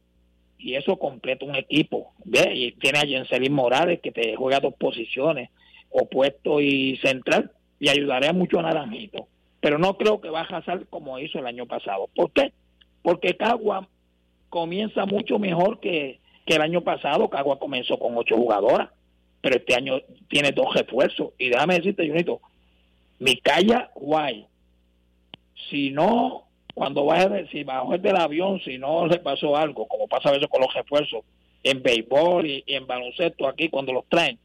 y 0.59 0.75
eso 0.75 0.99
completa 0.99 1.45
un 1.45 1.55
equipo. 1.55 2.13
¿ve? 2.25 2.53
Y 2.55 2.73
tiene 2.73 2.99
a 2.99 3.07
Jenselín 3.07 3.53
Morales 3.53 4.01
que 4.01 4.11
te 4.11 4.35
juega 4.37 4.61
dos 4.61 4.75
posiciones, 4.75 5.51
opuesto 5.91 6.61
y 6.61 6.97
central, 6.99 7.53
y 7.81 7.89
ayudaría 7.89 8.33
mucho 8.33 8.59
a 8.59 8.63
Naranjito. 8.63 9.29
Pero 9.61 9.79
no 9.79 9.97
creo 9.97 10.21
que 10.21 10.31
va 10.31 10.41
a 10.41 10.45
arrasar 10.45 10.87
como 10.87 11.19
hizo 11.19 11.39
el 11.39 11.47
año 11.47 11.67
pasado. 11.67 12.09
¿Por 12.15 12.33
qué? 12.33 12.53
Porque 13.03 13.37
Cagua 13.37 13.89
comienza 14.49 15.07
mucho 15.07 15.39
mejor 15.39 15.81
que, 15.81 16.21
que 16.45 16.55
el 16.55 16.63
año 16.63 16.83
pasado. 16.83 17.29
Cagua 17.29 17.59
comenzó 17.59 17.99
con 17.99 18.17
ocho 18.17 18.37
jugadoras, 18.37 18.91
pero 19.41 19.57
este 19.57 19.75
año 19.75 20.01
tiene 20.29 20.53
dos 20.53 20.75
refuerzos. 20.75 21.31
Y 21.39 21.49
déjame 21.49 21.77
decirte, 21.77 22.09
Junito, 22.09 22.41
Micaya 23.19 23.91
Guay, 23.95 24.47
si 25.71 25.91
no 25.91 26.48
cuando 26.79 27.05
vaya, 27.05 27.45
si 27.51 27.65
bajo 27.65 27.99
del 27.99 28.17
avión, 28.17 28.61
si 28.61 28.79
no 28.79 29.05
le 29.09 29.19
pasó 29.19 29.57
algo, 29.57 29.89
como 29.89 30.07
pasa 30.07 30.29
a 30.29 30.33
veces 30.33 30.47
con 30.49 30.61
los 30.61 30.73
refuerzos 30.73 31.25
en 31.65 31.83
béisbol 31.83 32.47
y, 32.47 32.65
en 32.69 32.87
baloncesto 32.87 33.49
aquí 33.49 33.69
cuando 33.69 33.93
los 33.93 34.07
traen, 34.09 34.39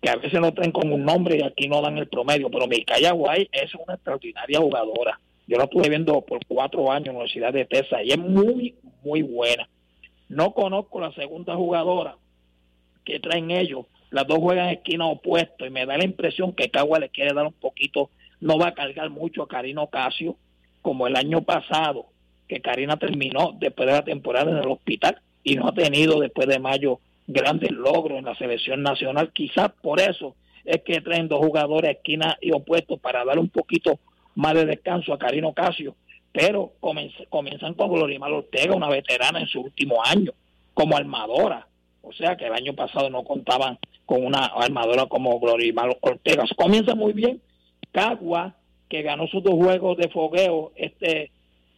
que 0.00 0.08
a 0.08 0.16
veces 0.16 0.40
no 0.40 0.54
traen 0.54 0.72
con 0.72 0.90
un 0.90 1.04
nombre 1.04 1.36
y 1.36 1.42
aquí 1.42 1.68
no 1.68 1.82
dan 1.82 1.98
el 1.98 2.08
promedio, 2.08 2.50
pero 2.50 2.66
Mikaya 2.66 3.12
Guay 3.12 3.50
es 3.52 3.74
una 3.74 3.94
extraordinaria 3.94 4.58
jugadora. 4.58 5.20
Yo 5.46 5.58
la 5.58 5.64
estuve 5.64 5.90
viendo 5.90 6.18
por 6.22 6.40
cuatro 6.46 6.90
años 6.90 7.08
en 7.08 7.12
la 7.12 7.18
Universidad 7.18 7.52
de 7.52 7.66
Texas 7.66 8.00
y 8.04 8.10
es 8.10 8.18
muy, 8.18 8.74
muy 9.04 9.20
buena. 9.20 9.68
No 10.30 10.54
conozco 10.54 10.98
la 10.98 11.12
segunda 11.12 11.56
jugadora 11.56 12.16
que 13.04 13.20
traen 13.20 13.50
ellos. 13.50 13.84
Las 14.10 14.26
dos 14.26 14.38
juegan 14.38 14.70
esquina 14.70 15.06
opuesto 15.06 15.66
y 15.66 15.70
me 15.70 15.84
da 15.84 15.98
la 15.98 16.04
impresión 16.04 16.54
que 16.54 16.70
Cagua 16.70 16.98
le 16.98 17.10
quiere 17.10 17.34
dar 17.34 17.46
un 17.46 17.52
poquito, 17.52 18.08
no 18.40 18.58
va 18.58 18.68
a 18.68 18.74
cargar 18.74 19.10
mucho 19.10 19.42
a 19.42 19.48
Karino 19.48 19.88
Casio 19.88 20.36
como 20.86 21.08
el 21.08 21.16
año 21.16 21.42
pasado, 21.42 22.06
que 22.46 22.60
Karina 22.60 22.96
terminó 22.96 23.56
después 23.58 23.88
de 23.88 23.94
la 23.94 24.04
temporada 24.04 24.52
en 24.52 24.58
el 24.58 24.68
hospital 24.68 25.20
y 25.42 25.56
no 25.56 25.66
ha 25.66 25.72
tenido 25.72 26.20
después 26.20 26.46
de 26.46 26.60
mayo 26.60 27.00
grandes 27.26 27.72
logros 27.72 28.20
en 28.20 28.24
la 28.24 28.36
selección 28.36 28.84
nacional. 28.84 29.32
Quizás 29.32 29.72
por 29.82 30.00
eso 30.00 30.36
es 30.64 30.82
que 30.84 31.00
traen 31.00 31.26
dos 31.26 31.40
jugadores 31.40 31.90
esquina 31.90 32.38
y 32.40 32.52
opuestos 32.52 33.00
para 33.00 33.24
dar 33.24 33.36
un 33.40 33.48
poquito 33.48 33.98
más 34.36 34.54
de 34.54 34.64
descanso 34.64 35.12
a 35.12 35.18
Karino 35.18 35.52
Casio, 35.54 35.96
pero 36.30 36.74
comienzan 36.78 37.74
con 37.74 37.90
Glorimar 37.90 38.30
Ortega, 38.30 38.76
una 38.76 38.88
veterana 38.88 39.40
en 39.40 39.48
su 39.48 39.62
último 39.62 40.04
año, 40.04 40.34
como 40.72 40.96
armadora. 40.96 41.66
O 42.00 42.12
sea 42.12 42.36
que 42.36 42.46
el 42.46 42.52
año 42.52 42.74
pasado 42.74 43.10
no 43.10 43.24
contaban 43.24 43.76
con 44.04 44.24
una 44.24 44.44
armadora 44.54 45.06
como 45.06 45.40
Glorimar 45.40 45.98
Ortega. 46.00 46.44
Comienza 46.56 46.94
muy 46.94 47.12
bien. 47.12 47.42
Cagua, 47.90 48.54
que 48.88 49.02
ganó 49.02 49.26
sus 49.26 49.42
dos 49.42 49.54
juegos 49.54 49.96
de 49.96 50.08
fogueo, 50.08 50.72
este 50.76 51.22
eh, 51.22 51.30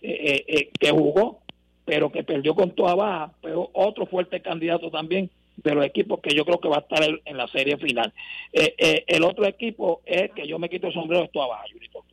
eh, 0.02 0.44
eh, 0.46 0.70
que 0.78 0.90
jugó, 0.90 1.40
pero 1.84 2.12
que 2.12 2.22
perdió 2.22 2.54
con 2.54 2.70
toda 2.72 2.94
baja, 2.94 3.32
pero 3.42 3.70
otro 3.72 4.06
fuerte 4.06 4.40
candidato 4.40 4.90
también 4.90 5.30
de 5.56 5.74
los 5.74 5.84
equipos 5.84 6.20
que 6.20 6.36
yo 6.36 6.44
creo 6.44 6.60
que 6.60 6.68
va 6.68 6.76
a 6.76 6.80
estar 6.80 7.02
en, 7.02 7.36
la 7.36 7.48
serie 7.48 7.76
final. 7.78 8.12
El 8.52 9.24
otro 9.24 9.44
equipo 9.44 10.02
es 10.06 10.30
que 10.30 10.46
yo 10.46 10.56
me 10.60 10.68
quito 10.68 10.86
el 10.86 10.92
sombrero 10.92 11.22
de 11.22 11.28
Tuabaja, 11.28 11.64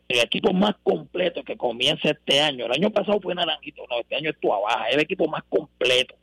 El 0.07 0.19
equipo 0.19 0.51
más 0.51 0.75
completo 0.81 1.43
que 1.43 1.55
comienza 1.55 2.09
este 2.09 2.41
año. 2.41 2.65
El 2.65 2.71
año 2.71 2.89
pasado 2.89 3.19
fue 3.21 3.35
Naranjito, 3.35 3.85
no, 3.87 3.99
este 3.99 4.15
año 4.15 4.31
es 4.31 4.39
Tuabaja, 4.39 4.89
es 4.89 4.95
el 4.95 5.01
equipo 5.01 5.27
más 5.27 5.43
completo. 5.43 6.15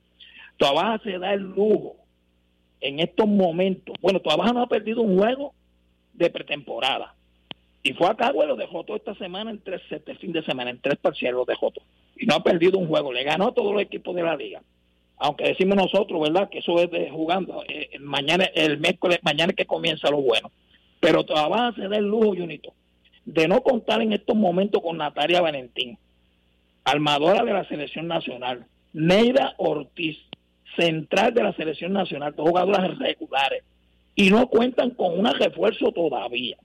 Tuabaja 0.57 1.01
se 1.05 1.19
da 1.19 1.33
el 1.33 1.43
lujo 1.43 1.95
en 2.81 2.99
estos 2.99 3.29
momentos. 3.29 3.95
Bueno, 4.01 4.21
Tuabaja 4.21 4.53
no 4.53 4.63
ha 4.63 4.69
perdido 4.69 5.03
un 5.03 5.17
juego 5.17 5.55
de 6.13 6.29
pretemporada. 6.29 7.15
Y 7.83 7.95
fue 7.95 8.09
acá, 8.09 8.33
bueno, 8.33 8.55
lo 8.55 8.57
dejó 8.57 8.85
todo 8.85 8.97
esta 8.97 9.15
semana 9.15 9.51
en 9.51 9.61
tres, 9.61 9.83
este 9.91 10.15
fin 10.15 10.33
de 10.33 10.45
semana, 10.45 10.71
en 10.71 10.81
tres 10.81 10.99
parciales 10.99 11.37
lo 11.37 11.45
dejó 11.45 11.71
todo. 11.71 11.85
Y 12.17 12.27
no 12.27 12.37
ha 12.37 12.43
perdido 12.43 12.79
un 12.79 12.87
juego, 12.87 13.13
le 13.13 13.25
ganó 13.25 13.49
a 13.49 13.55
todos 13.55 13.73
los 13.73 13.83
equipos 13.83 14.15
de 14.15 14.23
la 14.23 14.37
liga 14.37 14.63
aunque 15.23 15.45
decimos 15.45 15.77
nosotros, 15.77 16.21
¿verdad? 16.21 16.51
Que 16.51 16.59
eso 16.59 16.81
es 16.81 16.91
de 16.91 17.09
jugando. 17.09 17.63
Eh, 17.69 17.91
mañana, 18.01 18.45
el 18.57 18.79
miércoles, 18.79 19.21
mañana 19.23 19.53
que 19.53 19.67
comienza 19.67 20.11
lo 20.11 20.21
bueno. 20.21 20.51
Pero 20.99 21.25
todavía 21.25 21.73
se 21.77 21.89
da 21.89 21.97
el 21.97 22.07
lujo, 22.07 22.35
Junito, 22.35 22.75
de 23.25 23.47
no 23.47 23.63
contar 23.63 24.03
en 24.03 24.13
estos 24.13 24.35
momentos 24.35 24.83
con 24.83 24.99
Natalia 24.99 25.41
Valentín, 25.41 25.97
armadora 26.83 27.45
de 27.45 27.53
la 27.53 27.65
selección 27.69 28.09
nacional, 28.09 28.67
Neida 28.93 29.55
Ortiz, 29.59 30.19
central 30.77 31.35
de 31.35 31.45
la 31.45 31.53
selección 31.53 31.93
nacional, 31.93 32.35
dos 32.35 32.49
jugadoras 32.49 32.99
regulares, 32.99 33.63
y 34.17 34.29
no 34.31 34.49
cuentan 34.49 34.91
con 34.91 35.21
un 35.21 35.33
refuerzo 35.35 35.93
todavía. 35.93 36.57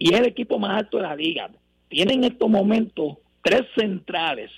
Y 0.00 0.14
el 0.14 0.26
equipo 0.26 0.58
más 0.58 0.78
alto 0.78 0.96
de 0.96 1.02
la 1.04 1.14
liga. 1.14 1.50
Tienen 1.88 2.24
en 2.24 2.32
estos 2.32 2.48
momentos 2.48 3.18
tres 3.42 3.62
centrales. 3.76 4.50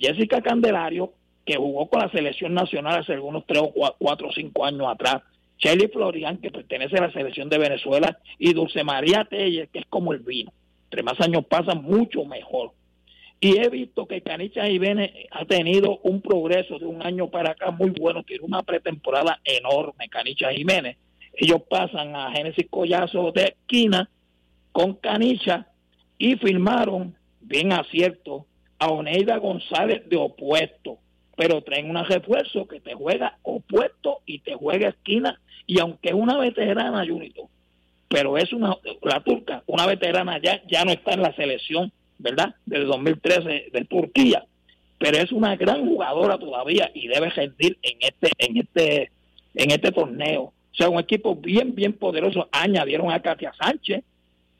Jessica 0.00 0.40
Candelario, 0.40 1.12
que 1.44 1.56
jugó 1.56 1.88
con 1.88 2.00
la 2.00 2.10
selección 2.10 2.54
nacional 2.54 3.00
hace 3.00 3.12
algunos 3.12 3.44
tres 3.46 3.62
o 3.62 3.94
cuatro 3.98 4.28
o 4.28 4.32
cinco 4.32 4.64
años 4.64 4.86
atrás. 4.88 5.22
Shelly 5.58 5.88
Florian, 5.88 6.38
que 6.38 6.50
pertenece 6.50 6.96
a 6.96 7.02
la 7.02 7.12
selección 7.12 7.50
de 7.50 7.58
Venezuela, 7.58 8.18
y 8.38 8.54
Dulce 8.54 8.82
María 8.82 9.26
Telles, 9.28 9.68
que 9.70 9.80
es 9.80 9.86
como 9.86 10.14
el 10.14 10.20
vino. 10.20 10.52
Entre 10.84 11.02
más 11.02 11.20
años 11.20 11.44
pasan, 11.44 11.82
mucho 11.82 12.24
mejor. 12.24 12.72
Y 13.40 13.58
he 13.58 13.68
visto 13.68 14.06
que 14.06 14.22
Canicha 14.22 14.66
Jiménez 14.66 15.10
ha 15.32 15.44
tenido 15.44 15.98
un 16.04 16.22
progreso 16.22 16.78
de 16.78 16.86
un 16.86 17.04
año 17.04 17.28
para 17.28 17.50
acá 17.50 17.70
muy 17.72 17.90
bueno, 17.90 18.22
tiene 18.22 18.44
una 18.44 18.62
pretemporada 18.62 19.40
enorme, 19.44 20.08
Canicha 20.08 20.52
Jiménez. 20.52 20.96
Ellos 21.34 21.62
pasan 21.68 22.14
a 22.14 22.30
Génesis 22.32 22.66
Collazo 22.70 23.32
de 23.32 23.44
esquina 23.44 24.08
con 24.72 24.94
Canicha 24.94 25.66
y 26.18 26.36
firmaron, 26.36 27.14
bien 27.40 27.72
acierto, 27.72 28.46
a 28.78 28.88
Oneida 28.88 29.38
González 29.38 30.08
de 30.08 30.16
opuesto. 30.16 30.98
Pero 31.36 31.62
traen 31.62 31.90
un 31.90 32.04
refuerzo 32.04 32.68
que 32.68 32.80
te 32.80 32.94
juega 32.94 33.38
opuesto 33.42 34.18
y 34.26 34.40
te 34.40 34.54
juega 34.54 34.90
esquina 34.90 35.40
y 35.66 35.80
aunque 35.80 36.10
es 36.10 36.14
una 36.14 36.38
veterana 36.38 37.06
Junito 37.06 37.48
pero 38.08 38.36
es 38.36 38.52
una 38.52 38.76
la 39.00 39.20
turca 39.20 39.62
una 39.66 39.86
veterana 39.86 40.38
ya 40.42 40.60
ya 40.68 40.84
no 40.84 40.90
está 40.90 41.14
en 41.14 41.22
la 41.22 41.34
selección 41.34 41.90
verdad 42.22 42.54
del 42.64 42.86
2013 42.86 43.70
de 43.72 43.84
Turquía. 43.84 44.44
Pero 44.98 45.18
es 45.18 45.32
una 45.32 45.56
gran 45.56 45.84
jugadora 45.86 46.38
todavía 46.38 46.90
y 46.94 47.08
debe 47.08 47.30
rendir 47.30 47.76
en 47.82 47.98
este 48.00 48.30
en 48.38 48.56
este 48.56 49.10
en 49.54 49.70
este 49.70 49.90
torneo 49.90 50.52
o 50.72 50.74
sea 50.74 50.88
un 50.88 50.98
equipo 50.98 51.36
bien 51.36 51.74
bien 51.74 51.92
poderoso 51.92 52.48
añadieron 52.50 53.10
a 53.10 53.20
Katia 53.20 53.52
Sánchez 53.60 54.04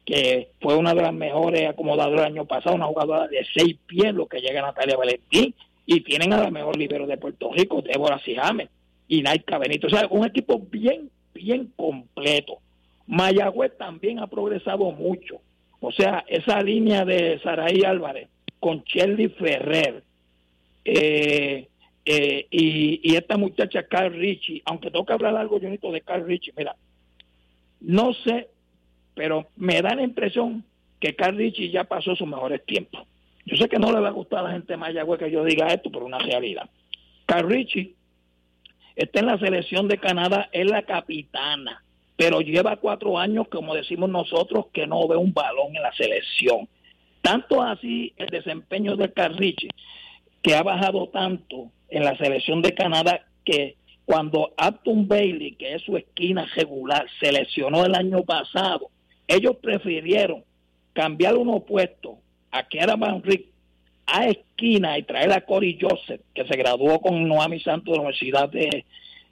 que 0.05 0.51
fue 0.61 0.77
una 0.77 0.95
de 0.95 1.03
las 1.03 1.15
mejores 1.15 1.69
acomodadoras 1.69 2.25
del 2.25 2.33
año 2.33 2.45
pasado 2.45 2.75
una 2.75 2.87
jugadora 2.87 3.29
de 3.29 3.47
seis 3.55 3.77
pies 3.87 4.13
lo 4.15 4.27
que 4.27 4.41
llega 4.41 4.63
Natalia 4.63 4.97
Valentín 4.97 5.55
y 5.87 6.01
tienen 6.01 6.33
a 6.33 6.39
la 6.39 6.51
mejor 6.51 6.77
libero 6.77 7.07
de 7.07 7.17
Puerto 7.17 7.51
Rico, 7.53 7.83
Débora 7.83 8.19
Sijame 8.21 8.69
y 9.09 9.23
Naika 9.23 9.59
Benito. 9.59 9.89
O 9.89 9.91
sea, 9.91 10.07
un 10.11 10.25
equipo 10.25 10.59
bien, 10.59 11.11
bien 11.35 11.73
completo. 11.77 12.59
Mayagüez 13.07 13.77
también 13.77 14.19
ha 14.19 14.27
progresado 14.27 14.91
mucho. 14.93 15.41
O 15.81 15.91
sea, 15.91 16.25
esa 16.29 16.63
línea 16.63 17.05
de 17.05 17.41
Saraí 17.41 17.83
Álvarez 17.85 18.29
con 18.61 18.85
Shelly 18.85 19.29
Ferrer 19.29 20.05
eh, 20.85 21.69
eh, 22.05 22.47
y, 22.51 23.15
esta 23.15 23.37
muchacha 23.37 23.85
Carl 23.85 24.13
Richie, 24.13 24.63
aunque 24.65 24.91
tengo 24.91 25.07
que 25.07 25.13
hablar 25.13 25.37
algo, 25.37 25.61
Jonito, 25.61 25.93
de 25.93 26.01
Carl 26.01 26.27
Richie, 26.27 26.53
mira, 26.57 26.75
no 27.81 28.13
sé, 28.13 28.49
pero 29.15 29.49
me 29.57 29.81
da 29.83 29.95
la 29.95 30.03
impresión 30.03 30.65
que 30.99 31.15
Carl 31.15 31.37
Richie 31.37 31.71
ya 31.71 31.85
pasó 31.85 32.17
sus 32.17 32.27
mejores 32.27 32.65
tiempos. 32.65 33.07
Yo 33.45 33.57
sé 33.57 33.69
que 33.69 33.79
no 33.79 33.93
le 33.93 34.01
va 34.01 34.09
a 34.09 34.13
gustar 34.13 34.41
a 34.41 34.43
la 34.43 34.53
gente 34.53 34.77
de 34.77 35.19
que 35.19 35.31
yo 35.31 35.45
diga 35.45 35.67
esto, 35.67 35.91
pero 35.91 36.07
una 36.07 36.19
realidad. 36.19 36.69
Carrichi 37.27 37.95
está 38.95 39.21
en 39.21 39.27
la 39.27 39.39
selección 39.39 39.89
de 39.89 39.99
Canadá, 39.99 40.49
es 40.53 40.67
la 40.67 40.83
capitana, 40.83 41.83
pero 42.17 42.41
lleva 42.41 42.77
cuatro 42.77 43.19
años, 43.19 43.49
como 43.49 43.75
decimos 43.75 44.11
nosotros, 44.11 44.67
que 44.73 44.87
no 44.87 45.09
ve 45.09 45.17
un 45.17 45.33
balón 45.33 45.75
en 45.75 45.83
la 45.83 45.93
selección. 45.93 46.69
Tanto 47.21 47.63
así 47.63 48.13
el 48.17 48.29
desempeño 48.29 48.97
de 48.97 49.13
Carrichi, 49.13 49.69
que 50.41 50.55
ha 50.55 50.63
bajado 50.63 51.09
tanto 51.09 51.71
en 51.93 52.05
la 52.05 52.17
selección 52.17 52.63
de 52.63 52.75
Canadá, 52.75 53.25
que 53.45 53.77
cuando 54.05 54.53
Upton 54.59 55.07
Bailey, 55.07 55.55
que 55.55 55.75
es 55.75 55.83
su 55.83 55.97
esquina 55.97 56.47
regular, 56.57 57.07
seleccionó 57.21 57.85
el 57.85 57.95
año 57.95 58.23
pasado, 58.25 58.91
ellos 59.29 59.57
prefirieron 59.63 60.43
cambiar 60.93 61.37
un 61.37 61.49
opuesto 61.51 62.19
a 62.51 62.65
Kiara 62.65 62.97
Van 62.97 63.23
Rick 63.23 63.47
a 64.07 64.27
esquina 64.27 64.99
y 64.99 65.05
traer 65.05 65.33
a 65.33 65.43
Cory 65.43 65.79
Joseph, 65.81 66.21
que 66.35 66.47
se 66.47 66.57
graduó 66.57 67.01
con 67.01 67.29
Noami 67.29 67.61
Santos 67.61 67.93
de 67.93 67.97
la 67.97 68.03
Universidad 68.03 68.49
de, 68.49 68.85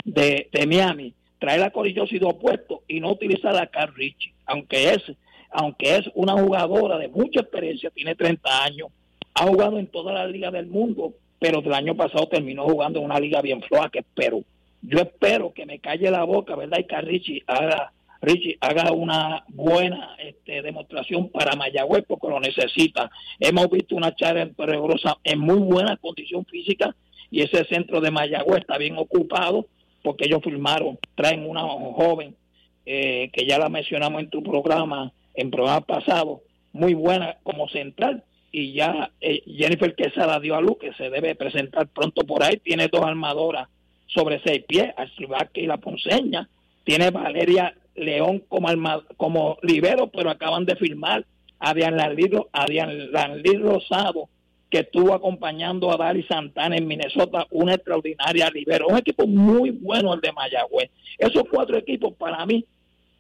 de, 0.05 0.67
Miami, 0.67 1.13
traer 1.39 1.63
a 1.63 1.71
Cory 1.71 1.95
Joseph 1.95 2.23
opuesto 2.23 2.83
y 2.87 3.01
no 3.01 3.11
utilizar 3.11 3.57
a 3.57 3.67
Carl 3.67 3.95
Richie, 3.95 4.33
aunque 4.47 4.91
es, 4.91 5.03
aunque 5.51 5.97
es 5.97 6.11
una 6.15 6.35
jugadora 6.35 6.99
de 6.99 7.09
mucha 7.09 7.41
experiencia, 7.41 7.91
tiene 7.91 8.15
30 8.15 8.65
años, 8.65 8.89
ha 9.35 9.47
jugado 9.47 9.79
en 9.79 9.87
toda 9.87 10.13
la 10.13 10.27
liga 10.27 10.51
del 10.51 10.67
mundo, 10.67 11.15
pero 11.41 11.61
el 11.61 11.73
año 11.73 11.97
pasado 11.97 12.29
terminó 12.29 12.65
jugando 12.65 13.01
en 13.01 13.07
una 13.07 13.19
liga 13.19 13.41
bien 13.41 13.63
floja 13.63 13.89
que 13.89 14.01
es 14.01 14.05
Perú. 14.15 14.45
Yo 14.83 14.99
espero 14.99 15.53
que 15.53 15.67
me 15.67 15.81
calle 15.81 16.11
la 16.11 16.23
boca, 16.25 16.55
¿verdad? 16.55 16.79
Y 16.79 16.85
Carl 16.85 17.07
Richie 17.07 17.43
haga 17.47 17.93
Richie 18.23 18.59
haga 18.61 18.93
una 18.93 19.45
buena 19.49 20.15
este, 20.19 20.61
demostración 20.61 21.31
para 21.31 21.57
Mayagüez 21.57 22.05
porque 22.07 22.29
lo 22.29 22.39
necesita. 22.39 23.11
Hemos 23.39 23.71
visto 23.71 23.97
una 23.97 24.15
charla 24.15 24.47
peligrosa 24.55 25.17
en 25.25 25.39
muy 25.39 25.59
buena 25.59 25.97
condición 25.97 26.45
física 26.45 26.95
y 27.31 27.41
ese 27.41 27.65
centro 27.65 28.01
de 28.03 28.11
Mayagüez 28.11 28.61
está 28.61 28.77
bien 28.77 28.99
ocupado 28.99 29.67
porque 30.03 30.27
ellos 30.27 30.43
firmaron, 30.45 30.99
traen 31.15 31.49
una 31.49 31.63
joven 31.63 32.37
eh, 32.85 33.31
que 33.33 33.47
ya 33.47 33.59
la 33.59 33.71
mencionamos 33.71 34.21
en 34.21 34.29
tu 34.29 34.43
programa, 34.43 35.13
en 35.35 35.51
programa 35.51 35.81
pasado, 35.81 36.43
muy 36.73 36.93
buena 36.93 37.39
como 37.43 37.69
central 37.69 38.25
y 38.53 38.73
ya 38.73 39.11
eh, 39.21 39.43
Jennifer 39.47 39.95
Quesada 39.95 40.41
dio 40.41 40.57
a 40.57 40.61
luz 40.61 40.79
que 40.79 40.93
se 40.95 41.11
debe 41.11 41.35
presentar 41.35 41.89
pronto 41.89 42.27
por 42.27 42.43
ahí, 42.43 42.59
tiene 42.59 42.89
dos 42.89 43.03
armadoras 43.03 43.69
sobre 44.07 44.41
seis 44.45 44.65
pies, 44.67 44.93
Vázquez 45.29 45.65
y 45.65 45.67
la 45.67 45.77
Ponceña, 45.77 46.49
tiene 46.85 47.11
Valeria 47.11 47.75
León 47.95 48.43
como, 48.49 48.69
como 49.17 49.59
libero, 49.63 50.09
pero 50.09 50.31
acaban 50.31 50.65
de 50.65 50.77
firmar 50.77 51.25
a 51.61 51.75
Dian 51.75 51.97
Landí, 51.97 53.57
Rosado 53.57 54.29
que 54.71 54.81
estuvo 54.81 55.13
acompañando 55.13 55.91
a 55.91 55.97
Dari 55.97 56.23
Santana 56.23 56.77
en 56.77 56.87
Minnesota, 56.87 57.45
una 57.51 57.75
extraordinaria 57.75 58.49
libero, 58.51 58.87
un 58.87 58.99
equipo 58.99 59.27
muy 59.27 59.71
bueno 59.71 60.15
el 60.15 60.21
de 60.21 60.33
Mayagüez. 60.33 60.91
Esos 61.19 61.43
cuatro 61.51 61.77
equipos 61.77 62.15
para 62.15 62.47
mí 62.47 62.65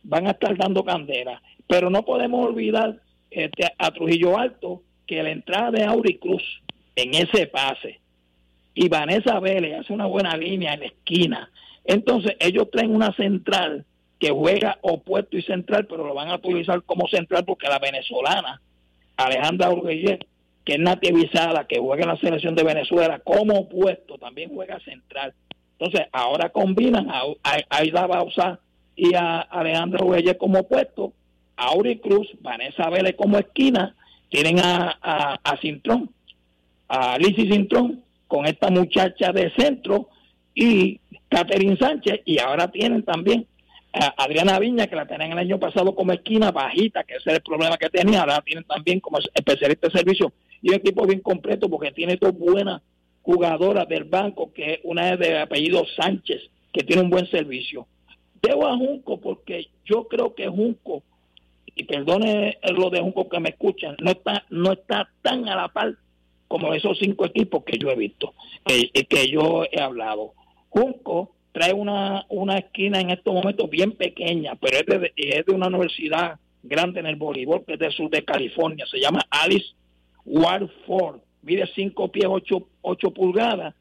van 0.04 0.28
a 0.28 0.30
estar 0.30 0.56
dando 0.56 0.84
candela, 0.84 1.42
pero 1.66 1.90
no 1.90 2.04
podemos 2.04 2.46
olvidar 2.46 3.00
este, 3.30 3.64
a 3.76 3.90
Trujillo 3.90 4.38
Alto 4.38 4.82
que 5.10 5.24
la 5.24 5.30
entrada 5.30 5.72
de 5.72 5.82
Auri 5.82 6.18
Cruz 6.18 6.62
en 6.94 7.14
ese 7.14 7.48
pase 7.48 7.98
y 8.74 8.88
Vanessa 8.88 9.40
Vélez 9.40 9.80
hace 9.80 9.92
una 9.92 10.06
buena 10.06 10.36
línea 10.36 10.74
en 10.74 10.80
la 10.80 10.86
esquina. 10.86 11.50
Entonces 11.84 12.36
ellos 12.38 12.70
traen 12.70 12.94
una 12.94 13.12
central 13.16 13.84
que 14.20 14.30
juega 14.30 14.78
opuesto 14.82 15.36
y 15.36 15.42
central, 15.42 15.88
pero 15.88 16.06
lo 16.06 16.14
van 16.14 16.28
a 16.28 16.36
utilizar 16.36 16.80
como 16.84 17.08
central 17.08 17.44
porque 17.44 17.66
la 17.66 17.80
venezolana 17.80 18.60
Alejandra 19.16 19.70
Urguellet 19.70 20.24
que 20.64 20.74
es 20.74 20.78
nativizada, 20.78 21.66
que 21.66 21.80
juega 21.80 22.04
en 22.04 22.10
la 22.10 22.16
selección 22.18 22.54
de 22.54 22.62
Venezuela 22.62 23.18
como 23.18 23.54
opuesto, 23.54 24.16
también 24.18 24.50
juega 24.54 24.78
central. 24.80 25.34
Entonces, 25.76 26.06
ahora 26.12 26.50
combinan 26.50 27.08
a, 27.10 27.22
Aida 27.70 28.06
Bausa 28.06 28.60
y 28.94 29.14
a 29.14 29.40
Alejandro 29.40 30.06
Huelle 30.06 30.36
como 30.36 30.60
opuesto, 30.60 31.14
a 31.56 31.68
Auri 31.70 31.98
Cruz, 31.98 32.28
Vanessa 32.42 32.88
Vélez 32.90 33.16
como 33.16 33.38
esquina, 33.38 33.96
tienen 34.30 34.58
a, 34.60 34.98
a, 35.02 35.34
a 35.44 35.56
Cintrón, 35.58 36.10
a 36.88 37.18
Lizzy 37.18 37.50
Cintrón, 37.50 38.02
con 38.26 38.46
esta 38.46 38.70
muchacha 38.70 39.32
de 39.32 39.52
centro 39.56 40.08
y 40.54 41.00
Catherine 41.28 41.76
Sánchez, 41.76 42.20
y 42.24 42.38
ahora 42.38 42.68
tienen 42.68 43.02
también 43.02 43.46
Adriana 43.92 44.58
Viña, 44.58 44.86
que 44.86 44.94
la 44.94 45.06
tenían 45.06 45.32
el 45.32 45.38
año 45.38 45.58
pasado 45.58 45.94
como 45.94 46.12
esquina 46.12 46.52
bajita, 46.52 47.02
que 47.02 47.16
ese 47.16 47.30
es 47.30 47.36
el 47.36 47.42
problema 47.42 47.76
que 47.76 47.90
tenía, 47.90 48.20
ahora 48.20 48.40
tienen 48.40 48.64
también 48.64 49.00
como 49.00 49.18
especialista 49.18 49.88
de 49.88 49.98
servicio 49.98 50.32
y 50.62 50.70
un 50.70 50.76
equipo 50.76 51.06
bien 51.06 51.20
completo 51.20 51.68
porque 51.68 51.90
tiene 51.90 52.16
dos 52.16 52.32
buenas 52.32 52.82
jugadoras 53.22 53.88
del 53.88 54.04
banco, 54.04 54.52
que 54.52 54.80
una 54.84 55.12
es 55.12 55.18
de 55.18 55.38
apellido 55.40 55.84
Sánchez, 55.96 56.40
que 56.72 56.84
tiene 56.84 57.02
un 57.02 57.10
buen 57.10 57.28
servicio. 57.30 57.86
Debo 58.40 58.66
a 58.66 58.76
Junco 58.76 59.20
porque 59.20 59.68
yo 59.84 60.06
creo 60.06 60.34
que 60.34 60.46
Junco, 60.46 61.02
y 61.74 61.84
perdone 61.84 62.58
lo 62.74 62.90
de 62.90 63.00
Junco 63.00 63.28
que 63.28 63.40
me 63.40 63.50
escuchan, 63.50 63.96
no 64.00 64.10
está, 64.12 64.44
no 64.50 64.72
está 64.72 65.08
tan 65.22 65.48
a 65.48 65.56
la 65.56 65.68
par 65.68 65.94
como 66.48 66.74
esos 66.74 66.98
cinco 66.98 67.26
equipos 67.26 67.62
que 67.64 67.78
yo 67.78 67.90
he 67.90 67.96
visto, 67.96 68.34
que, 68.64 68.90
que 69.04 69.28
yo 69.28 69.64
he 69.70 69.80
hablado. 69.80 70.34
Junco 70.68 71.36
trae 71.52 71.72
una, 71.72 72.26
una 72.28 72.58
esquina 72.58 73.00
en 73.00 73.10
estos 73.10 73.34
momentos 73.34 73.68
bien 73.70 73.92
pequeña, 73.92 74.54
pero 74.56 74.78
es 74.78 74.86
de, 74.86 75.12
es 75.16 75.46
de 75.46 75.52
una 75.52 75.68
universidad 75.68 76.38
grande 76.62 77.00
en 77.00 77.06
el 77.06 77.16
voleibol, 77.16 77.64
que 77.64 77.74
es 77.74 77.78
del 77.78 77.92
sur 77.92 78.10
de 78.10 78.24
California, 78.24 78.84
se 78.86 79.00
llama 79.00 79.24
Alice 79.30 79.74
Warford, 80.24 81.20
mide 81.42 81.68
5 81.74 82.08
pies 82.12 82.26
8, 82.28 82.68
8 82.82 83.10
pulgadas. 83.12 83.74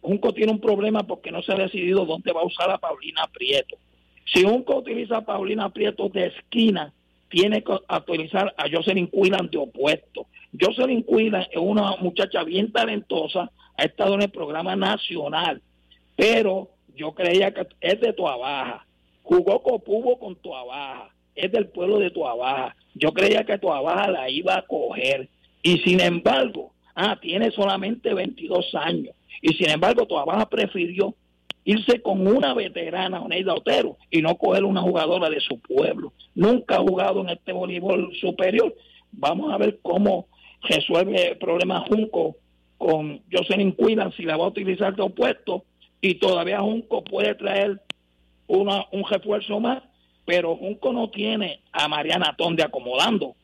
Junco 0.00 0.32
tiene 0.32 0.52
un 0.52 0.60
problema 0.60 1.02
porque 1.02 1.32
no 1.32 1.42
se 1.42 1.52
ha 1.52 1.56
decidido 1.56 2.04
dónde 2.04 2.32
va 2.32 2.42
a 2.42 2.46
usar 2.46 2.70
a 2.70 2.78
Paulina 2.78 3.26
Prieto. 3.32 3.76
Si 4.24 4.42
Junco 4.44 4.78
utiliza 4.78 5.18
a 5.18 5.24
Paulina 5.24 5.68
Prieto 5.70 6.08
de 6.08 6.26
esquina, 6.26 6.92
tiene 7.28 7.62
que 7.62 7.72
utilizar 7.72 8.54
a 8.56 8.64
Jocelyn 8.70 9.08
Quillan 9.08 9.50
de 9.50 9.58
opuesto. 9.58 10.26
Jocelyn 10.58 11.04
Quillan 11.04 11.42
es 11.50 11.58
una 11.58 11.96
muchacha 11.96 12.42
bien 12.44 12.72
talentosa, 12.72 13.50
ha 13.76 13.84
estado 13.84 14.14
en 14.14 14.22
el 14.22 14.30
programa 14.30 14.76
nacional, 14.76 15.60
pero 16.16 16.70
yo 16.94 17.12
creía 17.12 17.52
que 17.52 17.66
es 17.80 18.00
de 18.00 18.12
Baja. 18.12 18.86
Jugó 19.22 19.62
Copubo 19.62 20.18
con 20.18 20.38
Baja. 20.42 21.10
es 21.34 21.52
del 21.52 21.68
pueblo 21.68 21.98
de 21.98 22.10
Baja. 22.10 22.74
Yo 22.94 23.12
creía 23.12 23.44
que 23.44 23.56
Baja 23.56 24.10
la 24.10 24.30
iba 24.30 24.56
a 24.56 24.62
coger. 24.62 25.28
Y 25.62 25.78
sin 25.78 26.00
embargo, 26.00 26.72
ah, 26.94 27.18
tiene 27.20 27.50
solamente 27.50 28.14
22 28.14 28.74
años. 28.74 29.14
Y 29.42 29.54
sin 29.54 29.68
embargo, 29.68 30.06
Baja 30.24 30.48
prefirió 30.48 31.14
irse 31.66 32.00
con 32.00 32.24
una 32.26 32.54
veterana, 32.54 33.20
Oneida 33.20 33.52
Otero, 33.52 33.98
y 34.08 34.22
no 34.22 34.38
coger 34.38 34.64
una 34.64 34.80
jugadora 34.80 35.28
de 35.28 35.40
su 35.40 35.58
pueblo. 35.58 36.12
Nunca 36.34 36.76
ha 36.76 36.80
jugado 36.80 37.20
en 37.20 37.30
este 37.30 37.52
voleibol 37.52 38.14
superior. 38.20 38.72
Vamos 39.10 39.52
a 39.52 39.58
ver 39.58 39.80
cómo 39.82 40.28
resuelve 40.62 41.32
el 41.32 41.38
problema 41.38 41.80
Junco 41.80 42.36
con 42.78 43.20
Jocelyn 43.32 43.72
Cuidan 43.72 44.12
si 44.12 44.22
la 44.22 44.36
va 44.36 44.44
a 44.44 44.48
utilizar 44.48 44.94
de 44.94 45.02
opuesto 45.02 45.64
y 46.00 46.14
todavía 46.14 46.60
Junco 46.60 47.02
puede 47.02 47.34
traer 47.34 47.80
una, 48.46 48.84
un 48.92 49.04
refuerzo 49.04 49.58
más, 49.58 49.82
pero 50.24 50.54
Junco 50.54 50.92
no 50.92 51.10
tiene 51.10 51.62
a 51.72 51.88
Mariana 51.88 52.36
Tonde 52.38 52.62
acomodando. 52.62 53.34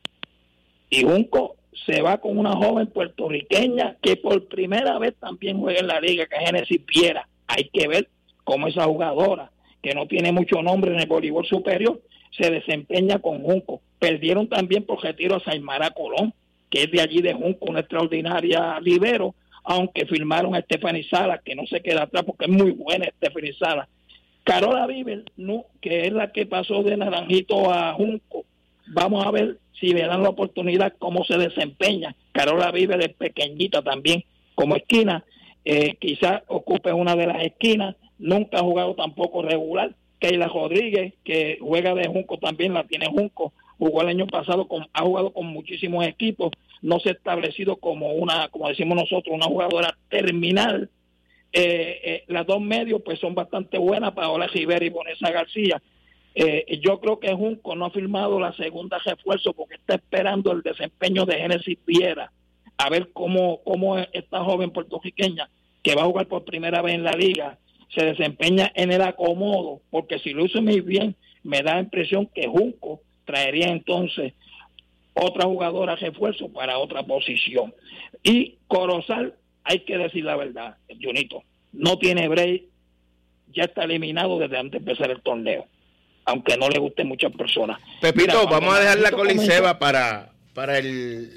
Y 0.89 1.03
Junco 1.03 1.57
se 1.85 2.01
va 2.01 2.19
con 2.19 2.37
una 2.37 2.55
joven 2.55 2.87
puertorriqueña 2.87 3.97
que 4.01 4.15
por 4.15 4.47
primera 4.47 4.97
vez 4.97 5.13
también 5.19 5.59
juega 5.59 5.81
en 5.81 5.87
la 5.87 5.99
liga, 5.99 6.25
que 6.25 6.37
es 6.37 6.45
Genesis 6.45 6.81
Piera. 6.85 7.27
Hay 7.55 7.69
que 7.71 7.87
ver 7.87 8.09
cómo 8.43 8.67
esa 8.67 8.85
jugadora, 8.85 9.51
que 9.81 9.93
no 9.93 10.07
tiene 10.07 10.31
mucho 10.31 10.61
nombre 10.61 10.91
en 10.91 10.99
el 10.99 11.07
voleibol 11.07 11.45
superior, 11.45 12.01
se 12.31 12.49
desempeña 12.49 13.19
con 13.19 13.43
Junco. 13.43 13.81
Perdieron 13.99 14.47
también 14.47 14.85
por 14.85 15.03
retiro 15.03 15.35
a 15.35 15.43
Saimara 15.43 15.91
Colón, 15.91 16.33
que 16.69 16.83
es 16.83 16.91
de 16.91 17.01
allí 17.01 17.21
de 17.21 17.33
Junco, 17.33 17.67
una 17.67 17.81
extraordinaria 17.81 18.79
libero, 18.81 19.35
aunque 19.63 20.07
firmaron 20.07 20.55
a 20.55 20.61
Stephanie 20.61 21.07
Sala, 21.07 21.41
que 21.45 21.53
no 21.53 21.67
se 21.67 21.81
queda 21.81 22.03
atrás 22.03 22.23
porque 22.23 22.45
es 22.45 22.51
muy 22.51 22.71
buena 22.71 23.05
Stephanie 23.17 23.53
Sala. 23.53 23.87
Carola 24.43 24.87
Viver, 24.87 25.23
no, 25.37 25.65
que 25.79 26.07
es 26.07 26.11
la 26.11 26.31
que 26.31 26.45
pasó 26.45 26.81
de 26.81 26.97
Naranjito 26.97 27.71
a 27.71 27.93
Junco. 27.93 28.45
Vamos 28.87 29.25
a 29.25 29.31
ver 29.31 29.59
si 29.79 29.93
le 29.93 30.05
dan 30.05 30.23
la 30.23 30.29
oportunidad 30.29 30.93
cómo 30.97 31.23
se 31.23 31.37
desempeña. 31.37 32.15
Carola 32.31 32.71
Viver 32.71 33.01
es 33.01 33.13
pequeñita 33.13 33.83
también 33.83 34.23
como 34.55 34.75
esquina, 34.75 35.23
eh, 35.65 35.95
quizás 35.99 36.43
ocupe 36.47 36.91
una 36.93 37.15
de 37.15 37.27
las 37.27 37.43
esquinas, 37.43 37.95
nunca 38.19 38.57
ha 38.59 38.63
jugado 38.63 38.95
tampoco 38.95 39.41
regular. 39.41 39.95
Keila 40.19 40.47
Rodríguez, 40.47 41.13
que 41.25 41.57
juega 41.59 41.93
de 41.93 42.07
Junco, 42.07 42.37
también 42.37 42.73
la 42.73 42.85
tiene 42.85 43.07
Junco, 43.07 43.51
jugó 43.77 44.01
el 44.01 44.07
año 44.07 44.27
pasado, 44.27 44.67
con, 44.67 44.87
ha 44.93 45.01
jugado 45.01 45.33
con 45.33 45.47
muchísimos 45.47 46.05
equipos, 46.07 46.51
no 46.81 46.99
se 46.99 47.09
ha 47.09 47.11
establecido 47.13 47.75
como 47.75 48.13
una, 48.13 48.47
como 48.49 48.69
decimos 48.69 48.95
nosotros, 48.95 49.35
una 49.35 49.47
jugadora 49.47 49.97
terminal. 50.09 50.89
Eh, 51.51 51.99
eh, 52.03 52.23
las 52.27 52.47
dos 52.47 52.61
medios 52.61 53.01
pues 53.03 53.19
son 53.19 53.35
bastante 53.35 53.77
buenas, 53.77 54.13
Paola 54.13 54.47
Rivera 54.47 54.85
y 54.85 54.89
Bonesa 54.89 55.29
García. 55.31 55.81
Eh, 56.35 56.79
yo 56.81 56.99
creo 56.99 57.19
que 57.19 57.33
Junco 57.33 57.75
no 57.75 57.85
ha 57.85 57.91
firmado 57.91 58.39
la 58.39 58.53
segunda 58.53 58.97
refuerzo 58.99 59.53
porque 59.53 59.75
está 59.75 59.95
esperando 59.95 60.51
el 60.51 60.61
desempeño 60.61 61.25
de 61.25 61.35
Genesis 61.35 61.77
Viera, 61.85 62.31
a 62.83 62.89
ver 62.89 63.11
cómo, 63.13 63.61
cómo 63.63 63.97
esta 63.97 64.43
joven 64.43 64.71
puertorriqueña 64.71 65.49
que 65.81 65.95
va 65.95 66.01
a 66.01 66.05
jugar 66.05 66.27
por 66.27 66.43
primera 66.43 66.81
vez 66.81 66.95
en 66.95 67.03
la 67.03 67.13
liga 67.13 67.57
se 67.95 68.03
desempeña 68.03 68.71
en 68.75 68.91
el 68.91 69.01
acomodo, 69.01 69.81
porque 69.89 70.19
si 70.19 70.31
lo 70.31 70.43
hizo 70.43 70.61
muy 70.61 70.81
bien, 70.81 71.15
me 71.43 71.61
da 71.61 71.75
la 71.75 71.81
impresión 71.81 72.27
que 72.33 72.47
Junco 72.47 72.99
traería 73.23 73.67
entonces 73.67 74.33
otra 75.13 75.45
jugadora 75.45 75.95
refuerzo 75.95 76.49
para 76.49 76.77
otra 76.77 77.03
posición. 77.03 77.73
Y 78.21 78.57
Corozal, 78.67 79.35
hay 79.63 79.79
que 79.81 79.97
decir 79.97 80.25
la 80.25 80.35
verdad, 80.35 80.75
Junito, 81.01 81.43
no 81.71 81.97
tiene 81.97 82.27
break, 82.27 82.63
ya 83.53 83.63
está 83.63 83.85
eliminado 83.85 84.39
desde 84.39 84.57
antes 84.57 84.83
de 84.83 84.91
empezar 84.91 85.09
el 85.09 85.21
torneo, 85.21 85.67
aunque 86.25 86.57
no 86.57 86.67
le 86.67 86.79
guste 86.79 87.05
muchas 87.05 87.31
personas. 87.31 87.79
Pepito, 88.01 88.45
vamos 88.45 88.75
a 88.75 88.79
dejar 88.81 88.99
la 88.99 89.11
coliseba 89.11 89.79
para, 89.79 90.32
para 90.53 90.77
el, 90.77 91.35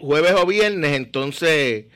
jueves 0.00 0.32
o 0.32 0.46
viernes, 0.46 0.96
entonces 0.96 1.86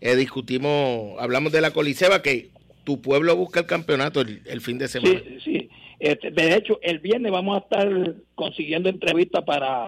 eh, 0.00 0.16
discutimos, 0.16 1.20
hablamos 1.20 1.52
de 1.52 1.60
la 1.60 1.72
coliseba, 1.72 2.22
que 2.22 2.50
tu 2.84 3.00
pueblo 3.00 3.36
busca 3.36 3.60
el 3.60 3.66
campeonato 3.66 4.20
el, 4.20 4.60
fin 4.60 4.78
de 4.78 4.88
semana. 4.88 5.20
Sí, 5.24 5.38
sí. 5.42 5.70
Este, 5.98 6.30
de 6.30 6.54
hecho, 6.54 6.78
el 6.82 6.98
viernes 6.98 7.32
vamos 7.32 7.56
a 7.56 7.60
estar 7.60 8.14
consiguiendo 8.34 8.88
entrevistas 8.88 9.42
para 9.44 9.84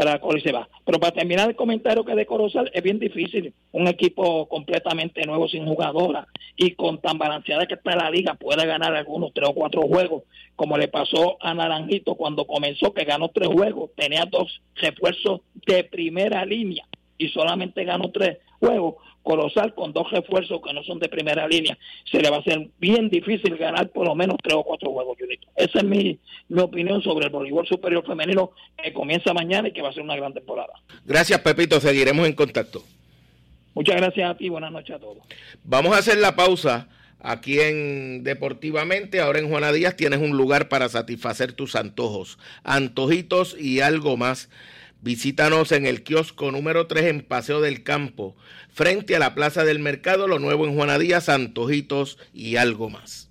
para 0.00 0.18
Coliseba. 0.18 0.66
Pero 0.86 0.98
para 0.98 1.12
terminar 1.12 1.50
el 1.50 1.54
comentario 1.54 2.06
que 2.06 2.14
de 2.14 2.24
Corozal, 2.24 2.70
es 2.72 2.82
bien 2.82 2.98
difícil 2.98 3.52
un 3.72 3.86
equipo 3.86 4.48
completamente 4.48 5.26
nuevo 5.26 5.46
sin 5.46 5.66
jugadora 5.66 6.26
y 6.56 6.70
con 6.70 7.02
tan 7.02 7.18
balanceada 7.18 7.66
que 7.66 7.74
está 7.74 7.94
la 7.96 8.10
liga 8.10 8.32
puede 8.32 8.64
ganar 8.64 8.94
algunos 8.94 9.34
tres 9.34 9.50
o 9.50 9.54
cuatro 9.54 9.82
juegos, 9.82 10.22
como 10.56 10.78
le 10.78 10.88
pasó 10.88 11.36
a 11.42 11.52
Naranjito 11.52 12.14
cuando 12.14 12.46
comenzó, 12.46 12.94
que 12.94 13.04
ganó 13.04 13.28
tres 13.28 13.48
juegos, 13.48 13.90
tenía 13.94 14.24
dos 14.24 14.62
refuerzos 14.76 15.42
de 15.66 15.84
primera 15.84 16.46
línea 16.46 16.86
y 17.18 17.28
solamente 17.28 17.84
ganó 17.84 18.10
tres 18.10 18.38
juegos. 18.58 18.94
Colosal 19.22 19.74
con 19.74 19.92
dos 19.92 20.10
refuerzos 20.10 20.60
que 20.62 20.72
no 20.72 20.82
son 20.82 20.98
de 20.98 21.08
primera 21.08 21.46
línea, 21.46 21.76
se 22.10 22.20
le 22.20 22.30
va 22.30 22.36
a 22.36 22.40
hacer 22.40 22.68
bien 22.78 23.08
difícil 23.08 23.56
ganar 23.56 23.90
por 23.90 24.06
lo 24.06 24.14
menos 24.14 24.36
tres 24.42 24.54
o 24.54 24.64
cuatro 24.64 24.90
juegos, 24.92 25.16
Junito. 25.18 25.48
Esa 25.56 25.78
es 25.78 25.84
mi, 25.84 26.18
mi 26.48 26.60
opinión 26.60 27.02
sobre 27.02 27.26
el 27.26 27.32
voleibol 27.32 27.66
superior 27.66 28.04
femenino 28.06 28.52
que 28.82 28.92
comienza 28.92 29.34
mañana 29.34 29.68
y 29.68 29.72
que 29.72 29.82
va 29.82 29.90
a 29.90 29.92
ser 29.92 30.02
una 30.02 30.16
gran 30.16 30.32
temporada. 30.32 30.72
Gracias, 31.04 31.38
Pepito. 31.40 31.80
Seguiremos 31.80 32.26
en 32.26 32.34
contacto. 32.34 32.82
Muchas 33.74 33.96
gracias 33.96 34.30
a 34.30 34.36
ti. 34.36 34.48
Buenas 34.48 34.72
noches 34.72 34.96
a 34.96 34.98
todos. 34.98 35.18
Vamos 35.64 35.94
a 35.94 35.98
hacer 35.98 36.18
la 36.18 36.34
pausa 36.34 36.88
aquí 37.20 37.60
en 37.60 38.24
Deportivamente. 38.24 39.20
Ahora 39.20 39.38
en 39.38 39.48
Juana 39.48 39.72
Díaz 39.72 39.96
tienes 39.96 40.20
un 40.20 40.36
lugar 40.36 40.68
para 40.68 40.88
satisfacer 40.88 41.52
tus 41.52 41.76
antojos, 41.76 42.38
antojitos 42.64 43.56
y 43.58 43.80
algo 43.80 44.16
más 44.16 44.48
Visítanos 45.02 45.72
en 45.72 45.86
el 45.86 46.02
kiosco 46.02 46.52
número 46.52 46.86
3 46.86 47.06
en 47.06 47.22
Paseo 47.22 47.60
del 47.60 47.82
Campo, 47.82 48.36
frente 48.70 49.16
a 49.16 49.18
la 49.18 49.34
Plaza 49.34 49.64
del 49.64 49.78
Mercado, 49.78 50.28
lo 50.28 50.38
nuevo 50.38 50.66
en 50.66 50.74
Juanadía, 50.74 51.20
Santojitos 51.20 52.18
y 52.34 52.56
algo 52.56 52.90
más. 52.90 53.30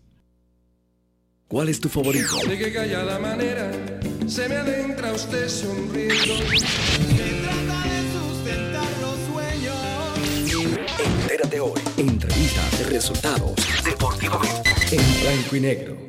¿Cuál 1.48 1.70
es 1.70 1.80
tu 1.80 1.90
favorito? 1.90 2.38
De 2.48 2.58
que 2.58 2.74
callada 2.74 3.20
manera 3.20 3.72
se 4.28 4.50
me 4.50 4.56
adentra 4.56 5.12
usted 5.14 5.48
sonriendo. 5.48 6.36
Entérate 11.06 11.60
hoy. 11.60 11.82
Entrevistas, 11.98 12.90
resultados, 12.90 13.56
deportivamente, 13.84 14.70
en 14.92 15.22
blanco 15.22 15.56
y 15.56 15.60
negro. 15.60 16.09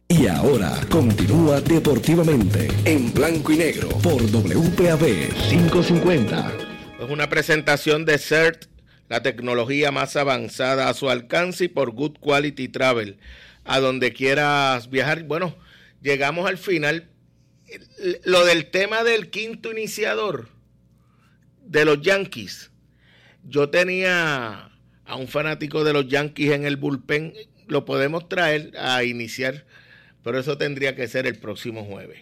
Y 0.06 0.28
ahora 0.28 0.78
continúa 0.88 1.60
deportivamente 1.60 2.68
en 2.84 3.12
blanco 3.12 3.50
y 3.50 3.56
negro 3.56 3.88
por 3.88 4.22
WPAB 4.22 5.34
550. 5.50 6.52
Es 7.00 7.10
una 7.10 7.28
presentación 7.28 8.04
de 8.04 8.18
CERT, 8.18 8.66
la 9.08 9.24
tecnología 9.24 9.90
más 9.90 10.14
avanzada 10.14 10.88
a 10.88 10.94
su 10.94 11.10
alcance 11.10 11.64
y 11.64 11.68
por 11.68 11.90
Good 11.90 12.18
Quality 12.20 12.68
Travel. 12.68 13.18
A 13.64 13.80
donde 13.80 14.12
quieras 14.12 14.88
viajar. 14.88 15.24
Bueno, 15.24 15.56
llegamos 16.00 16.48
al 16.48 16.58
final. 16.58 17.08
Lo 18.24 18.44
del 18.44 18.70
tema 18.70 19.04
del 19.04 19.30
quinto 19.30 19.72
iniciador 19.72 20.48
de 21.64 21.84
los 21.84 22.00
Yankees. 22.00 22.70
Yo 23.44 23.70
tenía 23.70 24.70
a 25.04 25.16
un 25.16 25.28
fanático 25.28 25.84
de 25.84 25.92
los 25.92 26.08
Yankees 26.08 26.52
en 26.52 26.64
el 26.64 26.76
bullpen. 26.76 27.34
Lo 27.66 27.84
podemos 27.84 28.28
traer 28.28 28.72
a 28.78 29.04
iniciar 29.04 29.64
pero 30.28 30.40
eso 30.40 30.58
tendría 30.58 30.94
que 30.94 31.08
ser 31.08 31.26
el 31.26 31.36
próximo 31.36 31.86
jueves. 31.86 32.18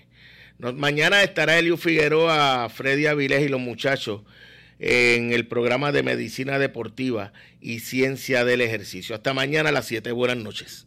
mañana 0.58 1.24
estará 1.24 1.58
Elio 1.58 1.76
Figueroa, 1.76 2.68
Freddy 2.68 3.06
Avilés 3.06 3.44
y 3.44 3.48
los 3.48 3.60
muchachos 3.60 4.22
en 4.78 5.32
el 5.32 5.48
programa 5.48 5.90
de 5.90 6.04
Medicina 6.04 6.58
Deportiva 6.60 7.32
y 7.60 7.80
Ciencia 7.80 8.44
del 8.44 8.60
Ejercicio. 8.60 9.16
Hasta 9.16 9.34
mañana 9.34 9.70
a 9.70 9.72
las 9.72 9.86
7. 9.86 10.12
Buenas 10.12 10.36
noches. 10.36 10.85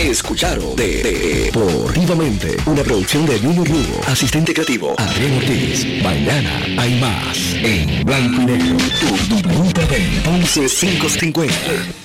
Escucharon 0.00 0.74
de, 0.76 1.50
Deportivamente, 1.52 2.56
una 2.64 2.82
producción 2.82 3.26
de 3.26 3.38
Junior 3.38 3.68
Lugo, 3.68 4.00
asistente 4.06 4.54
creativo 4.54 4.94
Adrián 4.96 5.36
Ortiz. 5.36 6.02
Mañana 6.02 6.62
hay 6.78 6.98
más 6.98 7.54
en 7.62 8.04
Blanco 8.06 8.40
y 8.40 8.46
Negro, 8.46 8.76
tu 8.98 9.34
WP 9.34 10.24
11550. 10.24 11.99